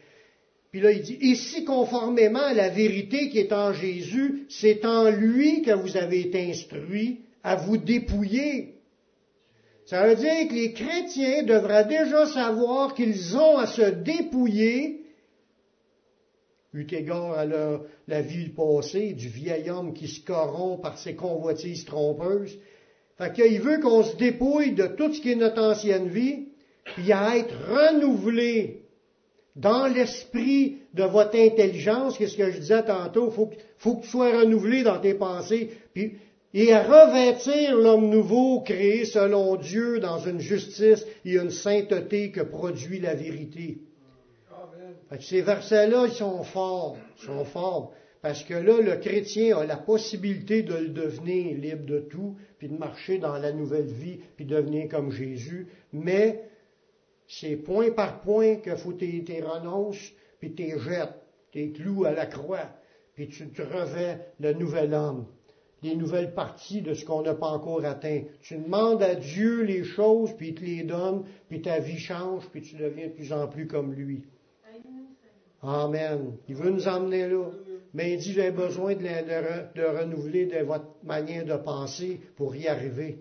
Puis 0.72 0.80
là, 0.80 0.92
il 0.92 1.02
dit, 1.02 1.36
si 1.36 1.66
conformément 1.66 2.44
à 2.44 2.54
la 2.54 2.70
vérité 2.70 3.30
qui 3.30 3.40
est 3.40 3.52
en 3.52 3.74
Jésus, 3.74 4.46
c'est 4.50 4.86
en 4.86 5.10
lui 5.10 5.62
que 5.64 5.72
vous 5.72 5.98
avez 5.98 6.22
été 6.22 6.50
instruits 6.50 7.22
à 7.44 7.58
vous 7.58 7.76
dépouiller. 7.76 8.76
Ça 9.86 10.08
veut 10.08 10.16
dire 10.16 10.48
que 10.48 10.54
les 10.54 10.72
chrétiens 10.72 11.44
devraient 11.44 11.86
déjà 11.86 12.26
savoir 12.26 12.94
qu'ils 12.94 13.36
ont 13.36 13.58
à 13.58 13.68
se 13.68 13.82
dépouiller, 13.82 15.04
eu 16.74 16.88
égard 16.90 17.34
à 17.34 17.46
la 17.46 18.22
vie 18.22 18.48
passée, 18.48 19.12
du 19.12 19.28
vieil 19.28 19.70
homme 19.70 19.94
qui 19.94 20.08
se 20.08 20.22
corrompt 20.22 20.82
par 20.82 20.98
ses 20.98 21.16
convoitises 21.16 21.84
trompeuses. 21.84 22.58
Fait 23.18 23.34
qu'il 23.34 23.60
veut 23.60 23.82
qu'on 23.82 24.04
se 24.04 24.16
dépouille 24.16 24.72
de 24.72 24.88
tout 24.88 25.14
ce 25.14 25.20
qui 25.20 25.32
est 25.32 25.36
notre 25.36 25.62
ancienne 25.62 26.08
vie, 26.08 26.48
puis 26.96 27.12
à 27.12 27.38
être 27.38 27.54
renouvelé 27.68 28.81
dans 29.56 29.88
l'esprit 29.88 30.80
de 30.94 31.04
votre 31.04 31.38
intelligence, 31.38 32.18
qu'est-ce 32.18 32.38
que 32.38 32.52
je 32.52 32.60
disais 32.60 32.84
tantôt, 32.84 33.30
faut, 33.32 33.50
faut 33.78 33.96
que 33.98 34.04
tu 34.04 34.10
sois 34.10 34.40
renouvelé 34.40 34.84
dans 34.84 35.00
tes 35.00 35.14
pensées, 35.14 35.72
puis, 35.94 36.14
et 36.54 36.74
à 36.74 36.84
revêtir 36.84 37.78
l'homme 37.78 38.10
nouveau 38.10 38.62
créé 38.62 39.06
selon 39.06 39.56
Dieu 39.56 40.00
dans 40.00 40.20
une 40.20 40.40
justice 40.40 41.06
et 41.24 41.38
une 41.38 41.50
sainteté 41.50 42.32
que 42.32 42.42
produit 42.42 43.00
la 43.00 43.14
vérité. 43.14 43.78
ces 45.20 45.42
versets-là, 45.42 46.08
ils 46.08 46.14
sont 46.14 46.44
forts, 46.44 46.98
ils 47.20 47.26
sont 47.26 47.46
forts. 47.46 47.94
Parce 48.22 48.44
que 48.44 48.54
là, 48.54 48.80
le 48.82 48.98
chrétien 48.98 49.58
a 49.58 49.66
la 49.66 49.78
possibilité 49.78 50.62
de 50.62 50.76
le 50.76 50.90
devenir 50.90 51.58
libre 51.58 51.86
de 51.86 52.00
tout, 52.00 52.36
puis 52.60 52.68
de 52.68 52.78
marcher 52.78 53.18
dans 53.18 53.38
la 53.38 53.52
nouvelle 53.52 53.88
vie, 53.88 54.20
puis 54.36 54.46
de 54.46 54.56
devenir 54.56 54.90
comme 54.90 55.12
Jésus. 55.12 55.68
Mais 55.92 56.44
c'est 57.32 57.56
point 57.56 57.92
par 57.92 58.20
point 58.20 58.58
que 58.58 58.76
faut 58.76 58.92
t'es 58.92 59.24
renonces, 59.42 60.12
puis 60.40 60.54
t'es 60.54 60.78
jettes, 60.78 61.16
t'es 61.54 61.70
clous 61.70 62.04
à 62.04 62.12
la 62.12 62.26
croix, 62.26 62.70
puis 63.16 63.30
tu 63.30 63.48
te 63.50 63.62
revêts 63.62 64.20
le 64.42 64.52
nouvel 64.52 64.94
homme, 64.94 65.26
les 65.82 65.96
nouvelles 65.96 66.34
parties 66.34 66.82
de 66.82 66.94
ce 66.94 67.06
qu'on 67.06 67.22
n'a 67.22 67.34
pas 67.34 67.48
encore 67.48 67.86
atteint. 67.86 68.24
Tu 68.42 68.58
demandes 68.58 69.02
à 69.02 69.16
Dieu 69.16 69.64
les 69.64 69.86
choses, 69.86 70.34
puis 70.36 70.50
il 70.50 70.56
te 70.56 70.66
les 70.66 70.84
donne, 70.84 71.24
puis 71.48 71.62
ta 71.62 71.80
vie 71.80 72.00
change, 72.00 72.50
puis 72.50 72.62
tu 72.62 72.76
deviens 72.76 73.08
de 73.08 73.14
plus 73.14 73.32
en 73.32 73.48
plus 73.48 73.66
comme 73.66 73.94
lui. 73.94 74.26
Amen. 75.64 76.34
Il 76.50 76.56
veut 76.56 76.70
nous 76.70 76.88
emmener 76.88 77.30
là. 77.30 77.46
Mais 77.94 78.14
il 78.14 78.20
dit, 78.20 78.34
j'ai 78.34 78.52
besoin 78.52 78.96
de, 78.96 79.98
renouveler 80.00 80.48
de 80.48 80.64
votre 80.64 80.88
manière 81.04 81.46
de 81.46 81.56
penser 81.56 82.20
pour 82.36 82.56
y 82.56 82.68
arriver. 82.68 83.20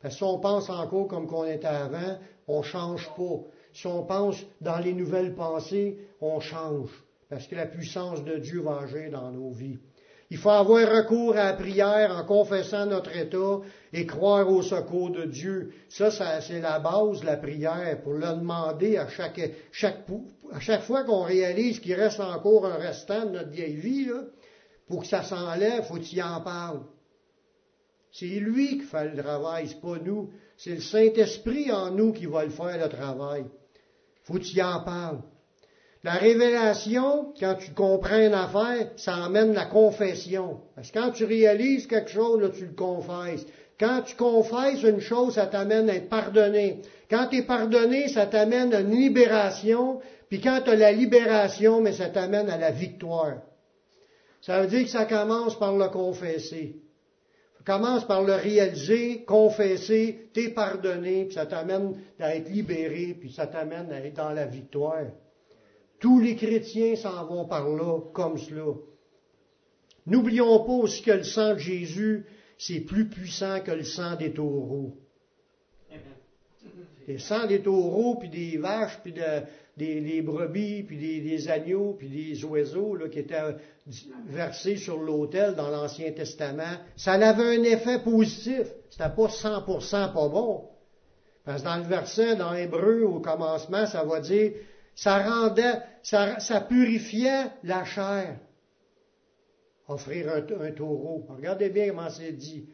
Parce 0.00 0.14
que 0.14 0.18
si 0.18 0.24
on 0.24 0.38
pense 0.38 0.70
encore 0.70 1.08
comme 1.08 1.26
qu'on 1.26 1.44
était 1.44 1.66
avant, 1.66 2.18
on 2.48 2.62
change 2.62 3.08
pas. 3.16 3.40
Si 3.72 3.86
on 3.86 4.04
pense 4.04 4.36
dans 4.60 4.78
les 4.78 4.92
nouvelles 4.92 5.34
pensées, 5.34 5.98
on 6.20 6.40
change. 6.40 6.90
Parce 7.28 7.46
que 7.46 7.56
la 7.56 7.66
puissance 7.66 8.24
de 8.24 8.36
Dieu 8.36 8.60
va 8.60 8.82
agir 8.82 9.10
dans 9.10 9.30
nos 9.30 9.50
vies. 9.50 9.78
Il 10.30 10.38
faut 10.38 10.50
avoir 10.50 10.90
recours 10.90 11.36
à 11.36 11.44
la 11.44 11.52
prière 11.52 12.10
en 12.16 12.24
confessant 12.24 12.86
notre 12.86 13.14
état 13.16 13.60
et 13.92 14.06
croire 14.06 14.50
au 14.50 14.62
secours 14.62 15.10
de 15.10 15.24
Dieu. 15.24 15.72
Ça, 15.88 16.10
c'est 16.40 16.60
la 16.60 16.78
base 16.78 17.20
de 17.20 17.26
la 17.26 17.36
prière 17.36 18.00
pour 18.02 18.14
le 18.14 18.26
demander 18.26 18.96
à 18.96 19.08
chaque, 19.08 19.40
chaque, 19.70 20.04
à 20.52 20.60
chaque 20.60 20.82
fois 20.82 21.04
qu'on 21.04 21.22
réalise 21.22 21.78
qu'il 21.78 21.94
reste 21.94 22.20
encore 22.20 22.66
un 22.66 22.76
restant 22.76 23.26
de 23.26 23.30
notre 23.30 23.50
vieille 23.50 23.76
vie, 23.76 24.10
pour 24.88 25.02
que 25.02 25.06
ça 25.06 25.22
s'enlève, 25.22 25.84
faut 25.84 25.96
qu'il 25.96 26.22
en 26.22 26.40
parle. 26.40 26.80
C'est 28.10 28.26
lui 28.26 28.78
qui 28.78 28.84
fait 28.84 29.10
le 29.10 29.22
travail, 29.22 29.68
c'est 29.68 29.80
pas 29.80 29.98
nous. 29.98 30.30
C'est 30.56 30.76
le 30.76 30.80
Saint-Esprit 30.80 31.70
en 31.72 31.90
nous 31.90 32.12
qui 32.12 32.26
va 32.26 32.44
le 32.44 32.50
faire 32.50 32.78
le 32.78 32.88
travail. 32.88 33.44
Faut 34.24 34.34
que 34.34 34.38
tu 34.38 34.60
en 34.62 34.80
parles. 34.80 35.20
La 36.04 36.12
révélation, 36.12 37.32
quand 37.40 37.54
tu 37.54 37.72
comprends 37.72 38.18
une 38.18 38.34
affaire, 38.34 38.90
ça 38.96 39.24
amène 39.24 39.54
la 39.54 39.64
confession. 39.64 40.60
Parce 40.74 40.90
que 40.90 40.98
quand 40.98 41.12
tu 41.12 41.24
réalises 41.24 41.86
quelque 41.86 42.10
chose, 42.10 42.52
tu 42.56 42.66
le 42.66 42.74
confesses. 42.74 43.46
Quand 43.80 44.02
tu 44.02 44.14
confesses 44.14 44.82
une 44.82 45.00
chose, 45.00 45.34
ça 45.34 45.46
t'amène 45.46 45.88
à 45.88 45.94
être 45.94 46.10
pardonné. 46.10 46.82
Quand 47.10 47.28
tu 47.28 47.38
es 47.38 47.42
pardonné, 47.42 48.08
ça 48.08 48.26
t'amène 48.26 48.74
à 48.74 48.80
une 48.80 48.94
libération. 48.94 50.00
Puis 50.28 50.40
quand 50.40 50.60
tu 50.62 50.70
as 50.70 50.76
la 50.76 50.92
libération, 50.92 51.80
mais 51.80 51.92
ça 51.92 52.10
t'amène 52.10 52.50
à 52.50 52.58
la 52.58 52.70
victoire. 52.70 53.38
Ça 54.42 54.60
veut 54.60 54.66
dire 54.66 54.84
que 54.84 54.90
ça 54.90 55.06
commence 55.06 55.58
par 55.58 55.74
le 55.74 55.88
confesser. 55.88 56.76
Commence 57.64 58.06
par 58.06 58.22
le 58.22 58.34
réaliser, 58.34 59.24
confesser, 59.24 60.28
t'es 60.34 60.50
pardonné, 60.50 61.24
puis 61.24 61.34
ça 61.34 61.46
t'amène 61.46 61.94
à 62.20 62.36
être 62.36 62.50
libéré, 62.50 63.16
puis 63.18 63.32
ça 63.32 63.46
t'amène 63.46 63.90
à 63.90 64.04
être 64.04 64.16
dans 64.16 64.30
la 64.30 64.44
victoire. 64.44 65.06
Tous 65.98 66.20
les 66.20 66.36
chrétiens 66.36 66.96
s'en 66.96 67.24
vont 67.24 67.46
par 67.46 67.66
là, 67.68 68.00
comme 68.12 68.36
cela. 68.36 68.74
N'oublions 70.06 70.62
pas 70.64 70.72
aussi 70.72 71.02
que 71.02 71.12
le 71.12 71.22
sang 71.22 71.54
de 71.54 71.58
Jésus, 71.58 72.26
c'est 72.58 72.80
plus 72.80 73.08
puissant 73.08 73.60
que 73.60 73.70
le 73.70 73.84
sang 73.84 74.16
des 74.16 74.32
taureaux. 74.32 74.98
Sang 77.18 77.46
des 77.46 77.60
taureaux, 77.60 78.16
puis 78.16 78.28
des 78.28 78.56
vaches, 78.58 78.98
puis 79.02 79.14
des, 79.76 80.22
brebis, 80.22 80.82
puis 80.82 80.96
des, 80.96 81.48
agneaux, 81.48 81.94
puis 81.98 82.08
des 82.08 82.44
oiseaux 82.44 82.96
là, 82.96 83.08
qui 83.08 83.18
étaient 83.18 83.56
versés 84.26 84.76
sur 84.76 84.98
l'autel 84.98 85.54
dans 85.54 85.68
l'Ancien 85.68 86.12
Testament, 86.12 86.78
ça 86.96 87.12
avait 87.12 87.58
un 87.58 87.62
effet 87.62 88.00
positif. 88.00 88.66
C'était 88.90 89.10
pas 89.10 89.26
100% 89.26 89.90
pas 89.90 90.28
bon. 90.28 90.68
Parce 91.44 91.62
que 91.62 91.68
dans 91.68 91.76
le 91.76 91.84
verset, 91.84 92.36
dans 92.36 92.52
l'hébreu, 92.52 93.02
au 93.02 93.20
commencement, 93.20 93.86
ça 93.86 94.02
va 94.04 94.20
dire, 94.20 94.52
ça 94.94 95.18
rendait, 95.18 95.80
ça, 96.02 96.40
ça 96.40 96.60
purifiait 96.62 97.50
la 97.62 97.84
chair. 97.84 98.38
Offrir 99.86 100.30
un, 100.30 100.64
un 100.64 100.70
taureau. 100.70 101.26
Regardez 101.28 101.68
bien 101.68 101.90
comment 101.90 102.08
c'est 102.08 102.32
dit. 102.32 102.66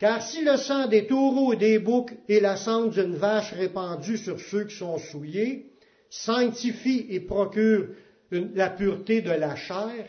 Car 0.00 0.22
si 0.22 0.42
le 0.42 0.56
sang 0.56 0.86
des 0.86 1.06
taureaux 1.06 1.52
et 1.52 1.56
des 1.56 1.78
boucs 1.78 2.14
et 2.26 2.40
la 2.40 2.56
sang 2.56 2.86
d'une 2.86 3.14
vache 3.14 3.52
répandue 3.52 4.16
sur 4.16 4.40
ceux 4.40 4.64
qui 4.64 4.74
sont 4.74 4.96
souillés 4.96 5.70
sanctifie 6.08 7.06
et 7.10 7.20
procure 7.20 7.88
la 8.30 8.70
pureté 8.70 9.20
de 9.20 9.30
la 9.30 9.56
chair, 9.56 10.06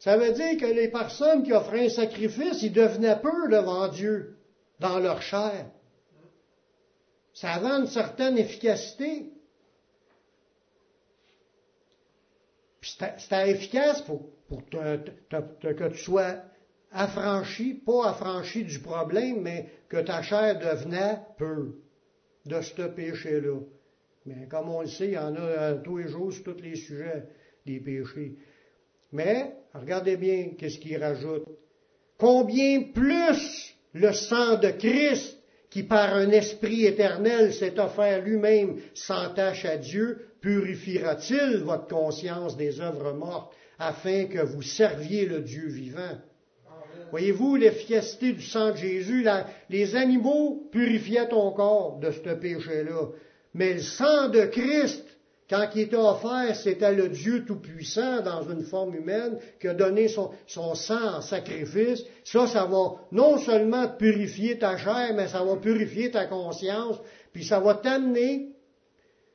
ça 0.00 0.16
veut 0.16 0.32
dire 0.32 0.58
que 0.58 0.66
les 0.66 0.88
personnes 0.88 1.44
qui 1.44 1.52
offraient 1.52 1.86
un 1.86 1.88
sacrifice, 1.88 2.62
ils 2.62 2.72
devenaient 2.72 3.20
peu 3.20 3.48
devant 3.48 3.86
Dieu 3.86 4.38
dans 4.80 4.98
leur 4.98 5.22
chair. 5.22 5.66
Ça 7.32 7.52
avait 7.52 7.68
une 7.68 7.86
certaine 7.86 8.36
efficacité. 8.36 9.30
Puis 12.80 12.96
c'était 13.18 13.50
efficace 13.50 14.02
pour, 14.02 14.28
que 14.68 15.88
tu 15.90 15.98
sois 15.98 16.42
affranchi, 16.92 17.74
pas 17.74 18.10
affranchi 18.10 18.64
du 18.64 18.78
problème, 18.80 19.42
mais 19.42 19.66
que 19.88 19.98
ta 19.98 20.22
chair 20.22 20.58
devenait 20.58 21.18
peu 21.38 21.74
de 22.46 22.60
ce 22.60 22.82
péché-là. 22.82 23.60
Mais 24.26 24.46
comme 24.48 24.68
on 24.68 24.82
le 24.82 24.86
sait, 24.86 25.08
il 25.08 25.12
y 25.12 25.18
en 25.18 25.34
a 25.34 25.40
euh, 25.40 25.82
tous 25.82 25.98
les 25.98 26.08
jours 26.08 26.32
sur 26.32 26.44
tous 26.44 26.62
les 26.62 26.76
sujets 26.76 27.24
des 27.66 27.80
péchés. 27.80 28.36
Mais, 29.12 29.52
regardez 29.74 30.16
bien 30.16 30.50
qu'est-ce 30.56 30.78
qu'il 30.78 30.96
rajoute. 31.02 31.44
Combien 32.18 32.82
plus 32.94 33.74
le 33.94 34.12
sang 34.12 34.56
de 34.58 34.70
Christ, 34.70 35.38
qui 35.70 35.82
par 35.82 36.14
un 36.14 36.30
esprit 36.30 36.86
éternel 36.86 37.52
s'est 37.52 37.78
offert 37.80 38.22
lui-même 38.22 38.76
sans 38.94 39.34
tâche 39.34 39.64
à 39.64 39.76
Dieu, 39.76 40.28
purifiera-t-il 40.40 41.62
votre 41.64 41.88
conscience 41.88 42.56
des 42.56 42.80
œuvres 42.80 43.12
mortes 43.12 43.54
afin 43.78 44.26
que 44.26 44.40
vous 44.40 44.62
serviez 44.62 45.26
le 45.26 45.40
Dieu 45.40 45.66
vivant? 45.68 46.18
Voyez-vous 47.12 47.56
l'efficacité 47.56 48.32
du 48.32 48.42
sang 48.42 48.72
de 48.72 48.76
Jésus? 48.76 49.24
les 49.70 49.94
animaux 49.94 50.68
purifiaient 50.72 51.28
ton 51.28 51.52
corps 51.52 52.00
de 52.00 52.10
ce 52.10 52.34
péché-là. 52.34 53.10
Mais 53.54 53.74
le 53.74 53.80
sang 53.80 54.30
de 54.30 54.46
Christ, 54.46 55.04
Quand 55.50 55.68
il 55.74 55.82
était 55.82 55.96
offert, 55.96 56.56
c'était 56.56 56.94
le 56.94 57.10
Dieu 57.10 57.44
Tout-Puissant 57.44 58.22
dans 58.22 58.48
une 58.48 58.62
forme 58.62 58.94
humaine 58.94 59.36
qui 59.60 59.68
a 59.68 59.74
donné 59.74 60.08
son, 60.08 60.30
son, 60.46 60.74
sang 60.74 61.16
en 61.16 61.20
sacrifice. 61.20 62.04
Ça, 62.24 62.46
ça 62.46 62.64
va 62.64 62.94
non 63.10 63.36
seulement 63.36 63.86
purifier 63.88 64.58
ta 64.58 64.78
chair, 64.78 65.12
mais 65.14 65.28
ça 65.28 65.44
va 65.44 65.56
purifier 65.56 66.10
ta 66.10 66.24
conscience, 66.24 66.96
puis 67.34 67.44
ça 67.44 67.60
va 67.60 67.74
t'amener 67.74 68.48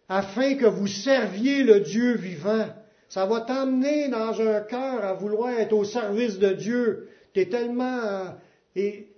afin 0.10 0.56
que 0.56 0.66
vous 0.66 0.88
serviez 0.88 1.62
le 1.64 1.82
Dieu 1.82 2.16
vivant. 2.16 2.66
Ça 3.10 3.28
va 3.28 3.42
t'amener 3.42 4.10
dans 4.10 4.42
un 4.42 4.62
cœur 4.62 5.06
à 5.06 5.14
vouloir 5.14 5.52
être 5.60 5.74
au 5.74 5.84
service 5.84 6.40
de 6.40 6.54
Dieu. 6.54 7.10
Tu 7.38 7.44
es 7.44 7.46
tellement... 7.50 8.00
Euh, 8.04 8.30
et, 8.76 9.10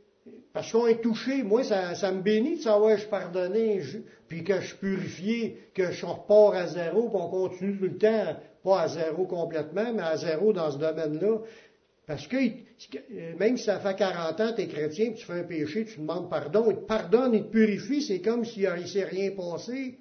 parce 0.52 0.74
qu'on 0.74 0.88
est 0.88 1.02
touché. 1.02 1.42
Moi, 1.42 1.64
ça, 1.64 1.96
ça, 1.96 2.12
me 2.12 2.22
bénit 2.22 2.58
de 2.58 2.62
savoir 2.62 2.96
que 2.98 3.02
je 3.04 3.08
pardonné, 3.08 3.82
puis 4.28 4.44
que 4.44 4.60
je 4.60 4.68
suis 4.68 4.78
purifié, 4.78 5.58
que 5.74 5.92
je 5.92 6.06
repars 6.06 6.54
à 6.54 6.68
zéro, 6.68 7.08
puis 7.08 7.18
on 7.18 7.30
continue 7.30 7.78
tout 7.78 7.86
le 7.86 7.98
temps, 7.98 8.36
pas 8.62 8.82
à 8.82 8.88
zéro 8.90 9.26
complètement, 9.26 9.94
mais 9.94 10.02
à 10.02 10.18
zéro 10.18 10.52
dans 10.52 10.70
ce 10.70 10.78
domaine-là. 10.80 11.38
Parce 12.08 12.28
que 12.28 12.36
même 13.38 13.56
si 13.56 13.64
ça 13.64 13.80
fait 13.80 13.96
40 13.96 14.42
ans, 14.42 14.54
tu 14.54 14.64
es 14.64 14.68
chrétien, 14.68 15.12
puis 15.12 15.20
tu 15.20 15.26
fais 15.26 15.40
un 15.40 15.44
péché, 15.44 15.86
tu 15.86 16.00
demandes 16.02 16.30
pardon, 16.30 16.66
il 16.70 16.76
te 16.76 16.82
pardonne, 16.82 17.34
il 17.36 17.44
te 17.44 17.52
purifie, 17.52 18.02
c'est 18.02 18.20
comme 18.20 18.44
s'il 18.44 18.70
ne 18.70 18.86
s'est 18.86 19.06
rien 19.06 19.32
passé. 19.32 19.98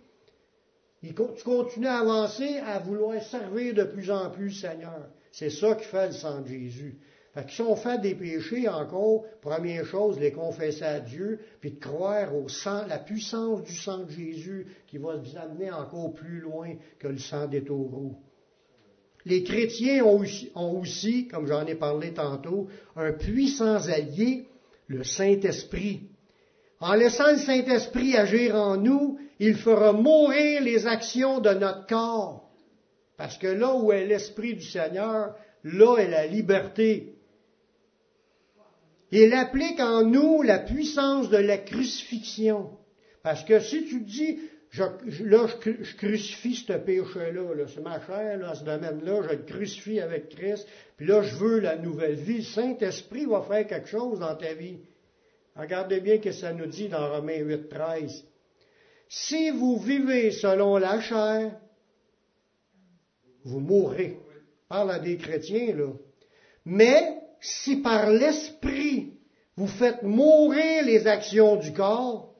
tu 1.05 1.45
continues 1.45 1.87
à 1.87 1.99
avancer, 1.99 2.59
à 2.67 2.81
vouloir 2.81 3.23
servir 3.23 3.75
de 3.75 3.85
plus 3.85 4.11
en 4.11 4.29
plus 4.31 4.47
le 4.47 4.69
Seigneur. 4.69 5.09
C'est 5.31 5.51
ça 5.51 5.77
qui 5.77 5.85
fait 5.85 6.07
le 6.09 6.13
sang 6.15 6.41
de 6.41 6.49
Jésus. 6.49 6.99
Que 7.45 7.53
si 7.53 7.63
on 7.63 7.77
fait 7.77 8.01
des 8.01 8.15
péchés 8.15 8.69
encore, 8.69 9.25
première 9.41 9.85
chose, 9.87 10.19
les 10.19 10.33
confesser 10.33 10.83
à 10.83 10.99
Dieu, 10.99 11.39
puis 11.61 11.73
de 11.73 11.79
croire 11.79 12.35
au 12.35 12.49
sang, 12.49 12.85
la 12.89 12.99
puissance 12.99 13.63
du 13.63 13.75
sang 13.75 13.99
de 13.99 14.11
Jésus 14.11 14.67
qui 14.89 14.99
va 14.99 15.17
nous 15.17 15.37
amener 15.37 15.71
encore 15.71 16.15
plus 16.15 16.41
loin 16.41 16.75
que 16.99 17.07
le 17.07 17.19
sang 17.19 17.47
des 17.47 17.63
taureaux. 17.63 18.17
Les 19.25 19.45
chrétiens 19.45 20.05
ont 20.05 20.21
aussi, 20.21 20.51
ont 20.55 20.81
aussi 20.81 21.29
comme 21.29 21.47
j'en 21.47 21.67
ai 21.67 21.75
parlé 21.75 22.13
tantôt, 22.13 22.69
un 22.97 23.13
puissant 23.13 23.87
allié, 23.89 24.47
le 24.89 25.05
Saint-Esprit. 25.05 26.09
En 26.81 26.95
laissant 26.95 27.33
le 27.33 27.39
Saint-Esprit 27.39 28.17
agir 28.17 28.55
en 28.57 28.77
nous, 28.77 29.19
il 29.39 29.55
fera 29.55 29.93
mourir 29.93 30.63
les 30.63 30.87
actions 30.87 31.41
de 31.41 31.51
notre 31.51 31.87
corps. 31.87 32.49
Parce 33.17 33.37
que 33.39 33.49
là 33.49 33.75
où 33.75 33.93
est 33.93 34.07
l'Esprit 34.07 34.55
du 34.55 34.65
Seigneur, 34.65 35.37
là 35.63 35.97
est 35.99 36.09
la 36.09 36.27
liberté. 36.27 37.18
Il 39.11 39.33
applique 39.33 39.81
en 39.81 40.05
nous 40.05 40.43
la 40.43 40.59
puissance 40.59 41.31
de 41.31 41.39
la 41.39 41.59
crucifixion. 41.59 42.71
Parce 43.23 43.45
que 43.45 43.61
si 43.61 43.85
tu 43.87 44.01
dis, 44.03 44.39
je, 44.71 44.83
là, 45.25 45.47
je, 45.47 45.97
crucifie 45.97 46.55
ce 46.55 46.75
péché-là, 46.75 47.55
-là, 47.55 47.67
c'est 47.69 47.81
ma 47.81 48.01
chair, 48.05 48.39
là, 48.39 48.55
ce 48.55 48.65
domaine-là, 48.65 49.23
je 49.23 49.37
le 49.37 49.43
crucifie 49.45 50.01
avec 50.01 50.29
Christ, 50.29 50.67
puis 50.97 51.07
là, 51.07 51.23
je 51.23 51.35
veux 51.37 51.59
la 51.59 51.77
nouvelle 51.77 52.17
vie. 52.17 52.39
Le 52.39 52.43
Saint-Esprit 52.43 53.25
va 53.25 53.43
faire 53.43 53.67
quelque 53.67 53.89
chose 53.89 54.19
dans 54.21 54.37
ta 54.37 54.53
vie. 54.53 54.79
Regardez 55.57 56.01
bien 56.01 56.17
ce 56.17 56.21
que 56.21 56.33
ça 56.33 56.53
nous 56.53 56.67
dit 56.67 56.89
dans 56.89 57.11
Romains 57.11 57.41
8, 57.41 57.69
13. 57.69 58.25
Si 59.09 59.51
vous 59.51 59.79
vivez 59.79 60.31
selon 60.31 60.77
la 60.77 61.01
chair, 61.01 61.59
vous 63.45 63.61
mourrez. 63.61 64.19
Parle 64.69 64.91
à 64.91 64.99
des 64.99 65.17
chrétiens, 65.17 65.75
là. 65.75 65.93
Mais 66.67 67.18
si 67.41 67.77
par 67.77 68.11
l'Esprit 68.11 69.13
vous 69.57 69.67
faites 69.67 70.03
mourir 70.03 70.85
les 70.85 71.07
actions 71.07 71.57
du 71.57 71.73
corps, 71.73 72.35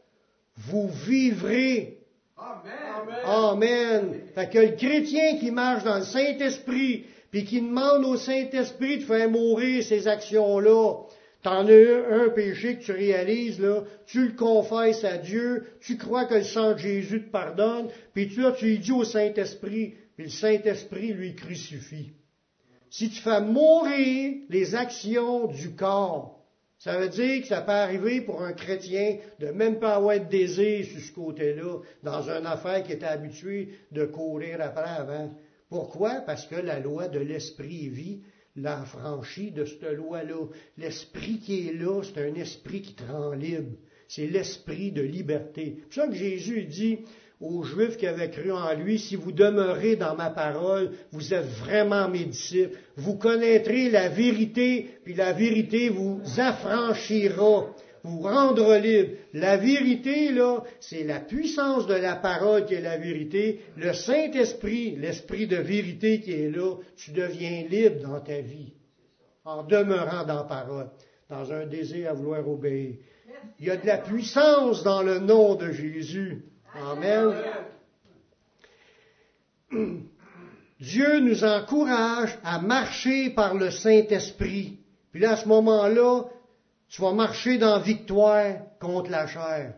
vous 0.57 0.89
vivrez. 1.07 1.99
Amen. 2.37 3.25
Amen. 3.25 4.21
Fait 4.35 4.49
que 4.49 4.59
le 4.59 4.77
chrétien 4.77 5.39
qui 5.39 5.51
marche 5.51 5.85
dans 5.85 5.99
le 5.99 6.05
Saint-Esprit, 6.05 7.07
puis 7.31 7.45
qui 7.45 7.61
demande 7.61 8.05
au 8.05 8.17
Saint-Esprit 8.17 8.99
de 8.99 9.05
faire 9.05 9.29
mourir 9.31 9.83
ces 9.85 10.07
actions-là, 10.07 11.05
T'en 11.43 11.69
as 11.69 12.25
un 12.25 12.31
péché 12.31 12.77
que 12.77 12.83
tu 12.83 12.93
réalises, 12.93 13.61
là, 13.61 13.85
tu 14.07 14.27
le 14.27 14.35
confesses 14.35 15.05
à 15.05 15.19
Dieu, 15.19 15.67
tu 15.81 15.97
crois 15.97 16.25
que 16.25 16.35
le 16.35 16.43
sang 16.43 16.73
de 16.73 16.79
Jésus 16.79 17.23
te 17.23 17.31
pardonne, 17.31 17.89
puis 18.13 18.29
tu, 18.29 18.41
là, 18.41 18.53
tu 18.53 18.67
lui 18.67 18.79
dis 18.81 18.91
au 18.91 19.05
Saint-Esprit, 19.05 19.95
puis 20.17 20.25
le 20.25 20.31
Saint-Esprit 20.31 21.13
lui 21.13 21.37
crucifie 21.37 22.11
si 22.91 23.11
tu 23.11 23.21
fais 23.21 23.41
mourir 23.41 24.43
les 24.49 24.75
actions 24.75 25.47
du 25.47 25.75
corps, 25.75 26.39
ça 26.79 26.99
veut 26.99 27.09
dire 27.09 27.43
que 27.43 27.49
ça 27.49 27.63
peut 27.63 27.73
arriver 27.73 28.21
pour 28.21 28.43
un 28.43 28.53
chrétien 28.53 29.17
de 29.41 29.49
même 29.49 29.81
pas 29.81 29.97
avoir 29.97 30.19
de 30.21 30.25
désir 30.27 30.87
sur 30.87 31.01
ce 31.01 31.13
côté-là, 31.13 31.81
dans 32.05 32.23
une 32.31 32.47
affaire 32.47 32.85
qui 32.85 32.93
était 32.93 33.07
habitué 33.07 33.71
de 33.91 34.05
courir 34.05 34.61
après 34.61 34.89
avant. 34.89 35.31
Pourquoi? 35.69 36.23
Parce 36.25 36.47
que 36.47 36.55
la 36.55 36.79
loi 36.79 37.09
de 37.09 37.19
l'esprit 37.19 37.89
vie 37.89 38.21
l'a 38.55 38.85
franchi 38.85 39.51
de 39.51 39.65
cette 39.65 39.83
loi-là. 39.83 40.47
L'esprit 40.77 41.41
qui 41.41 41.69
est 41.69 41.73
là, 41.73 42.03
c'est 42.03 42.23
un 42.23 42.35
esprit 42.35 42.83
qui 42.83 42.95
te 42.95 43.03
rend 43.03 43.33
libre. 43.33 43.77
C'est 44.07 44.27
l'esprit 44.27 44.93
de 44.93 45.03
liberté. 45.03 45.79
C'est 45.79 45.85
pour 45.85 45.95
ça 45.95 46.09
que 46.09 46.15
Jésus 46.15 46.65
dit, 46.65 47.01
aux 47.41 47.63
Juifs 47.63 47.97
qui 47.97 48.07
avaient 48.07 48.31
cru 48.31 48.51
en 48.51 48.75
lui, 48.75 48.99
si 48.99 49.15
vous 49.15 49.31
demeurez 49.31 49.97
dans 49.97 50.17
ma 50.17 50.31
parole, 50.31 50.91
vous 51.13 51.33
êtes 51.33 51.47
vraiment 51.47 52.09
mes 52.09 52.25
disciples. 52.25 52.77
Vous 52.97 53.17
connaîtrez 53.17 53.91
la 53.91 54.09
vérité, 54.09 54.91
puis 55.05 55.15
la 55.15 55.33
vérité 55.33 55.89
vous 55.89 56.21
affranchira, 56.37 57.67
vous 58.03 58.21
rendra 58.21 58.79
libre. 58.79 59.11
La 59.35 59.57
vérité, 59.57 60.33
là, 60.33 60.65
c'est 60.81 61.05
la 61.05 61.21
puissance 61.21 61.87
de 61.87 61.95
la 61.95 62.17
parole 62.17 62.67
qui 62.67 62.75
est 62.75 62.81
la 62.81 62.99
vérité. 62.99 63.61
Le 63.77 63.93
Saint-Esprit, 63.93 64.97
l'Esprit 64.97 65.47
de 65.47 65.57
vérité 65.57 66.21
qui 66.21 66.33
est 66.33 66.51
là, 66.51 66.75
tu 66.97 67.13
deviens 67.13 67.65
libre 67.69 68.03
dans 68.03 68.21
ta 68.21 68.41
vie, 68.41 68.73
en 69.45 69.63
demeurant 69.63 70.25
dans 70.25 70.39
la 70.39 70.45
parole, 70.45 70.91
dans 71.31 71.53
un 71.53 71.67
désir 71.67 72.11
à 72.11 72.15
vouloir 72.15 72.49
obéir. 72.49 72.97
Il 73.61 73.67
y 73.67 73.71
a 73.71 73.77
de 73.77 73.87
la 73.87 73.99
puissance 73.99 74.83
dans 74.83 75.03
le 75.03 75.21
nom 75.21 75.55
de 75.55 75.71
Jésus. 75.71 76.45
Amen. 76.75 77.35
Dieu 80.81 81.21
nous 81.21 81.45
encourage 81.45 82.39
à 82.45 82.61
marcher 82.61 83.31
par 83.31 83.55
le 83.55 83.71
Saint-Esprit. 83.71 84.79
Puis 85.11 85.21
là, 85.21 85.33
à 85.33 85.37
ce 85.37 85.49
moment-là, 85.49 86.25
tu 86.89 87.03
vas 87.03 87.13
marcher 87.13 87.59
dans 87.59 87.81
victoire 87.81 88.55
contre 88.81 89.11
la 89.11 89.27
chair. 89.27 89.75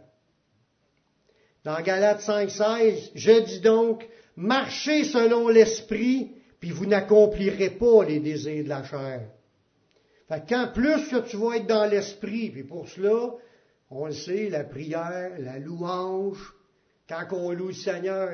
Dans 1.65 1.81
Galates 1.81 2.23
5.16, 2.23 3.11
je 3.15 3.41
dis 3.45 3.61
donc, 3.61 4.07
marchez 4.37 5.05
selon 5.05 5.49
l'Esprit, 5.49 6.33
puis 6.59 6.71
vous 6.71 6.87
n'accomplirez 6.87 7.71
pas 7.71 8.05
les 8.05 8.21
désirs 8.21 8.65
de 8.65 8.69
la 8.69 8.85
chair. 8.85 9.23
Fait 10.29 10.43
quand 10.49 10.69
plus 10.73 11.09
que 11.09 11.29
tu 11.29 11.37
vas 11.37 11.57
être 11.57 11.67
dans 11.67 11.87
l'Esprit, 11.87 12.51
puis 12.51 12.65
pour 12.65 12.89
cela, 12.89 13.35
on 13.91 14.07
le 14.07 14.13
sait, 14.13 14.49
la 14.49 14.65
prière, 14.65 15.33
la 15.39 15.59
louange, 15.59 16.55
quand 17.11 17.37
on 17.37 17.53
loue 17.53 17.69
le 17.69 17.75
Seigneur, 17.75 18.31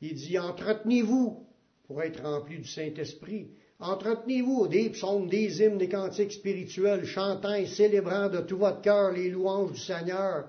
il 0.00 0.14
dit, 0.14 0.38
entretenez-vous 0.38 1.46
pour 1.86 2.02
être 2.02 2.22
rempli 2.22 2.58
du 2.58 2.68
Saint-Esprit. 2.68 3.50
Entretenez-vous 3.78 4.68
des 4.68 4.90
psaumes, 4.90 5.28
des 5.28 5.62
hymnes, 5.62 5.78
des 5.78 5.88
cantiques 5.88 6.32
spirituels, 6.32 7.04
chantant 7.04 7.54
et 7.54 7.66
célébrant 7.66 8.28
de 8.28 8.40
tout 8.40 8.58
votre 8.58 8.80
cœur 8.80 9.12
les 9.12 9.30
louanges 9.30 9.72
du 9.72 9.80
Seigneur. 9.80 10.48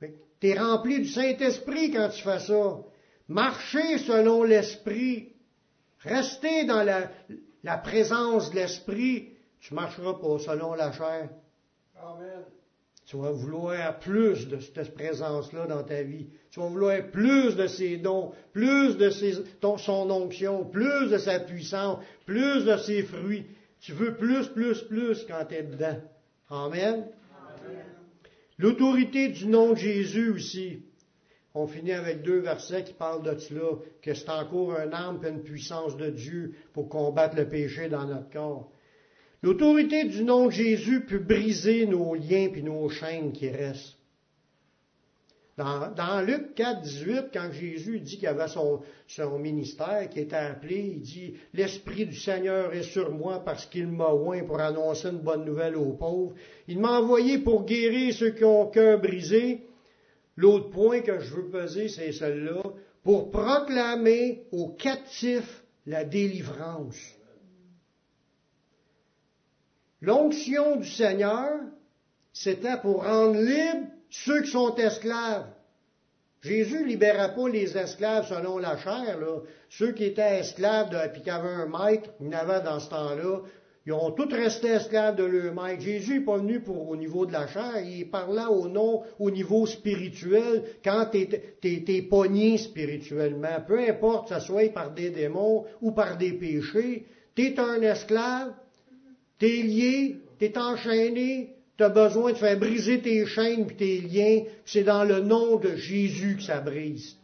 Tu 0.00 0.48
es 0.48 0.58
rempli 0.58 1.00
du 1.00 1.08
Saint-Esprit 1.08 1.92
quand 1.92 2.10
tu 2.10 2.22
fais 2.22 2.40
ça. 2.40 2.78
Marchez 3.28 3.98
selon 3.98 4.42
l'Esprit. 4.42 5.32
Restez 6.00 6.64
dans 6.64 6.82
la, 6.82 7.10
la 7.62 7.78
présence 7.78 8.50
de 8.50 8.56
l'Esprit. 8.56 9.30
Tu 9.60 9.72
marcheras 9.72 10.14
pas 10.14 10.38
selon 10.40 10.74
la 10.74 10.92
chair. 10.92 11.30
Amen. 11.96 12.44
Tu 13.12 13.18
vas 13.18 13.30
vouloir 13.30 13.98
plus 13.98 14.48
de 14.48 14.58
cette 14.58 14.94
présence-là 14.94 15.66
dans 15.66 15.82
ta 15.82 16.02
vie. 16.02 16.28
Tu 16.50 16.60
vas 16.60 16.68
vouloir 16.68 17.10
plus 17.10 17.54
de 17.56 17.66
ses 17.66 17.98
dons, 17.98 18.32
plus 18.54 18.96
de 18.96 19.10
son 19.10 20.10
onction, 20.10 20.64
plus 20.64 21.10
de 21.10 21.18
sa 21.18 21.38
puissance, 21.38 21.98
plus 22.24 22.64
de 22.64 22.74
ses 22.78 23.02
fruits. 23.02 23.44
Tu 23.82 23.92
veux 23.92 24.14
plus, 24.14 24.48
plus, 24.48 24.80
plus 24.84 25.26
quand 25.28 25.44
tu 25.46 25.56
es 25.56 25.62
dedans. 25.62 26.00
Amen. 26.48 27.04
L'autorité 28.56 29.28
du 29.28 29.46
nom 29.46 29.72
de 29.72 29.76
Jésus 29.76 30.30
aussi. 30.30 30.82
On 31.52 31.66
finit 31.66 31.92
avec 31.92 32.22
deux 32.22 32.38
versets 32.38 32.82
qui 32.82 32.94
parlent 32.94 33.22
de 33.22 33.38
cela, 33.38 33.72
que 34.00 34.14
c'est 34.14 34.30
encore 34.30 34.72
un 34.78 34.90
âme 34.94 35.20
et 35.22 35.28
une 35.28 35.42
puissance 35.42 35.98
de 35.98 36.08
Dieu 36.08 36.54
pour 36.72 36.88
combattre 36.88 37.36
le 37.36 37.46
péché 37.46 37.90
dans 37.90 38.06
notre 38.06 38.30
corps. 38.30 38.72
L'autorité 39.42 40.04
du 40.04 40.22
nom 40.22 40.46
de 40.46 40.52
Jésus 40.52 41.00
peut 41.00 41.18
briser 41.18 41.86
nos 41.86 42.14
liens 42.14 42.48
puis 42.52 42.62
nos 42.62 42.88
chaînes 42.88 43.32
qui 43.32 43.48
restent. 43.48 43.96
Dans, 45.58 46.24
Luc 46.24 46.54
4, 46.54 46.80
18, 46.80 47.24
quand 47.32 47.50
Jésus 47.52 48.00
dit 48.00 48.16
qu'il 48.16 48.26
avait 48.26 48.48
son, 48.48 48.80
son, 49.06 49.38
ministère 49.38 50.08
qui 50.08 50.20
était 50.20 50.34
appelé, 50.34 50.92
il 50.94 51.00
dit 51.02 51.34
L'Esprit 51.52 52.06
du 52.06 52.16
Seigneur 52.16 52.72
est 52.72 52.84
sur 52.84 53.10
moi 53.10 53.44
parce 53.44 53.66
qu'il 53.66 53.88
m'a 53.88 54.12
oint 54.12 54.44
pour 54.44 54.60
annoncer 54.60 55.08
une 55.08 55.18
bonne 55.18 55.44
nouvelle 55.44 55.76
aux 55.76 55.92
pauvres. 55.92 56.34
Il 56.68 56.78
m'a 56.78 57.00
envoyé 57.00 57.38
pour 57.38 57.66
guérir 57.66 58.14
ceux 58.14 58.30
qui 58.30 58.44
ont 58.44 58.70
cœur 58.70 58.98
brisé. 58.98 59.66
L'autre 60.36 60.70
point 60.70 61.00
que 61.00 61.20
je 61.20 61.34
veux 61.34 61.50
peser, 61.50 61.88
c'est 61.88 62.12
celui-là 62.12 62.62
pour 63.02 63.30
proclamer 63.30 64.44
aux 64.52 64.68
captifs 64.68 65.62
la 65.86 66.04
délivrance. 66.04 67.14
L'onction 70.02 70.76
du 70.76 70.88
Seigneur, 70.88 71.60
c'était 72.32 72.76
pour 72.82 73.04
rendre 73.04 73.38
libres 73.38 73.86
ceux 74.10 74.42
qui 74.42 74.50
sont 74.50 74.74
esclaves. 74.74 75.46
Jésus 76.42 76.84
libérait 76.84 77.36
pas 77.36 77.48
les 77.48 77.78
esclaves 77.78 78.26
selon 78.26 78.58
la 78.58 78.76
chair. 78.78 79.16
Ceux 79.70 79.92
qui 79.92 80.04
étaient 80.04 80.40
esclaves 80.40 80.92
et 80.92 81.20
qui 81.20 81.30
avaient 81.30 81.48
un 81.48 81.66
maître, 81.66 82.10
il 82.20 82.30
y 82.30 82.34
avait 82.34 82.62
dans 82.62 82.80
ce 82.80 82.90
temps-là, 82.90 83.42
ils 83.86 83.92
ont 83.92 84.10
tous 84.10 84.32
resté 84.34 84.70
esclaves 84.70 85.14
de 85.14 85.22
leur 85.22 85.54
maître. 85.54 85.82
Jésus 85.82 86.18
n'est 86.18 86.24
pas 86.24 86.38
venu 86.38 86.60
au 86.66 86.96
niveau 86.96 87.24
de 87.24 87.32
la 87.32 87.46
chair, 87.46 87.78
il 87.84 88.10
parlait 88.10 88.46
au 88.50 88.66
nom, 88.66 89.04
au 89.20 89.30
niveau 89.30 89.66
spirituel, 89.66 90.64
quand 90.84 91.10
tu 91.12 91.28
es, 91.62 92.02
pogné 92.02 92.58
spirituellement. 92.58 93.60
Peu 93.68 93.78
importe, 93.88 94.30
que 94.30 94.34
ce 94.34 94.40
soit 94.40 94.72
par 94.72 94.90
des 94.90 95.10
démons 95.10 95.64
ou 95.80 95.92
par 95.92 96.16
des 96.16 96.32
péchés, 96.32 97.06
tu 97.36 97.46
es 97.46 97.60
un 97.60 97.80
esclave, 97.82 98.52
tu 99.42 99.48
es 99.48 99.62
lié, 99.62 100.16
tu 100.38 100.44
es 100.44 100.56
enchaîné, 100.56 101.56
tu 101.76 101.82
as 101.82 101.88
besoin 101.88 102.30
de 102.30 102.38
faire 102.38 102.56
briser 102.56 103.00
tes 103.00 103.26
chaînes 103.26 103.66
et 103.68 103.74
tes 103.74 104.00
liens, 104.00 104.44
c'est 104.64 104.84
dans 104.84 105.02
le 105.02 105.18
nom 105.18 105.56
de 105.56 105.74
Jésus 105.74 106.36
que 106.36 106.44
ça 106.44 106.60
brise. 106.60 107.16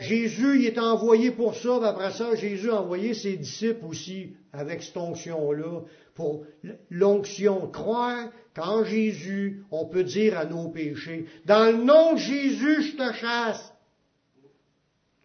Jésus, 0.00 0.60
il 0.60 0.66
est 0.66 0.78
envoyé 0.78 1.30
pour 1.30 1.54
ça, 1.54 1.78
après 1.86 2.10
ça, 2.12 2.34
Jésus 2.36 2.70
a 2.70 2.80
envoyé 2.80 3.12
ses 3.12 3.36
disciples 3.36 3.84
aussi 3.84 4.30
avec 4.52 4.82
cette 4.82 4.96
onction-là, 4.96 5.82
pour 6.14 6.46
l'onction. 6.90 7.68
Croire 7.68 8.30
qu'en 8.56 8.82
Jésus, 8.82 9.64
on 9.70 9.84
peut 9.84 10.04
dire 10.04 10.38
à 10.38 10.46
nos 10.46 10.70
péchés, 10.70 11.26
dans 11.44 11.70
le 11.70 11.84
nom 11.84 12.14
de 12.14 12.18
Jésus, 12.18 12.82
je 12.82 12.96
te 12.96 13.12
chasse. 13.14 13.74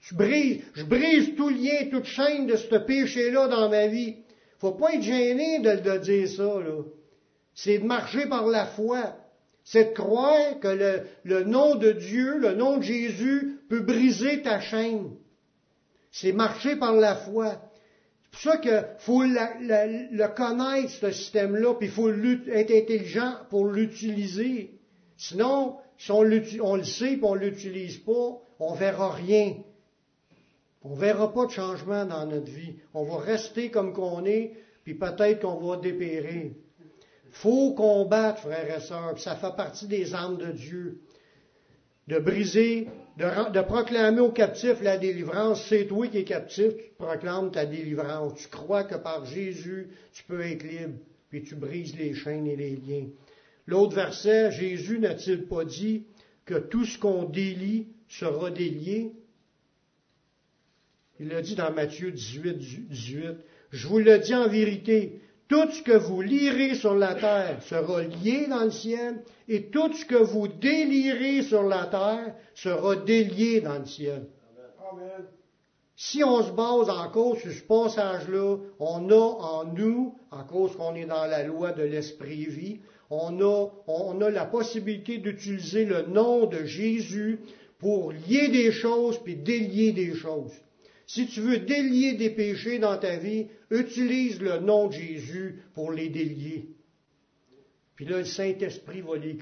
Je 0.02 0.14
brise, 0.14 0.62
je 0.74 0.84
brise 0.84 1.36
tout 1.36 1.50
lien, 1.50 1.90
toute 1.90 2.06
chaîne 2.06 2.48
de 2.48 2.58
ce 2.58 2.76
péché-là 2.76 3.48
dans 3.48 3.70
ma 3.70 3.88
vie. 3.88 4.18
Faut 4.60 4.72
pas 4.72 4.94
être 4.94 5.02
gêné 5.02 5.60
de, 5.60 5.98
dire 5.98 6.28
ça, 6.28 6.60
là 6.60 6.84
c'est 7.58 7.80
de 7.80 7.86
marcher 7.86 8.28
par 8.28 8.46
la 8.46 8.68
foi. 8.68 9.16
C'est 9.64 9.86
de 9.86 9.94
croire 9.94 10.60
que 10.62 11.04
le, 11.24 11.44
nom 11.44 11.74
de 11.74 11.92
Dieu, 11.92 12.38
le 12.38 12.54
nom 12.54 12.78
de 12.78 12.84
Jésus 12.84 13.60
peut 13.68 13.80
briser 13.80 14.44
ta 14.44 14.62
chaîne. 14.62 15.10
C'est 16.12 16.34
marcher 16.34 16.76
par 16.76 16.94
la 16.94 17.16
foi. 17.16 17.60
C'est 18.32 18.32
pour 18.32 18.40
ça 18.54 18.58
qu'il 18.58 18.86
faut 19.00 19.24
le 19.24 20.28
connaître, 20.36 20.92
ce 20.92 21.10
système-là, 21.10 21.74
puis 21.74 21.88
il 21.88 21.92
faut 21.92 22.12
être 22.12 22.72
intelligent 22.72 23.34
pour 23.50 23.66
l'utiliser. 23.66 24.80
Sinon, 25.18 25.78
si 25.98 26.12
on, 26.12 26.22
le 26.22 26.84
sait 26.84 27.14
et 27.14 27.20
on 27.24 27.34
l'utilise 27.34 27.98
pas, 27.98 28.40
on 28.60 28.76
verra 28.76 29.14
rien. 29.14 29.56
On 30.88 30.96
ne 30.96 31.00
verra 31.00 31.34
pas 31.34 31.46
de 31.46 31.52
changement 31.52 32.06
dans 32.06 32.26
notre 32.26 32.50
vie. 32.50 32.76
On 32.94 33.04
va 33.04 33.18
rester 33.18 33.70
comme 33.70 33.94
qu'on 33.94 34.26
est, 34.26 34.54
puis 34.84 34.96
peut-être 34.96 35.42
qu'on 35.42 35.60
va 35.60 35.78
dépérir 35.78 36.52
faut 37.32 37.74
combattre, 37.74 38.42
frères 38.42 38.78
et 38.78 38.82
sœurs, 38.82 39.20
ça 39.20 39.36
fait 39.36 39.56
partie 39.56 39.88
des 39.88 40.14
armes 40.14 40.38
de 40.38 40.52
Dieu. 40.52 41.02
De 42.08 42.20
briser, 42.20 42.88
de, 43.18 43.62
proclamer 43.62 44.22
aux 44.22 44.32
captifs 44.32 44.82
la 44.82 44.98
délivrance. 44.98 45.66
C'est 45.68 45.88
toi 45.88 46.08
qui 46.08 46.20
es 46.20 46.24
captif, 46.24 46.76
tu 46.76 46.92
proclames 46.98 47.52
ta 47.52 47.66
délivrance. 47.66 48.36
Tu 48.36 48.48
crois 48.48 48.86
que 48.86 48.96
par 48.96 49.26
Jésus, 49.26 49.90
tu 50.14 50.24
peux 50.24 50.42
être 50.42 50.64
libre, 50.64 50.98
puis 51.30 51.44
tu 51.44 51.56
brises 51.56 51.98
les 51.98 52.14
chaînes 52.14 52.48
et 52.48 52.56
les 52.56 52.78
liens. 52.78 53.08
L'autre 53.66 53.96
verset, 53.96 54.52
Jésus 54.52 55.00
n'a-t-il 55.00 55.48
pas 55.48 55.66
dit 55.66 56.06
que 56.46 56.56
tout 56.56 56.86
ce 56.86 56.98
qu'on 56.98 57.26
délie 57.26 57.88
sera 58.08 58.52
délié? 58.52 59.12
Il 61.20 61.30
l'a 61.30 61.42
dit 61.42 61.56
dans 61.56 61.72
Matthieu 61.72 62.12
18, 62.12 62.58
18. 62.90 63.38
Je 63.72 63.88
vous 63.88 64.00
le 64.00 64.20
dis 64.20 64.36
en 64.36 64.48
vérité, 64.48 65.20
tout 65.48 65.70
ce 65.72 65.82
que 65.82 65.98
vous 65.98 66.22
lirez 66.22 66.76
sur 66.76 66.94
la 66.94 67.16
terre 67.16 67.62
sera 67.64 68.04
lié 68.04 68.48
dans 68.48 68.66
le 68.66 68.72
ciel, 68.72 69.24
et 69.48 69.70
tout 69.70 69.92
ce 69.94 70.06
que 70.06 70.16
vous 70.16 70.48
délirez 70.48 71.42
sur 71.42 71.64
la 71.64 71.86
terre 71.86 72.36
sera 72.54 72.96
délié 72.98 73.62
dans 73.62 73.80
le 73.80 73.86
ciel. 73.86 74.28
Amen. 74.92 75.26
Si 75.96 76.24
on 76.24 76.44
se 76.44 76.52
base 76.52 76.90
en 76.90 77.10
cause 77.10 77.40
sur 77.40 77.52
ce 77.52 77.64
passage-là, 77.64 78.58
on 78.80 79.10
a 79.10 79.16
en 79.16 79.66
nous, 79.66 80.16
en 80.30 80.44
cause 80.44 80.76
qu'on 80.76 80.94
est 80.94 81.08
dans 81.08 81.26
la 81.26 81.44
loi 81.44 81.72
de 81.72 81.82
l'esprit 81.82 82.46
vie, 82.46 82.80
on 83.10 83.42
a, 83.42 83.70
on 83.88 84.22
a 84.22 84.30
la 84.30 84.46
possibilité 84.46 85.18
d'utiliser 85.18 85.86
le 85.86 86.04
nom 86.04 86.46
de 86.46 86.66
Jésus 86.66 87.40
pour 87.80 88.12
lier 88.12 88.50
des 88.50 88.72
choses 88.72 89.18
puis 89.24 89.36
délier 89.36 89.92
des 89.92 90.14
choses. 90.14 90.54
Si 91.08 91.26
tu 91.28 91.40
veux 91.40 91.60
délier 91.60 92.16
des 92.16 92.30
péchés 92.30 92.80
dans 92.80 92.98
ta 92.98 93.16
vie, 93.16 93.48
utilise 93.72 94.42
le 94.42 94.60
nom 94.60 94.88
de 94.88 94.92
Jésus 94.94 95.64
pour 95.74 95.94
les 95.94 96.10
délier. 96.10 96.68
Puis 97.96 98.06
là, 98.06 98.18
le 98.18 98.26
Saint-Esprit 98.26 99.02
va 99.02 99.16
les, 99.16 99.38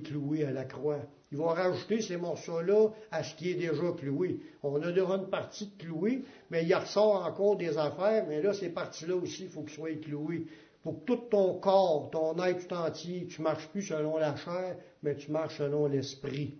clouer 0.00 0.44
à 0.44 0.52
la 0.52 0.64
croix. 0.64 1.00
Il 1.32 1.38
va 1.38 1.52
rajouter 1.52 2.00
ces 2.00 2.16
morceaux-là 2.16 2.90
à 3.10 3.24
ce 3.24 3.34
qui 3.34 3.50
est 3.50 3.54
déjà 3.54 3.90
cloué. 3.98 4.38
On 4.62 4.80
a 4.82 4.92
déjà 4.92 5.16
une 5.16 5.28
partie 5.28 5.66
de 5.66 6.22
mais 6.50 6.64
il 6.64 6.74
ressort 6.74 7.26
encore 7.26 7.56
des 7.56 7.76
affaires, 7.76 8.24
mais 8.28 8.40
là, 8.40 8.54
ces 8.54 8.68
parties-là 8.68 9.16
aussi, 9.16 9.42
il 9.42 9.48
faut 9.48 9.62
qu'elles 9.62 9.74
soient 9.74 9.94
clouées. 10.00 10.46
Pour 10.84 11.00
que 11.00 11.06
tout 11.06 11.22
ton 11.28 11.58
corps, 11.58 12.08
ton 12.12 12.40
être 12.44 12.68
tout 12.68 12.74
entier, 12.74 13.26
tu 13.26 13.42
marches 13.42 13.66
plus 13.68 13.82
selon 13.82 14.16
la 14.16 14.36
chair, 14.36 14.76
mais 15.02 15.16
tu 15.16 15.32
marches 15.32 15.58
selon 15.58 15.86
l'esprit 15.86 16.54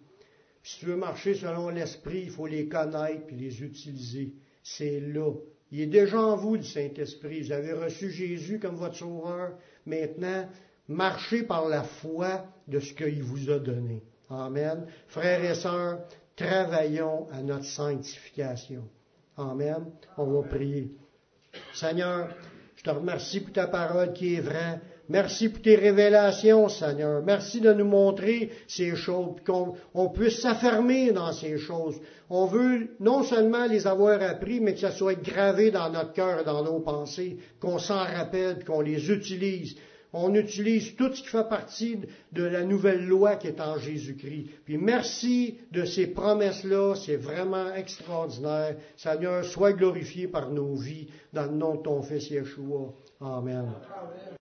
si 0.64 0.78
tu 0.78 0.86
veux 0.86 0.96
marcher 0.96 1.34
selon 1.34 1.68
l'Esprit, 1.68 2.22
il 2.22 2.30
faut 2.30 2.46
les 2.46 2.68
connaître 2.68 3.28
et 3.28 3.34
les 3.34 3.62
utiliser. 3.62 4.32
C'est 4.62 4.98
là. 4.98 5.30
Il 5.70 5.82
est 5.82 5.86
déjà 5.86 6.18
en 6.18 6.36
vous, 6.36 6.56
le 6.56 6.62
Saint-Esprit. 6.62 7.42
Vous 7.42 7.52
avez 7.52 7.74
reçu 7.74 8.10
Jésus 8.10 8.58
comme 8.58 8.76
votre 8.76 8.96
sauveur. 8.96 9.58
Maintenant, 9.84 10.48
marchez 10.88 11.42
par 11.42 11.68
la 11.68 11.82
foi 11.82 12.46
de 12.66 12.80
ce 12.80 12.94
qu'il 12.94 13.22
vous 13.22 13.50
a 13.50 13.58
donné. 13.58 14.02
Amen. 14.30 14.86
Frères 15.06 15.44
et 15.44 15.54
sœurs, 15.54 16.00
travaillons 16.34 17.28
à 17.30 17.42
notre 17.42 17.66
sanctification. 17.66 18.88
Amen. 19.36 19.84
On 20.16 20.24
va 20.24 20.48
prier. 20.48 20.92
Seigneur, 21.74 22.34
je 22.76 22.84
te 22.84 22.90
remercie 22.90 23.40
pour 23.40 23.52
ta 23.52 23.66
parole 23.66 24.14
qui 24.14 24.36
est 24.36 24.40
vraie. 24.40 24.80
Merci 25.08 25.50
pour 25.50 25.60
tes 25.60 25.76
révélations, 25.76 26.68
Seigneur. 26.68 27.22
Merci 27.22 27.60
de 27.60 27.72
nous 27.74 27.84
montrer 27.84 28.50
ces 28.66 28.96
choses, 28.96 29.36
qu'on 29.46 30.08
puisse 30.08 30.40
s'affermer 30.40 31.12
dans 31.12 31.32
ces 31.32 31.58
choses. 31.58 32.00
On 32.30 32.46
veut 32.46 32.88
non 33.00 33.22
seulement 33.22 33.66
les 33.66 33.86
avoir 33.86 34.22
appris, 34.22 34.60
mais 34.60 34.72
que 34.72 34.80
ça 34.80 34.92
soit 34.92 35.20
gravé 35.20 35.70
dans 35.70 35.90
notre 35.90 36.14
cœur 36.14 36.42
dans 36.44 36.64
nos 36.64 36.80
pensées, 36.80 37.36
qu'on 37.60 37.78
s'en 37.78 38.02
rappelle, 38.02 38.64
qu'on 38.64 38.80
les 38.80 39.10
utilise. 39.10 39.76
On 40.16 40.32
utilise 40.34 40.94
tout 40.94 41.12
ce 41.12 41.22
qui 41.22 41.28
fait 41.28 41.48
partie 41.48 41.98
de 42.32 42.44
la 42.44 42.62
nouvelle 42.62 43.04
loi 43.04 43.34
qui 43.34 43.48
est 43.48 43.60
en 43.60 43.76
Jésus-Christ. 43.78 44.46
Puis 44.64 44.78
merci 44.78 45.58
de 45.72 45.84
ces 45.84 46.06
promesses-là, 46.06 46.94
c'est 46.94 47.16
vraiment 47.16 47.74
extraordinaire. 47.74 48.76
Seigneur, 48.96 49.44
sois 49.44 49.72
glorifié 49.72 50.28
par 50.28 50.50
nos 50.50 50.76
vies 50.76 51.08
dans 51.32 51.46
le 51.46 51.56
nom 51.56 51.74
de 51.74 51.82
ton 51.82 52.00
Fils 52.00 52.30
Yeshua. 52.30 52.94
Amen. 53.20 53.72